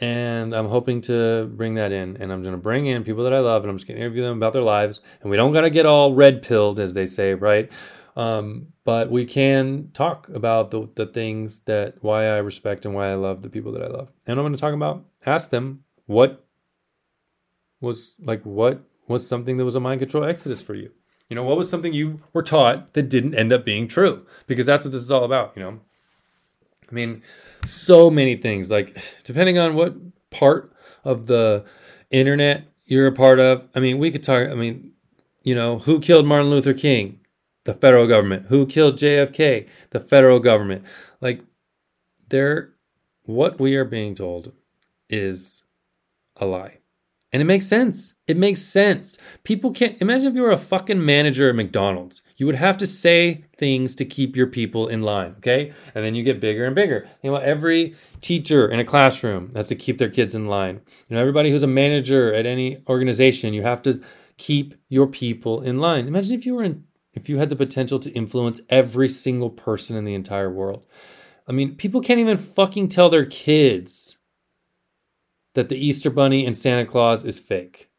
And 0.01 0.55
I'm 0.55 0.69
hoping 0.69 1.01
to 1.03 1.47
bring 1.55 1.75
that 1.75 1.93
in. 1.93 2.17
And 2.19 2.33
I'm 2.33 2.43
going 2.43 2.55
to 2.55 2.61
bring 2.61 2.87
in 2.87 3.05
people 3.05 3.25
that 3.25 3.33
I 3.33 3.41
love 3.41 3.63
and 3.63 3.71
I'm 3.71 3.77
just 3.77 3.87
going 3.87 3.97
to 3.97 4.05
interview 4.05 4.23
them 4.23 4.37
about 4.37 4.53
their 4.53 4.63
lives. 4.63 5.01
And 5.21 5.31
we 5.31 5.37
don't 5.37 5.53
got 5.53 5.63
to 5.63 5.71
get 5.71 5.87
all 5.87 6.15
red 6.15 6.43
pilled, 6.43 6.81
as 6.81 6.95
they 6.95 7.07
say, 7.07 7.35
right? 7.35 7.71
Um, 8.17 8.69
but 8.85 9.11
we 9.11 9.25
can 9.25 9.91
talk 9.93 10.29
about 10.29 10.71
the, 10.71 10.89
the 10.95 11.07
things 11.07 11.61
that 11.61 11.97
why 12.01 12.27
I 12.27 12.39
respect 12.39 12.85
and 12.85 12.95
why 12.95 13.09
I 13.09 13.15
love 13.15 13.43
the 13.43 13.51
people 13.51 13.73
that 13.73 13.83
I 13.83 13.87
love. 13.87 14.11
And 14.27 14.39
I'm 14.39 14.45
going 14.45 14.55
to 14.55 14.61
talk 14.61 14.75
about, 14.75 15.05
ask 15.25 15.51
them 15.51 15.85
what 16.13 16.45
was 17.81 18.15
like, 18.23 18.43
what 18.43 18.83
was 19.09 19.27
something 19.27 19.57
that 19.57 19.65
was 19.65 19.75
a 19.75 19.81
mind 19.81 20.01
control 20.01 20.25
exodus 20.25 20.63
for 20.63 20.75
you? 20.75 20.91
You 21.29 21.37
know, 21.37 21.45
what 21.45 21.57
was 21.57 21.71
something 21.71 21.93
you 21.93 22.21
were 22.33 22.43
taught 22.43 22.93
that 22.93 23.09
didn't 23.09 23.35
end 23.35 23.53
up 23.53 23.65
being 23.65 23.89
true? 23.89 24.27
Because 24.47 24.67
that's 24.67 24.85
what 24.85 24.93
this 24.93 25.03
is 25.03 25.11
all 25.11 25.25
about, 25.25 25.53
you 25.57 25.63
know? 25.63 25.81
I 26.91 26.95
mean, 26.95 27.23
so 27.65 28.11
many 28.11 28.37
things, 28.37 28.71
like 28.71 28.97
depending 29.25 29.59
on 29.59 29.75
what 29.75 29.95
part 30.31 30.73
of 31.05 31.27
the 31.27 31.65
internet 32.11 32.69
you're 32.85 33.07
a 33.07 33.13
part 33.13 33.41
of. 33.41 33.67
I 33.75 33.81
mean, 33.81 33.99
we 33.99 34.11
could 34.11 34.23
talk, 34.23 34.49
I 34.49 34.55
mean, 34.55 34.93
you 35.43 35.55
know, 35.55 35.79
who 35.79 36.01
killed 36.01 36.27
Martin 36.27 36.51
Luther 36.51 36.75
King? 36.75 37.21
The 37.65 37.75
federal 37.75 38.07
government. 38.07 38.47
Who 38.49 38.67
killed 38.67 38.97
JFK? 38.97 39.69
The 39.91 40.01
federal 40.01 40.41
government. 40.41 40.85
Like, 41.21 41.43
there, 42.29 42.75
what 43.25 43.61
we 43.61 43.77
are 43.77 43.85
being 43.85 44.15
told 44.15 44.53
is 45.09 45.63
a 46.43 46.45
lie. 46.45 46.79
And 47.33 47.41
it 47.41 47.47
makes 47.47 47.67
sense. 47.67 48.15
It 48.27 48.37
makes 48.37 48.61
sense. 48.61 49.17
People 49.43 49.71
can't 49.71 50.01
imagine 50.03 50.29
if 50.29 50.35
you 50.35 50.43
were 50.43 50.51
a 50.51 50.59
fucking 50.59 51.03
manager 51.03 51.49
at 51.49 51.55
McDonald's. 51.55 52.21
You 52.37 52.45
would 52.45 52.57
have 52.57 52.77
to 52.79 52.87
say 52.87 53.47
things 53.57 53.95
to 53.95 54.05
keep 54.05 54.37
your 54.37 54.49
people 54.49 54.89
in 54.89 55.01
line, 55.01 55.37
okay? 55.39 55.73
And 55.95 56.05
then 56.05 56.15
you 56.15 56.25
get 56.25 56.41
bigger 56.41 56.67
and 56.67 56.75
bigger. 56.75 57.09
You 57.23 57.31
know, 57.31 57.39
every 57.39 57.95
teacher 58.21 58.69
in 58.69 58.81
a 58.81 58.85
classroom 58.85 59.51
has 59.55 59.69
to 59.69 59.75
keep 59.75 59.97
their 59.97 60.11
kids 60.11 60.35
in 60.35 60.47
line. 60.47 60.83
You 61.09 61.15
know, 61.15 61.23
everybody 61.23 61.51
who's 61.51 61.63
a 61.63 61.69
manager 61.69 62.35
at 62.35 62.45
any 62.45 62.83
organization, 62.87 63.55
you 63.55 63.63
have 63.63 63.81
to 63.83 64.03
keep 64.37 64.75
your 64.89 65.07
people 65.07 65.63
in 65.63 65.79
line. 65.79 66.07
Imagine 66.07 66.39
if 66.39 66.45
you 66.45 66.55
were 66.55 66.65
in 66.65 66.85
if 67.15 67.29
you 67.29 67.39
had 67.39 67.51
the 67.51 67.57
potential 67.57 67.99
to 67.99 68.11
influence 68.13 68.61
every 68.71 69.09
single 69.09 69.51
person 69.51 69.97
in 69.97 70.05
the 70.05 70.15
entire 70.15 70.51
world. 70.51 70.83
I 71.47 71.53
mean, 71.53 71.77
people 71.77 72.01
can't 72.01 72.21
even 72.21 72.39
fucking 72.39 72.89
tell 72.89 73.11
their 73.11 73.27
kids 73.27 74.17
that 75.55 75.69
the 75.69 75.77
Easter 75.77 76.11
Bunny 76.11 76.47
and 76.47 76.57
Santa 76.57 76.85
Claus 76.85 77.25
is 77.25 77.39
fake. 77.39 77.91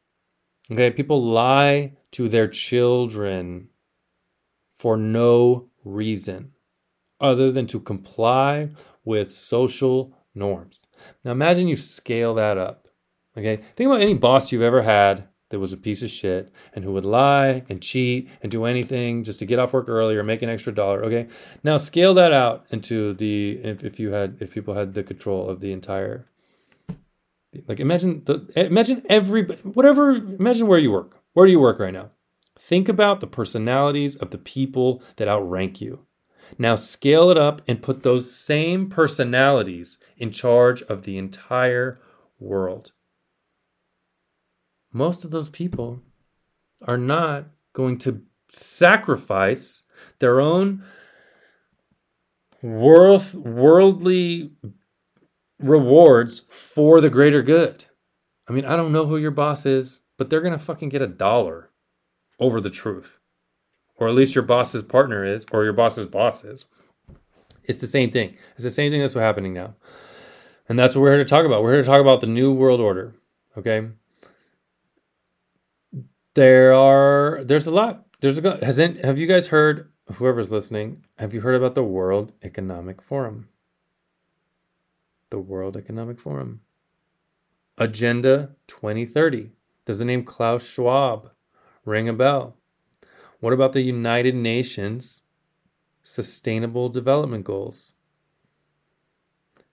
Okay, 0.71 0.91
people 0.91 1.23
lie 1.23 1.93
to 2.11 2.29
their 2.29 2.47
children 2.47 3.69
for 4.73 4.97
no 4.97 5.69
reason 5.83 6.53
other 7.19 7.51
than 7.51 7.67
to 7.67 7.79
comply 7.79 8.69
with 9.05 9.31
social 9.31 10.17
norms. 10.33 10.87
Now 11.23 11.31
imagine 11.31 11.67
you 11.67 11.75
scale 11.75 12.33
that 12.35 12.57
up. 12.57 12.87
Okay, 13.37 13.57
think 13.75 13.87
about 13.87 14.01
any 14.01 14.13
boss 14.13 14.51
you've 14.51 14.61
ever 14.61 14.83
had 14.83 15.27
that 15.49 15.59
was 15.59 15.73
a 15.73 15.77
piece 15.77 16.01
of 16.01 16.09
shit 16.09 16.51
and 16.73 16.83
who 16.83 16.91
would 16.91 17.05
lie 17.05 17.63
and 17.69 17.81
cheat 17.81 18.29
and 18.41 18.51
do 18.51 18.65
anything 18.65 19.23
just 19.23 19.39
to 19.39 19.45
get 19.45 19.59
off 19.59 19.73
work 19.73 19.87
early 19.87 20.15
or 20.15 20.23
make 20.23 20.41
an 20.41 20.49
extra 20.49 20.73
dollar. 20.73 21.03
Okay, 21.03 21.27
now 21.63 21.77
scale 21.77 22.13
that 22.15 22.33
out 22.33 22.65
into 22.71 23.13
the 23.13 23.59
if, 23.63 23.83
if 23.83 23.99
you 23.99 24.11
had 24.11 24.37
if 24.39 24.51
people 24.51 24.73
had 24.73 24.93
the 24.93 25.03
control 25.03 25.49
of 25.49 25.59
the 25.59 25.71
entire 25.71 26.27
like 27.67 27.79
imagine 27.79 28.23
the 28.25 28.51
imagine 28.55 29.03
every 29.09 29.43
whatever 29.43 30.11
imagine 30.11 30.67
where 30.67 30.79
you 30.79 30.91
work. 30.91 31.21
Where 31.33 31.45
do 31.45 31.51
you 31.51 31.59
work 31.59 31.79
right 31.79 31.93
now? 31.93 32.11
Think 32.57 32.87
about 32.87 33.19
the 33.19 33.27
personalities 33.27 34.15
of 34.15 34.31
the 34.31 34.37
people 34.37 35.03
that 35.17 35.27
outrank 35.27 35.81
you. 35.81 36.05
Now 36.57 36.75
scale 36.75 37.29
it 37.29 37.37
up 37.37 37.61
and 37.67 37.81
put 37.81 38.03
those 38.03 38.35
same 38.35 38.89
personalities 38.89 39.97
in 40.17 40.31
charge 40.31 40.81
of 40.83 41.03
the 41.03 41.17
entire 41.17 41.99
world. 42.39 42.91
Most 44.91 45.25
of 45.25 45.31
those 45.31 45.49
people 45.49 46.01
are 46.83 46.97
not 46.97 47.45
going 47.73 47.97
to 47.99 48.21
sacrifice 48.49 49.83
their 50.19 50.39
own 50.39 50.83
worth 52.61 53.33
worldly 53.33 54.51
rewards 55.63 56.41
for 56.49 57.01
the 57.01 57.09
greater 57.09 57.41
good. 57.41 57.85
I 58.47 58.53
mean, 58.53 58.65
I 58.65 58.75
don't 58.75 58.91
know 58.91 59.05
who 59.05 59.17
your 59.17 59.31
boss 59.31 59.65
is, 59.65 60.01
but 60.17 60.29
they're 60.29 60.41
going 60.41 60.53
to 60.53 60.59
fucking 60.59 60.89
get 60.89 61.01
a 61.01 61.07
dollar 61.07 61.71
over 62.39 62.59
the 62.59 62.69
truth. 62.69 63.19
Or 63.95 64.07
at 64.07 64.15
least 64.15 64.35
your 64.35 64.43
boss's 64.43 64.83
partner 64.83 65.23
is, 65.23 65.45
or 65.51 65.63
your 65.63 65.73
boss's 65.73 66.07
boss 66.07 66.43
is. 66.43 66.65
It's 67.63 67.77
the 67.77 67.87
same 67.87 68.11
thing. 68.11 68.35
It's 68.55 68.63
the 68.63 68.71
same 68.71 68.91
thing 68.91 69.01
that's 69.01 69.13
happening 69.13 69.53
now. 69.53 69.75
And 70.67 70.77
that's 70.77 70.95
what 70.95 71.01
we're 71.01 71.15
here 71.15 71.23
to 71.23 71.29
talk 71.29 71.45
about. 71.45 71.63
We're 71.63 71.73
here 71.73 71.83
to 71.83 71.87
talk 71.87 72.01
about 72.01 72.21
the 72.21 72.27
new 72.27 72.51
world 72.51 72.81
order. 72.81 73.15
Okay. 73.57 73.89
There 76.33 76.73
are 76.73 77.43
there's 77.43 77.67
a 77.67 77.71
lot. 77.71 78.05
There's 78.21 78.39
a 78.39 78.65
has 78.65 78.79
it, 78.79 79.05
have 79.05 79.19
you 79.19 79.27
guys 79.27 79.47
heard 79.47 79.91
whoever's 80.13 80.51
listening, 80.51 81.05
have 81.17 81.33
you 81.33 81.41
heard 81.41 81.55
about 81.55 81.75
the 81.75 81.83
World 81.83 82.33
Economic 82.43 83.01
Forum? 83.01 83.49
The 85.33 85.39
World 85.39 85.75
Economic 85.75 86.19
Forum. 86.19 86.61
Agenda 87.79 88.51
2030. 88.67 89.49
Does 89.83 89.97
the 89.97 90.05
name 90.05 90.23
Klaus 90.23 90.63
Schwab 90.63 91.31
ring 91.85 92.07
a 92.07 92.13
bell? 92.13 92.55
What 93.39 93.51
about 93.51 93.73
the 93.73 93.81
United 93.81 94.35
Nations 94.35 95.23
Sustainable 96.03 96.87
Development 96.87 97.43
Goals? 97.43 97.95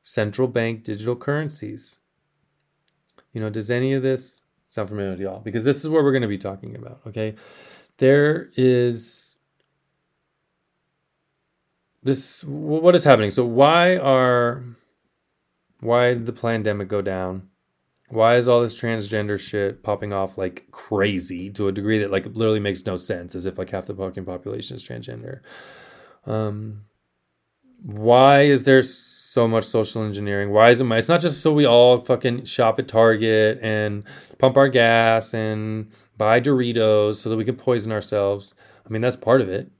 Central 0.02 0.48
bank 0.48 0.82
digital 0.82 1.14
currencies. 1.14 1.98
You 3.34 3.42
know, 3.42 3.50
does 3.50 3.70
any 3.70 3.92
of 3.92 4.02
this 4.02 4.40
sound 4.66 4.88
familiar 4.88 5.14
to 5.14 5.22
y'all? 5.22 5.40
Because 5.40 5.64
this 5.64 5.84
is 5.84 5.90
what 5.90 6.02
we're 6.02 6.12
going 6.12 6.22
to 6.22 6.28
be 6.28 6.38
talking 6.38 6.74
about, 6.74 7.02
okay? 7.06 7.34
There 7.98 8.48
is 8.56 9.38
this 12.02 12.42
what 12.44 12.94
is 12.94 13.04
happening? 13.04 13.30
So 13.30 13.44
why 13.44 13.98
are 13.98 14.64
why 15.80 16.14
did 16.14 16.26
the 16.26 16.32
pandemic 16.32 16.88
go 16.88 17.02
down? 17.02 17.48
Why 18.08 18.36
is 18.36 18.48
all 18.48 18.60
this 18.60 18.78
transgender 18.78 19.38
shit 19.38 19.82
popping 19.82 20.12
off 20.12 20.36
like 20.36 20.66
crazy 20.70 21.50
to 21.50 21.68
a 21.68 21.72
degree 21.72 21.98
that 21.98 22.10
like 22.10 22.26
literally 22.26 22.60
makes 22.60 22.84
no 22.84 22.96
sense, 22.96 23.34
as 23.34 23.46
if 23.46 23.56
like 23.58 23.70
half 23.70 23.86
the 23.86 23.94
fucking 23.94 24.24
population 24.24 24.76
is 24.76 24.84
transgender? 24.84 25.40
Um, 26.26 26.82
why 27.82 28.42
is 28.42 28.64
there 28.64 28.82
so 28.82 29.46
much 29.46 29.64
social 29.64 30.02
engineering? 30.02 30.50
Why 30.50 30.70
is 30.70 30.80
it? 30.80 30.84
my? 30.84 30.98
It's 30.98 31.08
not 31.08 31.20
just 31.20 31.40
so 31.40 31.52
we 31.52 31.64
all 31.64 32.04
fucking 32.04 32.44
shop 32.44 32.78
at 32.78 32.88
Target 32.88 33.58
and 33.62 34.02
pump 34.38 34.56
our 34.56 34.68
gas 34.68 35.32
and 35.32 35.90
buy 36.18 36.40
Doritos 36.40 37.16
so 37.16 37.30
that 37.30 37.36
we 37.36 37.44
can 37.44 37.56
poison 37.56 37.92
ourselves. 37.92 38.54
I 38.84 38.90
mean, 38.90 39.02
that's 39.02 39.16
part 39.16 39.40
of 39.40 39.48
it, 39.48 39.70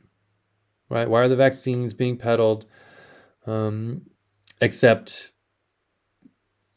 right? 0.88 1.10
Why 1.10 1.22
are 1.22 1.28
the 1.28 1.36
vaccines 1.36 1.94
being 1.94 2.16
peddled? 2.16 2.64
Um, 3.44 4.02
except 4.60 5.32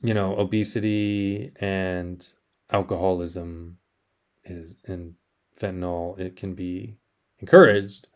you 0.04 0.14
know, 0.14 0.38
obesity 0.38 1.52
and 1.62 2.32
alcoholism 2.72 3.78
is 4.44 4.76
and 4.86 5.16
fentanyl, 5.60 6.20
it 6.20 6.36
can 6.36 6.54
be 6.54 6.98
encouraged, 7.40 8.08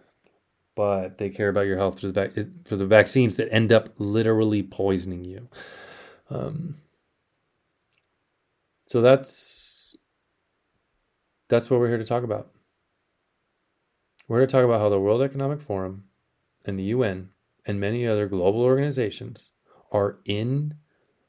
but 0.76 1.18
they 1.18 1.30
care 1.30 1.50
about 1.50 1.66
your 1.66 1.78
health 1.78 2.02
for 2.02 2.08
the, 2.08 2.52
for 2.66 2.76
the 2.76 2.86
vaccines 2.86 3.38
that 3.38 3.52
end 3.54 3.72
up 3.72 3.90
literally 3.98 4.62
poisoning 4.62 5.24
you. 5.24 5.48
Um, 6.30 6.76
so 8.88 9.02
that's 9.02 9.96
that's 11.50 11.70
what 11.70 11.80
we're 11.80 11.88
here 11.88 11.98
to 11.98 12.06
talk 12.06 12.24
about. 12.24 12.52
We're 14.28 14.40
here 14.40 14.48
to 14.48 14.52
talk 14.52 14.66
about 14.66 14.82
how 14.82 14.90
the 14.90 15.00
World 15.00 15.22
Economic 15.22 15.62
Forum 15.62 16.06
and 16.66 16.78
the 16.78 16.84
UN 16.84 17.30
and 17.66 17.80
many 17.80 18.06
other 18.06 18.28
global 18.28 18.62
organizations 18.62 19.54
are 19.94 20.20
in 20.26 20.76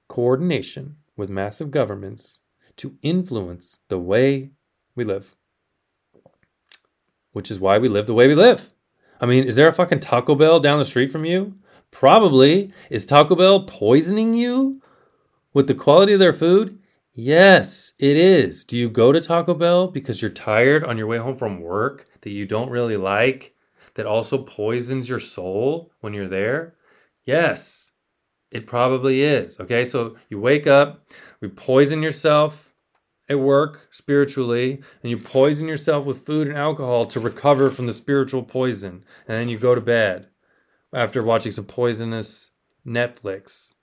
coordination 0.08 0.96
with 1.16 1.30
massive 1.30 1.70
governments 1.70 2.40
to 2.76 2.96
influence 3.02 3.80
the 3.88 3.98
way 3.98 4.50
we 4.94 5.04
live. 5.04 5.36
Which 7.32 7.50
is 7.50 7.60
why 7.60 7.78
we 7.78 7.88
live 7.88 8.06
the 8.06 8.14
way 8.14 8.26
we 8.26 8.34
live. 8.34 8.70
I 9.20 9.26
mean, 9.26 9.44
is 9.44 9.56
there 9.56 9.68
a 9.68 9.72
fucking 9.72 10.00
Taco 10.00 10.34
Bell 10.34 10.60
down 10.60 10.78
the 10.78 10.84
street 10.84 11.10
from 11.10 11.24
you? 11.24 11.54
Probably. 11.90 12.72
Is 12.90 13.06
Taco 13.06 13.34
Bell 13.34 13.64
poisoning 13.64 14.34
you 14.34 14.82
with 15.52 15.66
the 15.66 15.74
quality 15.74 16.12
of 16.12 16.20
their 16.20 16.32
food? 16.32 16.78
Yes, 17.12 17.94
it 17.98 18.16
is. 18.16 18.64
Do 18.64 18.76
you 18.76 18.88
go 18.88 19.10
to 19.10 19.20
Taco 19.20 19.54
Bell 19.54 19.88
because 19.88 20.22
you're 20.22 20.30
tired 20.30 20.84
on 20.84 20.96
your 20.96 21.08
way 21.08 21.18
home 21.18 21.36
from 21.36 21.60
work 21.60 22.06
that 22.20 22.30
you 22.30 22.46
don't 22.46 22.70
really 22.70 22.96
like, 22.96 23.56
that 23.94 24.06
also 24.06 24.38
poisons 24.38 25.08
your 25.08 25.18
soul 25.18 25.90
when 26.00 26.14
you're 26.14 26.28
there? 26.28 26.76
Yes, 27.24 27.92
it 28.50 28.66
probably 28.66 29.22
is. 29.22 29.58
Okay, 29.60 29.84
so 29.84 30.16
you 30.28 30.40
wake 30.40 30.66
up, 30.66 31.06
you 31.40 31.48
poison 31.48 32.02
yourself 32.02 32.72
at 33.28 33.38
work 33.38 33.88
spiritually, 33.90 34.82
and 35.02 35.10
you 35.10 35.18
poison 35.18 35.68
yourself 35.68 36.06
with 36.06 36.24
food 36.24 36.48
and 36.48 36.56
alcohol 36.56 37.04
to 37.06 37.20
recover 37.20 37.70
from 37.70 37.86
the 37.86 37.92
spiritual 37.92 38.42
poison. 38.42 39.04
And 39.26 39.38
then 39.38 39.48
you 39.48 39.58
go 39.58 39.74
to 39.74 39.80
bed 39.80 40.28
after 40.92 41.22
watching 41.22 41.52
some 41.52 41.66
poisonous 41.66 42.50
Netflix. 42.86 43.74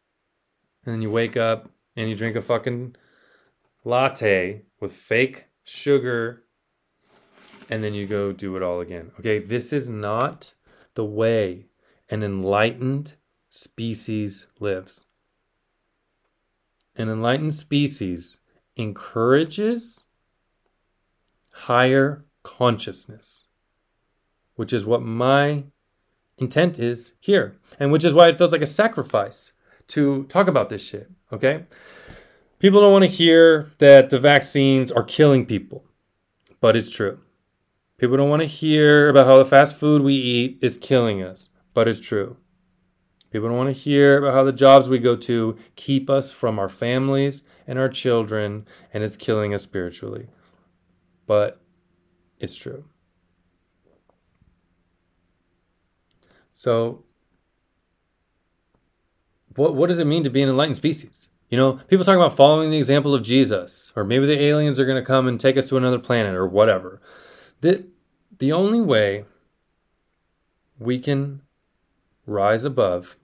And 0.84 0.95
then 0.95 1.01
you 1.01 1.11
wake 1.11 1.38
up 1.38 1.70
and 1.95 2.09
you 2.09 2.16
drink 2.16 2.36
a 2.36 2.41
fucking 2.41 2.95
latte 3.84 4.63
with 4.80 4.93
fake 4.93 5.45
sugar 5.63 6.43
and 7.70 7.84
then 7.84 7.93
you 7.93 8.05
go 8.05 8.32
do 8.32 8.55
it 8.55 8.63
all 8.63 8.80
again. 8.80 9.11
Okay, 9.20 9.39
this 9.39 9.74
is 9.74 9.89
not 9.89 10.53
the 10.93 11.05
way 11.05 11.66
an 12.09 12.24
enlightened 12.24 13.16
species 13.56 14.47
lives. 14.60 15.06
An 16.97 17.10
enlightened 17.10 17.53
species 17.53 18.39
encourages 18.76 20.06
higher 21.51 22.26
consciousness, 22.43 23.47
which 24.56 24.74
is 24.74 24.86
what 24.86 25.01
my 25.01 25.64
intent 26.38 26.78
is 26.80 27.14
here, 27.20 27.58
and 27.80 27.91
which 27.91 28.03
is 28.03 28.14
why 28.14 28.28
it 28.28 28.38
feels 28.38 28.51
like 28.51 28.62
a 28.62 28.66
sacrifice 28.66 29.53
to 29.88 30.26
talk 30.26 30.47
about 30.47 30.70
this 30.70 30.86
shit, 30.86 31.10
okay? 31.32 31.66
People 32.60 32.82
don't 32.82 32.91
want 32.91 33.03
to 33.03 33.10
hear 33.10 33.72
that 33.78 34.10
the 34.10 34.20
vaccines 34.20 34.91
are 34.91 35.03
killing 35.03 35.45
people, 35.45 35.86
but 36.60 36.76
it's 36.76 36.89
true. 36.89 37.20
People 37.97 38.18
don't 38.18 38.30
want 38.30 38.41
to 38.41 38.47
hear 38.47 39.08
about 39.08 39.28
how 39.28 39.38
the 39.38 39.45
fast 39.45 39.78
food 39.78 40.01
we 40.01 40.14
eat 40.14 40.60
is 40.62 40.78
killing 40.78 41.24
us, 41.24 41.49
but 41.74 41.88
it's 41.88 42.01
true. 42.01 42.36
People 43.36 43.50
don't 43.50 43.58
want 43.58 43.76
to 43.76 43.82
hear 43.82 44.20
about 44.20 44.34
how 44.34 44.46
the 44.46 44.54
jobs 44.54 44.88
we 44.88 44.98
go 44.98 45.18
to 45.18 45.58
keep 45.76 46.10
us 46.10 46.32
from 46.32 46.58
our 46.58 46.70
families 46.70 47.44
and 47.68 47.78
our 47.78 47.90
children 47.90 48.66
and 48.94 49.04
it's 49.04 49.18
killing 49.18 49.54
us 49.54 49.62
spiritually. 49.62 50.30
But 51.28 51.60
it's 52.40 52.56
true. 52.56 52.86
So, 56.54 57.04
what, 59.58 59.76
what 59.76 59.88
does 59.88 60.00
it 60.00 60.08
mean 60.08 60.24
to 60.24 60.30
be 60.30 60.42
an 60.42 60.48
enlightened 60.48 60.78
species? 60.78 61.28
You 61.50 61.58
know, 61.58 61.74
people 61.90 62.06
talk 62.06 62.16
about 62.16 62.38
following 62.38 62.72
the 62.72 62.78
example 62.78 63.14
of 63.14 63.22
Jesus, 63.22 63.92
or 63.98 64.06
maybe 64.06 64.28
the 64.28 64.42
aliens 64.42 64.80
are 64.80 64.86
going 64.86 65.04
to 65.04 65.06
come 65.06 65.28
and 65.28 65.38
take 65.38 65.58
us 65.58 65.68
to 65.68 65.76
another 65.76 66.00
planet, 66.00 66.36
or 66.36 66.48
whatever. 66.48 67.02
The, 67.60 67.86
the 68.40 68.54
only 68.54 68.80
way 68.80 69.26
we 70.80 71.00
can 71.00 71.42
rise 72.26 72.64
above 72.64 73.18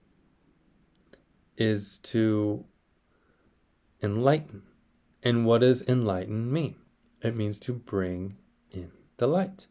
is 1.56 1.98
to 1.98 2.64
enlighten. 4.02 4.62
And 5.22 5.46
what 5.46 5.60
does 5.60 5.82
enlighten 5.82 6.52
mean? 6.52 6.76
It 7.20 7.36
means 7.36 7.60
to 7.60 7.72
bring 7.72 8.36
in 8.70 8.90
the 9.18 9.26
light. 9.26 9.66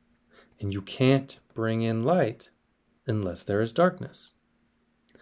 And 0.59 0.73
you 0.73 0.81
can't 0.81 1.39
bring 1.53 1.81
in 1.81 2.03
light 2.03 2.49
unless 3.07 3.43
there 3.43 3.61
is 3.61 3.73
darkness. 3.73 4.33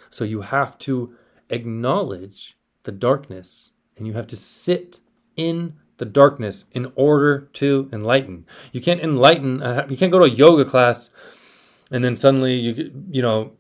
So 0.09 0.23
you 0.23 0.41
have 0.41 0.77
to 0.79 1.15
acknowledge 1.49 2.57
the 2.83 2.91
darkness 2.91 3.71
and 3.97 4.05
you 4.05 4.13
have 4.13 4.27
to 4.27 4.35
sit 4.35 4.99
in 5.35 5.75
the 5.97 6.05
darkness 6.05 6.65
in 6.71 6.91
order 6.95 7.49
to 7.53 7.89
enlighten. 7.91 8.45
You 8.71 8.81
can't 8.81 9.01
enlighten, 9.01 9.61
uh, 9.61 9.87
you 9.89 9.97
can't 9.97 10.11
go 10.11 10.19
to 10.19 10.25
a 10.25 10.29
yoga 10.29 10.65
class 10.65 11.09
and 11.91 12.03
then 12.03 12.15
suddenly 12.15 12.53
you 12.55 12.91
you 13.09 13.21
know 13.21 13.51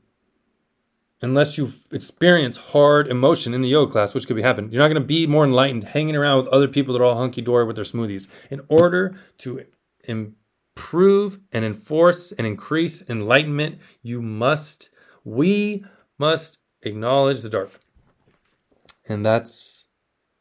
unless 1.21 1.57
you 1.57 1.71
experience 1.91 2.57
hard 2.57 3.07
emotion 3.07 3.53
in 3.53 3.61
the 3.61 3.67
yoga 3.69 3.91
class, 3.91 4.13
which 4.13 4.27
could 4.27 4.35
be 4.35 4.41
happen, 4.41 4.71
you're 4.71 4.81
not 4.81 4.87
going 4.87 5.01
to 5.01 5.07
be 5.07 5.27
more 5.27 5.43
enlightened 5.43 5.83
hanging 5.83 6.15
around 6.15 6.37
with 6.37 6.47
other 6.47 6.67
people 6.67 6.93
that 6.93 7.01
are 7.01 7.05
all 7.05 7.17
hunky 7.17 7.41
dory 7.41 7.65
with 7.65 7.75
their 7.75 7.85
smoothies. 7.85 8.27
In 8.49 8.61
order 8.69 9.15
to 9.39 9.65
improve 10.05 11.39
and 11.51 11.65
enforce 11.65 12.31
and 12.31 12.47
increase 12.47 13.07
enlightenment, 13.09 13.79
you 14.01 14.21
must, 14.21 14.89
we 15.23 15.83
must 16.17 16.59
acknowledge 16.83 17.41
the 17.41 17.49
dark. 17.49 17.79
And 19.07 19.25
that's 19.25 19.87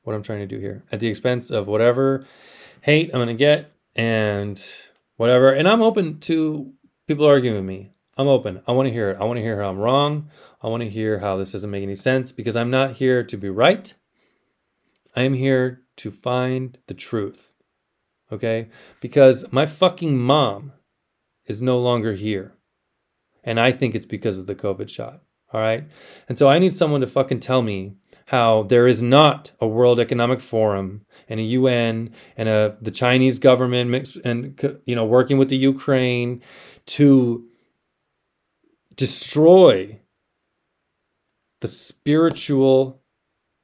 what 0.03 0.15
I'm 0.15 0.23
trying 0.23 0.41
to 0.41 0.47
do 0.47 0.59
here 0.59 0.85
at 0.93 1.01
the 1.01 1.09
expense 1.09 1.51
of 1.51 1.67
whatever 1.67 2.25
hate 2.83 3.11
I'm 3.13 3.19
going 3.19 3.29
to 3.29 3.35
get 3.35 3.73
and 3.97 4.63
whatever. 5.17 5.53
And 5.53 5.69
I'm 5.69 5.83
open 5.83 6.21
to 6.21 6.73
people 7.07 7.27
arguing 7.27 7.57
with 7.57 7.65
me. 7.65 7.91
I'm 8.19 8.27
open. 8.27 8.61
I 8.67 8.73
want 8.73 8.89
to 8.89 8.93
hear 8.93 9.11
it. 9.11 9.19
I 9.21 9.25
want 9.25 9.37
to 9.37 9.43
hear 9.43 9.63
how 9.63 9.71
I'm 9.71 9.79
wrong. 9.79 10.29
I 10.61 10.67
want 10.67 10.83
to 10.83 10.91
hear 10.91 11.21
how 11.21 11.37
this 11.37 11.53
doesn't 11.53 11.71
make 11.71 11.85
any 11.85 11.95
sense 11.95 12.33
because 12.33 12.57
I'm 12.57 12.71
not 12.71 12.97
here 12.97 13.23
to 13.23 13.37
be 13.37 13.49
right. 13.49 13.95
I 15.15 15.23
am 15.23 15.35
here 15.35 15.83
to 15.99 16.11
find 16.11 16.77
the 16.89 16.95
truth. 16.95 17.55
Okay? 18.33 18.69
Because 19.01 19.45
my 19.53 19.67
fucking 19.67 20.19
mom 20.19 20.73
is 21.47 21.63
no 21.63 21.79
longer 21.79 22.15
here. 22.15 22.55
And 23.45 23.61
I 23.61 23.71
think 23.71 23.95
it's 23.95 24.05
because 24.05 24.37
of 24.37 24.47
the 24.47 24.55
COVID 24.57 24.89
shot. 24.89 25.23
All 25.53 25.61
right? 25.61 25.89
And 26.29 26.37
so 26.37 26.49
I 26.49 26.59
need 26.59 26.75
someone 26.75 27.01
to 27.01 27.07
fucking 27.07 27.41
tell 27.41 27.63
me 27.63 27.95
how 28.27 28.65
there 28.65 28.87
is 28.87 29.01
not 29.01 29.53
a 29.59 29.67
World 29.67 29.99
Economic 29.99 30.41
Forum 30.41 31.07
and 31.29 31.41
a 31.41 31.45
UN 31.45 32.11
and 32.37 32.47
a 32.47 32.77
the 32.83 32.91
Chinese 32.91 33.39
government 33.39 33.89
mix, 33.89 34.17
and 34.17 34.61
you 34.85 34.95
know 34.95 35.07
working 35.07 35.39
with 35.39 35.49
the 35.49 35.57
Ukraine 35.57 36.43
to 36.89 37.48
destroy 38.99 40.01
the 41.61 41.69
spiritual 41.69 43.01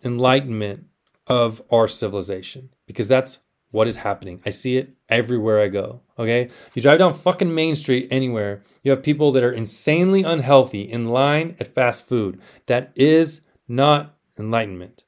enlightenment 0.02 0.86
of 1.26 1.60
our 1.70 1.88
civilization 1.88 2.70
because 2.86 3.08
that's 3.08 3.40
what 3.70 3.88
is 3.88 3.96
happening. 3.96 4.40
I 4.46 4.50
see 4.50 4.76
it 4.76 4.94
everywhere 5.08 5.60
I 5.60 5.66
go. 5.68 6.00
Okay? 6.18 6.48
You 6.74 6.82
drive 6.82 7.00
down 7.00 7.14
fucking 7.14 7.52
Main 7.52 7.74
Street 7.74 8.06
anywhere, 8.10 8.62
you 8.82 8.92
have 8.92 9.02
people 9.02 9.32
that 9.32 9.42
are 9.42 9.52
insanely 9.52 10.22
unhealthy 10.22 10.82
in 10.82 11.06
line 11.06 11.56
at 11.58 11.74
fast 11.74 12.06
food. 12.06 12.40
That 12.66 12.92
is 12.94 13.40
not 13.66 14.16
enlightenment. 14.38 15.02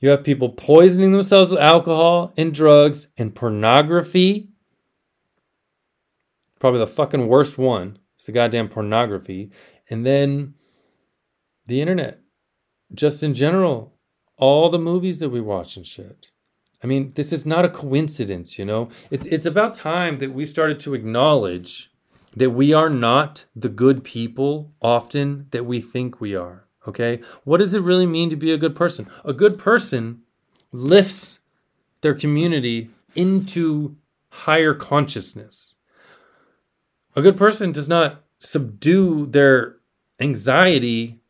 You 0.00 0.08
have 0.08 0.24
people 0.24 0.48
poisoning 0.48 1.12
themselves 1.12 1.50
with 1.50 1.60
alcohol 1.60 2.32
and 2.38 2.54
drugs 2.54 3.08
and 3.18 3.34
pornography. 3.34 4.48
Probably 6.58 6.80
the 6.80 6.86
fucking 6.86 7.26
worst 7.26 7.58
one 7.58 7.98
is 8.20 8.26
the 8.26 8.32
goddamn 8.32 8.68
pornography. 8.68 9.50
And 9.88 10.06
then 10.06 10.54
the 11.66 11.80
internet, 11.80 12.20
just 12.94 13.22
in 13.22 13.34
general, 13.34 13.94
all 14.36 14.68
the 14.68 14.78
movies 14.78 15.18
that 15.18 15.30
we 15.30 15.40
watch 15.40 15.76
and 15.76 15.86
shit. 15.86 16.30
I 16.82 16.86
mean, 16.86 17.12
this 17.14 17.32
is 17.32 17.44
not 17.44 17.64
a 17.64 17.68
coincidence, 17.68 18.58
you 18.58 18.64
know? 18.64 18.88
It's, 19.10 19.26
it's 19.26 19.46
about 19.46 19.74
time 19.74 20.18
that 20.18 20.32
we 20.32 20.46
started 20.46 20.80
to 20.80 20.94
acknowledge 20.94 21.90
that 22.36 22.50
we 22.50 22.72
are 22.72 22.88
not 22.88 23.44
the 23.56 23.68
good 23.68 24.04
people 24.04 24.72
often 24.80 25.46
that 25.50 25.66
we 25.66 25.80
think 25.80 26.20
we 26.20 26.34
are. 26.34 26.66
Okay? 26.88 27.20
What 27.44 27.58
does 27.58 27.74
it 27.74 27.82
really 27.82 28.06
mean 28.06 28.30
to 28.30 28.36
be 28.36 28.52
a 28.52 28.58
good 28.58 28.74
person? 28.74 29.08
A 29.24 29.32
good 29.32 29.58
person 29.58 30.22
lifts 30.72 31.40
their 32.00 32.14
community 32.14 32.90
into 33.14 33.96
higher 34.30 34.72
consciousness. 34.72 35.69
A 37.16 37.22
good 37.22 37.36
person 37.36 37.72
does 37.72 37.88
not 37.88 38.22
subdue 38.38 39.26
their 39.26 39.76
anxiety 40.20 41.20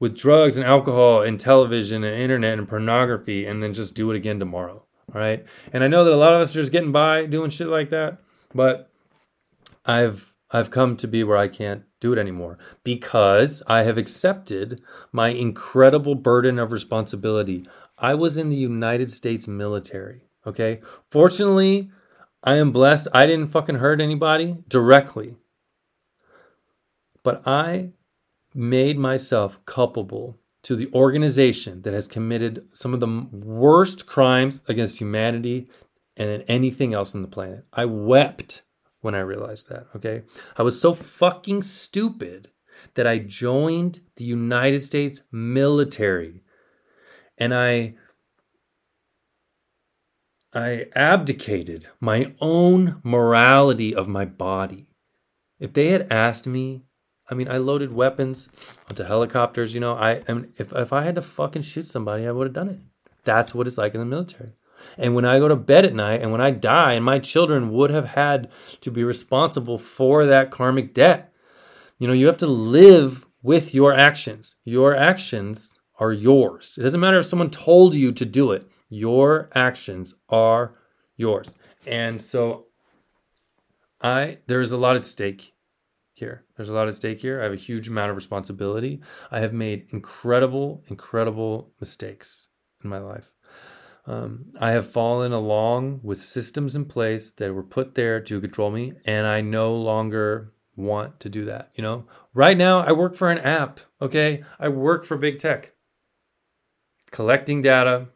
with 0.00 0.16
drugs 0.16 0.56
and 0.56 0.66
alcohol 0.66 1.22
and 1.22 1.40
television 1.40 2.04
and 2.04 2.14
internet 2.14 2.58
and 2.58 2.68
pornography 2.68 3.46
and 3.46 3.62
then 3.62 3.74
just 3.74 3.94
do 3.94 4.10
it 4.10 4.16
again 4.16 4.38
tomorrow. 4.38 4.84
All 5.14 5.20
right. 5.20 5.44
And 5.72 5.82
I 5.82 5.88
know 5.88 6.04
that 6.04 6.12
a 6.12 6.16
lot 6.16 6.34
of 6.34 6.40
us 6.40 6.54
are 6.54 6.60
just 6.60 6.72
getting 6.72 6.92
by 6.92 7.26
doing 7.26 7.50
shit 7.50 7.68
like 7.68 7.90
that, 7.90 8.18
but 8.54 8.90
I've 9.84 10.34
I've 10.50 10.70
come 10.70 10.96
to 10.98 11.08
be 11.08 11.24
where 11.24 11.36
I 11.36 11.48
can't 11.48 11.82
do 12.00 12.12
it 12.12 12.18
anymore 12.18 12.58
because 12.84 13.62
I 13.66 13.82
have 13.82 13.98
accepted 13.98 14.80
my 15.12 15.28
incredible 15.28 16.14
burden 16.14 16.58
of 16.58 16.72
responsibility. 16.72 17.66
I 17.98 18.14
was 18.14 18.36
in 18.36 18.48
the 18.50 18.56
United 18.56 19.10
States 19.10 19.48
military. 19.48 20.22
Okay. 20.46 20.80
Fortunately, 21.10 21.90
I 22.42 22.56
am 22.56 22.70
blessed. 22.70 23.08
I 23.12 23.26
didn't 23.26 23.48
fucking 23.48 23.76
hurt 23.76 24.00
anybody 24.00 24.58
directly. 24.68 25.36
But 27.22 27.46
I 27.46 27.92
made 28.54 28.98
myself 28.98 29.64
culpable 29.66 30.38
to 30.62 30.76
the 30.76 30.90
organization 30.92 31.82
that 31.82 31.94
has 31.94 32.08
committed 32.08 32.68
some 32.72 32.94
of 32.94 33.00
the 33.00 33.26
worst 33.32 34.06
crimes 34.06 34.60
against 34.68 34.98
humanity 34.98 35.68
and 36.16 36.44
anything 36.48 36.94
else 36.94 37.14
on 37.14 37.22
the 37.22 37.28
planet. 37.28 37.64
I 37.72 37.84
wept 37.84 38.62
when 39.00 39.14
I 39.14 39.20
realized 39.20 39.68
that, 39.68 39.86
okay? 39.96 40.22
I 40.56 40.62
was 40.62 40.80
so 40.80 40.92
fucking 40.92 41.62
stupid 41.62 42.50
that 42.94 43.06
I 43.06 43.18
joined 43.18 44.00
the 44.16 44.24
United 44.24 44.82
States 44.82 45.22
military 45.30 46.42
and 47.38 47.54
I 47.54 47.94
I 50.54 50.86
abdicated 50.94 51.88
my 52.00 52.32
own 52.40 53.00
morality 53.02 53.94
of 53.94 54.08
my 54.08 54.24
body. 54.24 54.86
If 55.58 55.74
they 55.74 55.88
had 55.88 56.10
asked 56.10 56.46
me, 56.46 56.84
I 57.30 57.34
mean, 57.34 57.48
I 57.48 57.58
loaded 57.58 57.92
weapons 57.92 58.48
onto 58.88 59.04
helicopters, 59.04 59.74
you 59.74 59.80
know, 59.80 59.94
I 59.94 60.22
am 60.28 60.52
if 60.56 60.72
if 60.72 60.92
I 60.92 61.02
had 61.02 61.16
to 61.16 61.22
fucking 61.22 61.62
shoot 61.62 61.88
somebody, 61.88 62.26
I 62.26 62.32
would 62.32 62.46
have 62.46 62.54
done 62.54 62.68
it. 62.68 62.80
That's 63.24 63.54
what 63.54 63.66
it's 63.66 63.76
like 63.76 63.92
in 63.94 64.00
the 64.00 64.06
military. 64.06 64.54
And 64.96 65.14
when 65.14 65.24
I 65.24 65.38
go 65.38 65.48
to 65.48 65.56
bed 65.56 65.84
at 65.84 65.94
night 65.94 66.22
and 66.22 66.32
when 66.32 66.40
I 66.40 66.50
die, 66.50 66.94
and 66.94 67.04
my 67.04 67.18
children 67.18 67.70
would 67.72 67.90
have 67.90 68.06
had 68.06 68.48
to 68.80 68.90
be 68.90 69.04
responsible 69.04 69.76
for 69.76 70.24
that 70.24 70.50
karmic 70.50 70.94
debt. 70.94 71.32
You 71.98 72.06
know, 72.06 72.14
you 72.14 72.26
have 72.26 72.38
to 72.38 72.46
live 72.46 73.26
with 73.42 73.74
your 73.74 73.92
actions. 73.92 74.54
Your 74.64 74.94
actions 74.94 75.80
are 75.98 76.12
yours. 76.12 76.76
It 76.78 76.82
doesn't 76.82 77.00
matter 77.00 77.18
if 77.18 77.26
someone 77.26 77.50
told 77.50 77.94
you 77.94 78.12
to 78.12 78.24
do 78.24 78.52
it, 78.52 78.70
your 78.88 79.50
actions 79.54 80.14
are 80.28 80.74
yours. 81.16 81.56
And 81.86 82.20
so 82.20 82.66
I 84.00 84.38
there's 84.46 84.72
a 84.72 84.76
lot 84.76 84.96
at 84.96 85.04
stake 85.04 85.54
here. 86.14 86.44
There's 86.56 86.68
a 86.68 86.74
lot 86.74 86.88
at 86.88 86.94
stake 86.94 87.20
here. 87.20 87.40
I 87.40 87.44
have 87.44 87.52
a 87.52 87.56
huge 87.56 87.88
amount 87.88 88.10
of 88.10 88.16
responsibility. 88.16 89.00
I 89.30 89.40
have 89.40 89.52
made 89.52 89.86
incredible, 89.90 90.82
incredible 90.88 91.72
mistakes 91.80 92.48
in 92.82 92.90
my 92.90 92.98
life. 92.98 93.32
Um, 94.06 94.46
I 94.58 94.70
have 94.70 94.90
fallen 94.90 95.32
along 95.32 96.00
with 96.02 96.22
systems 96.22 96.74
in 96.74 96.86
place 96.86 97.30
that 97.32 97.52
were 97.52 97.62
put 97.62 97.94
there 97.94 98.20
to 98.20 98.40
control 98.40 98.70
me, 98.70 98.94
and 99.04 99.26
I 99.26 99.42
no 99.42 99.74
longer 99.76 100.54
want 100.76 101.20
to 101.20 101.28
do 101.28 101.44
that. 101.44 101.72
You 101.74 101.82
know, 101.82 102.06
right 102.32 102.56
now 102.56 102.80
I 102.80 102.92
work 102.92 103.14
for 103.14 103.30
an 103.30 103.38
app. 103.38 103.80
Okay, 104.00 104.42
I 104.58 104.68
work 104.68 105.04
for 105.04 105.18
big 105.18 105.38
tech, 105.38 105.72
collecting 107.10 107.60
data, 107.60 108.08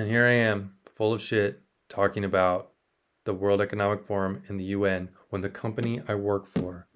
and 0.00 0.08
here 0.08 0.24
I 0.24 0.32
am, 0.32 0.72
full 0.90 1.12
of 1.12 1.20
shit, 1.20 1.60
talking 1.90 2.24
about 2.24 2.70
the 3.26 3.34
World 3.34 3.60
Economic 3.60 4.02
Forum 4.02 4.40
and 4.48 4.58
the 4.58 4.64
UN 4.64 5.10
when 5.28 5.42
the 5.42 5.50
company 5.50 6.00
I 6.08 6.14
work 6.14 6.46
for 6.46 6.88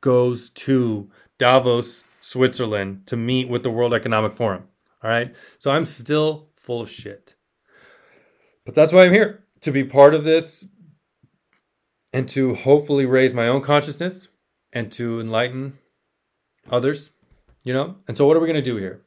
goes 0.00 0.50
to 0.50 1.08
Davos, 1.38 2.02
Switzerland 2.18 3.06
to 3.06 3.16
meet 3.16 3.48
with 3.48 3.62
the 3.62 3.70
World 3.70 3.94
Economic 3.94 4.32
Forum. 4.32 4.64
All 5.00 5.08
right. 5.08 5.32
So 5.58 5.70
I'm 5.70 5.84
still 5.84 6.48
full 6.56 6.80
of 6.80 6.90
shit. 6.90 7.36
But 8.66 8.74
that's 8.74 8.92
why 8.92 9.04
I'm 9.04 9.12
here 9.12 9.44
to 9.60 9.70
be 9.70 9.84
part 9.84 10.12
of 10.12 10.24
this 10.24 10.66
and 12.12 12.28
to 12.30 12.56
hopefully 12.56 13.06
raise 13.06 13.32
my 13.32 13.46
own 13.46 13.60
consciousness 13.60 14.26
and 14.72 14.90
to 14.90 15.20
enlighten 15.20 15.78
others, 16.68 17.10
you 17.62 17.72
know? 17.72 17.98
And 18.08 18.16
so, 18.16 18.26
what 18.26 18.36
are 18.36 18.40
we 18.40 18.48
going 18.48 18.56
to 18.56 18.60
do 18.60 18.76
here? 18.76 19.04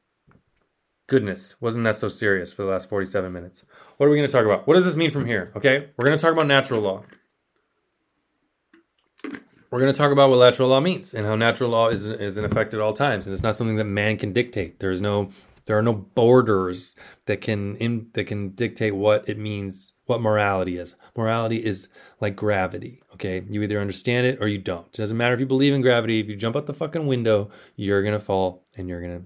Goodness, 1.14 1.62
wasn't 1.62 1.84
that 1.84 1.96
so 1.96 2.08
serious 2.08 2.52
for 2.52 2.64
the 2.64 2.70
last 2.70 2.90
47 2.90 3.32
minutes? 3.32 3.68
What 3.98 4.08
are 4.08 4.10
we 4.10 4.18
going 4.18 4.28
to 4.28 4.32
talk 4.32 4.46
about? 4.46 4.66
What 4.66 4.74
does 4.74 4.84
this 4.84 4.96
mean 4.96 5.12
from 5.12 5.28
here? 5.28 5.52
Okay, 5.56 5.90
we're 5.96 6.06
going 6.08 6.18
to 6.18 6.20
talk 6.20 6.34
about 6.34 6.48
natural 6.48 6.82
law. 6.82 7.04
We're 9.70 9.80
going 9.80 9.94
to 9.94 9.96
talk 9.96 10.12
about 10.12 10.32
what 10.32 10.40
natural 10.40 10.70
law 10.70 10.80
means 10.80 11.14
and 11.14 11.28
how 11.28 11.36
natural 11.36 11.70
law 11.70 11.90
is, 11.90 12.10
is 12.10 12.40
in 12.40 12.46
effect 12.46 12.74
at 12.74 12.80
all 12.80 12.94
times. 12.94 13.28
And 13.28 13.34
it's 13.36 13.44
not 13.44 13.56
something 13.56 13.76
that 13.76 13.84
man 13.84 14.18
can 14.18 14.34
dictate. 14.34 14.80
There 14.80 14.90
is 14.90 15.02
no 15.02 15.30
there 15.66 15.78
are 15.78 15.84
no 15.84 15.94
borders 15.94 16.96
that 17.28 17.42
can 17.42 17.76
in, 17.76 18.08
that 18.14 18.24
can 18.24 18.50
dictate 18.50 18.96
what 18.96 19.30
it 19.30 19.38
means, 19.38 19.94
what 20.08 20.20
morality 20.20 20.80
is. 20.80 20.96
Morality 21.16 21.64
is 21.64 21.90
like 22.20 22.36
gravity. 22.36 23.04
Okay, 23.14 23.44
you 23.52 23.62
either 23.62 23.80
understand 23.80 24.26
it 24.26 24.42
or 24.42 24.48
you 24.48 24.58
don't. 24.58 24.88
It 24.88 24.98
doesn't 24.98 25.16
matter 25.16 25.36
if 25.36 25.40
you 25.40 25.46
believe 25.46 25.76
in 25.76 25.82
gravity. 25.82 26.20
If 26.20 26.28
you 26.28 26.36
jump 26.36 26.56
out 26.56 26.66
the 26.66 26.74
fucking 26.74 27.06
window, 27.06 27.52
you're 27.76 28.02
gonna 28.02 28.20
fall 28.20 28.64
and 28.76 28.90
you're 28.90 29.00
gonna 29.00 29.22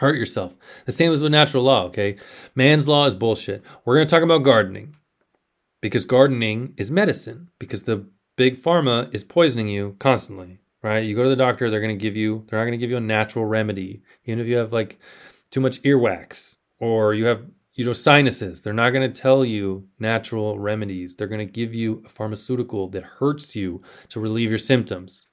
hurt 0.00 0.16
yourself. 0.16 0.56
The 0.86 0.92
same 0.92 1.12
as 1.12 1.22
with 1.22 1.32
natural 1.32 1.62
law. 1.62 1.84
Okay, 1.84 2.16
man's 2.54 2.88
law 2.88 3.06
is 3.06 3.14
bullshit. 3.14 3.62
We're 3.84 3.94
gonna 3.96 4.06
talk 4.06 4.22
about 4.22 4.42
gardening 4.42 4.96
because 5.80 6.04
gardening 6.04 6.74
is 6.76 6.90
medicine 6.90 7.48
because 7.58 7.84
the 7.84 8.06
big 8.36 8.56
pharma 8.56 9.12
is 9.14 9.24
poisoning 9.24 9.68
you 9.68 9.96
constantly 9.98 10.58
right 10.82 11.04
you 11.04 11.14
go 11.14 11.22
to 11.22 11.28
the 11.28 11.36
doctor 11.36 11.70
they're 11.70 11.80
going 11.80 11.96
to 11.96 12.02
give 12.02 12.16
you 12.16 12.44
they're 12.48 12.58
not 12.58 12.64
going 12.64 12.72
to 12.72 12.78
give 12.78 12.90
you 12.90 12.96
a 12.96 13.00
natural 13.00 13.44
remedy 13.44 14.02
even 14.24 14.40
if 14.40 14.46
you 14.46 14.56
have 14.56 14.72
like 14.72 14.98
too 15.50 15.60
much 15.60 15.82
earwax 15.82 16.56
or 16.78 17.14
you 17.14 17.24
have 17.26 17.44
you 17.74 17.84
know 17.84 17.92
sinuses 17.92 18.60
they're 18.60 18.72
not 18.72 18.90
going 18.90 19.10
to 19.10 19.20
tell 19.20 19.44
you 19.44 19.86
natural 19.98 20.58
remedies 20.58 21.16
they're 21.16 21.26
going 21.26 21.46
to 21.46 21.52
give 21.52 21.74
you 21.74 22.02
a 22.06 22.08
pharmaceutical 22.08 22.88
that 22.88 23.02
hurts 23.02 23.54
you 23.54 23.82
to 24.08 24.20
relieve 24.20 24.50
your 24.50 24.58
symptoms 24.58 25.26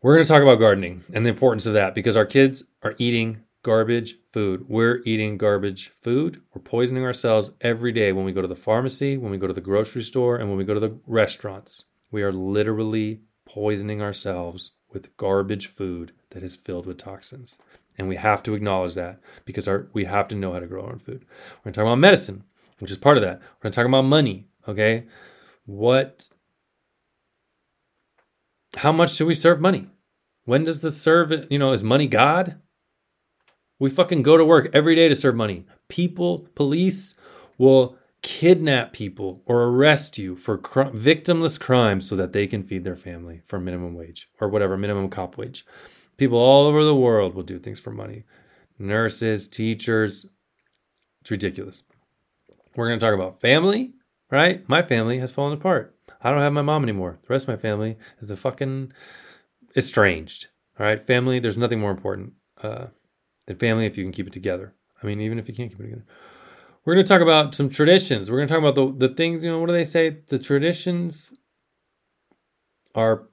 we're 0.00 0.14
going 0.14 0.24
to 0.24 0.32
talk 0.32 0.42
about 0.42 0.58
gardening 0.58 1.04
and 1.12 1.24
the 1.24 1.30
importance 1.30 1.66
of 1.66 1.74
that 1.74 1.94
because 1.94 2.16
our 2.16 2.26
kids 2.26 2.62
are 2.82 2.94
eating 2.98 3.42
garbage 3.62 4.14
food 4.32 4.64
we're 4.68 5.02
eating 5.04 5.36
garbage 5.36 5.90
food 6.00 6.40
we're 6.54 6.62
poisoning 6.62 7.04
ourselves 7.04 7.50
every 7.60 7.92
day 7.92 8.12
when 8.12 8.24
we 8.24 8.32
go 8.32 8.42
to 8.42 8.48
the 8.48 8.54
pharmacy 8.54 9.16
when 9.16 9.30
we 9.30 9.38
go 9.38 9.46
to 9.46 9.52
the 9.52 9.60
grocery 9.60 10.02
store 10.02 10.36
and 10.36 10.48
when 10.48 10.56
we 10.56 10.64
go 10.64 10.74
to 10.74 10.80
the 10.80 10.98
restaurants 11.06 11.84
we 12.10 12.22
are 12.22 12.32
literally 12.32 13.20
poisoning 13.44 14.00
ourselves 14.00 14.72
with 14.92 15.14
garbage 15.16 15.66
food 15.66 16.12
that 16.30 16.42
is 16.42 16.56
filled 16.56 16.86
with 16.86 16.96
toxins 16.96 17.58
and 17.98 18.08
we 18.08 18.16
have 18.16 18.42
to 18.44 18.54
acknowledge 18.54 18.94
that 18.94 19.18
because 19.44 19.66
our, 19.66 19.88
we 19.92 20.04
have 20.04 20.28
to 20.28 20.36
know 20.36 20.52
how 20.52 20.60
to 20.60 20.66
grow 20.66 20.84
our 20.84 20.92
own 20.92 21.00
food. 21.00 21.26
We're 21.58 21.64
going 21.64 21.72
to 21.72 21.80
talk 21.80 21.86
about 21.86 21.98
medicine, 21.98 22.44
which 22.78 22.92
is 22.92 22.96
part 22.96 23.16
of 23.16 23.24
that. 23.24 23.40
We're 23.40 23.62
going 23.64 23.72
to 23.72 23.76
talk 23.76 23.86
about 23.86 24.02
money, 24.02 24.46
okay? 24.68 25.06
What, 25.66 26.30
how 28.76 28.92
much 28.92 29.14
should 29.14 29.26
we 29.26 29.34
serve 29.34 29.60
money? 29.60 29.88
When 30.44 30.64
does 30.64 30.80
the 30.80 30.90
serve, 30.90 31.46
you 31.50 31.58
know, 31.58 31.72
is 31.72 31.82
money 31.82 32.06
God? 32.06 32.60
We 33.78 33.90
fucking 33.90 34.22
go 34.22 34.36
to 34.36 34.44
work 34.44 34.70
every 34.72 34.94
day 34.94 35.08
to 35.08 35.16
serve 35.16 35.36
money. 35.36 35.66
People, 35.88 36.48
police 36.54 37.14
will 37.58 37.96
kidnap 38.22 38.92
people 38.92 39.42
or 39.46 39.64
arrest 39.64 40.18
you 40.18 40.34
for 40.34 40.58
cr- 40.58 40.82
victimless 40.82 41.58
crimes 41.60 42.08
so 42.08 42.16
that 42.16 42.32
they 42.32 42.46
can 42.46 42.62
feed 42.62 42.84
their 42.84 42.96
family 42.96 43.42
for 43.46 43.60
minimum 43.60 43.94
wage 43.94 44.28
or 44.40 44.48
whatever 44.48 44.76
minimum 44.76 45.08
cop 45.08 45.36
wage. 45.36 45.64
People 46.16 46.38
all 46.38 46.66
over 46.66 46.82
the 46.82 46.96
world 46.96 47.34
will 47.34 47.44
do 47.44 47.58
things 47.58 47.78
for 47.78 47.90
money. 47.90 48.24
Nurses, 48.78 49.48
teachers. 49.48 50.26
It's 51.20 51.30
ridiculous. 51.30 51.84
We're 52.74 52.88
going 52.88 52.98
to 52.98 53.04
talk 53.04 53.14
about 53.14 53.40
family, 53.40 53.94
right? 54.30 54.68
My 54.68 54.82
family 54.82 55.18
has 55.18 55.30
fallen 55.30 55.52
apart. 55.52 55.97
I 56.22 56.30
don't 56.30 56.40
have 56.40 56.52
my 56.52 56.62
mom 56.62 56.82
anymore. 56.82 57.18
The 57.22 57.28
rest 57.32 57.44
of 57.44 57.54
my 57.54 57.60
family 57.60 57.96
is 58.18 58.30
a 58.30 58.36
fucking 58.36 58.92
estranged. 59.76 60.48
All 60.78 60.86
right, 60.86 61.04
family. 61.04 61.38
There's 61.38 61.58
nothing 61.58 61.80
more 61.80 61.90
important 61.90 62.34
uh, 62.62 62.86
than 63.46 63.56
family 63.56 63.86
if 63.86 63.96
you 63.96 64.04
can 64.04 64.12
keep 64.12 64.26
it 64.26 64.32
together. 64.32 64.74
I 65.02 65.06
mean, 65.06 65.20
even 65.20 65.38
if 65.38 65.48
you 65.48 65.54
can't 65.54 65.70
keep 65.70 65.80
it 65.80 65.84
together. 65.84 66.04
We're 66.84 66.94
going 66.94 67.04
to 67.04 67.12
talk 67.12 67.20
about 67.20 67.54
some 67.54 67.68
traditions. 67.68 68.30
We're 68.30 68.38
going 68.38 68.48
to 68.48 68.54
talk 68.54 68.62
about 68.62 68.74
the 68.74 69.08
the 69.08 69.14
things. 69.14 69.44
You 69.44 69.50
know, 69.50 69.60
what 69.60 69.66
do 69.66 69.72
they 69.72 69.84
say? 69.84 70.18
The 70.26 70.38
traditions 70.38 71.32
are 72.94 73.28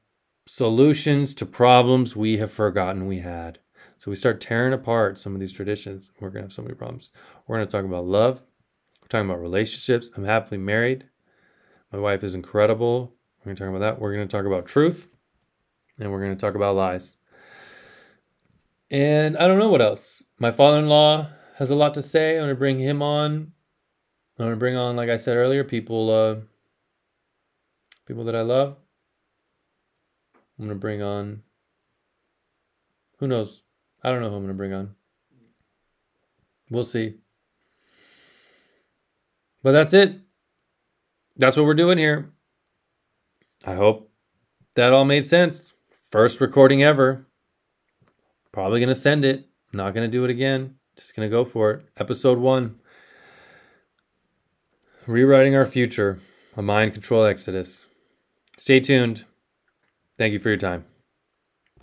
solutions 0.47 1.33
to 1.35 1.45
problems 1.45 2.15
we 2.15 2.37
have 2.37 2.51
forgotten 2.51 3.07
we 3.07 3.19
had. 3.19 3.59
So 3.97 4.11
we 4.11 4.15
start 4.15 4.41
tearing 4.41 4.73
apart 4.73 5.19
some 5.19 5.33
of 5.33 5.39
these 5.39 5.53
traditions. 5.53 6.11
We're 6.19 6.29
going 6.29 6.43
to 6.43 6.47
have 6.47 6.53
so 6.53 6.61
many 6.61 6.75
problems. 6.75 7.11
We're 7.47 7.57
going 7.57 7.67
to 7.67 7.71
talk 7.71 7.85
about 7.85 8.05
love. 8.05 8.41
We're 9.01 9.07
talking 9.07 9.29
about 9.29 9.41
relationships. 9.41 10.11
I'm 10.15 10.25
happily 10.25 10.57
married. 10.57 11.09
My 11.91 11.99
wife 11.99 12.23
is 12.23 12.35
incredible. 12.35 13.15
We're 13.39 13.45
going 13.45 13.55
to 13.55 13.63
talk 13.63 13.69
about 13.69 13.79
that. 13.79 13.99
We're 13.99 14.13
going 14.13 14.27
to 14.27 14.31
talk 14.37 14.45
about 14.45 14.65
truth. 14.65 15.09
And 15.99 16.11
we're 16.11 16.21
going 16.21 16.35
to 16.35 16.39
talk 16.39 16.55
about 16.55 16.75
lies. 16.75 17.15
And 18.91 19.37
I 19.37 19.47
don't 19.47 19.59
know 19.59 19.69
what 19.69 19.81
else. 19.81 20.23
My 20.39 20.51
father 20.51 20.79
in 20.79 20.89
law 20.89 21.29
has 21.57 21.69
a 21.69 21.75
lot 21.75 21.93
to 21.93 22.01
say. 22.01 22.31
I'm 22.31 22.43
going 22.43 22.49
to 22.49 22.55
bring 22.55 22.79
him 22.79 23.01
on. 23.01 23.53
I'm 24.37 24.45
going 24.45 24.51
to 24.51 24.57
bring 24.57 24.75
on, 24.75 24.95
like 24.95 25.09
I 25.09 25.15
said 25.15 25.37
earlier, 25.37 25.63
people, 25.63 26.09
uh, 26.09 26.35
people 28.05 28.23
that 28.25 28.35
I 28.35 28.41
love. 28.41 28.77
I'm 30.57 30.67
gonna 30.67 30.79
bring 30.79 31.01
on. 31.01 31.43
Who 33.19 33.27
knows? 33.27 33.63
I 34.03 34.11
don't 34.11 34.21
know 34.21 34.29
who 34.29 34.37
I'm 34.37 34.43
gonna 34.43 34.53
bring 34.53 34.73
on. 34.73 34.95
We'll 36.69 36.85
see. 36.85 37.15
But 39.63 39.71
that's 39.71 39.93
it. 39.93 40.19
That's 41.37 41.57
what 41.57 41.65
we're 41.65 41.73
doing 41.73 41.97
here. 41.97 42.31
I 43.65 43.75
hope 43.75 44.11
that 44.75 44.93
all 44.93 45.05
made 45.05 45.25
sense. 45.25 45.73
First 46.09 46.39
recording 46.39 46.83
ever. 46.83 47.27
Probably 48.51 48.79
going 48.79 48.89
to 48.89 48.95
send 48.95 49.25
it. 49.25 49.49
Not 49.73 49.93
going 49.93 50.09
to 50.09 50.11
do 50.11 50.23
it 50.23 50.29
again. 50.29 50.75
Just 50.95 51.15
going 51.15 51.29
to 51.29 51.31
go 51.31 51.43
for 51.43 51.71
it. 51.71 51.85
Episode 51.97 52.37
one 52.37 52.79
Rewriting 55.07 55.55
Our 55.55 55.65
Future, 55.65 56.19
a 56.55 56.61
mind 56.61 56.93
control 56.93 57.25
exodus. 57.25 57.85
Stay 58.57 58.79
tuned. 58.79 59.25
Thank 60.17 60.31
you 60.31 60.39
for 60.39 60.49
your 60.49 60.57
time. 60.57 60.85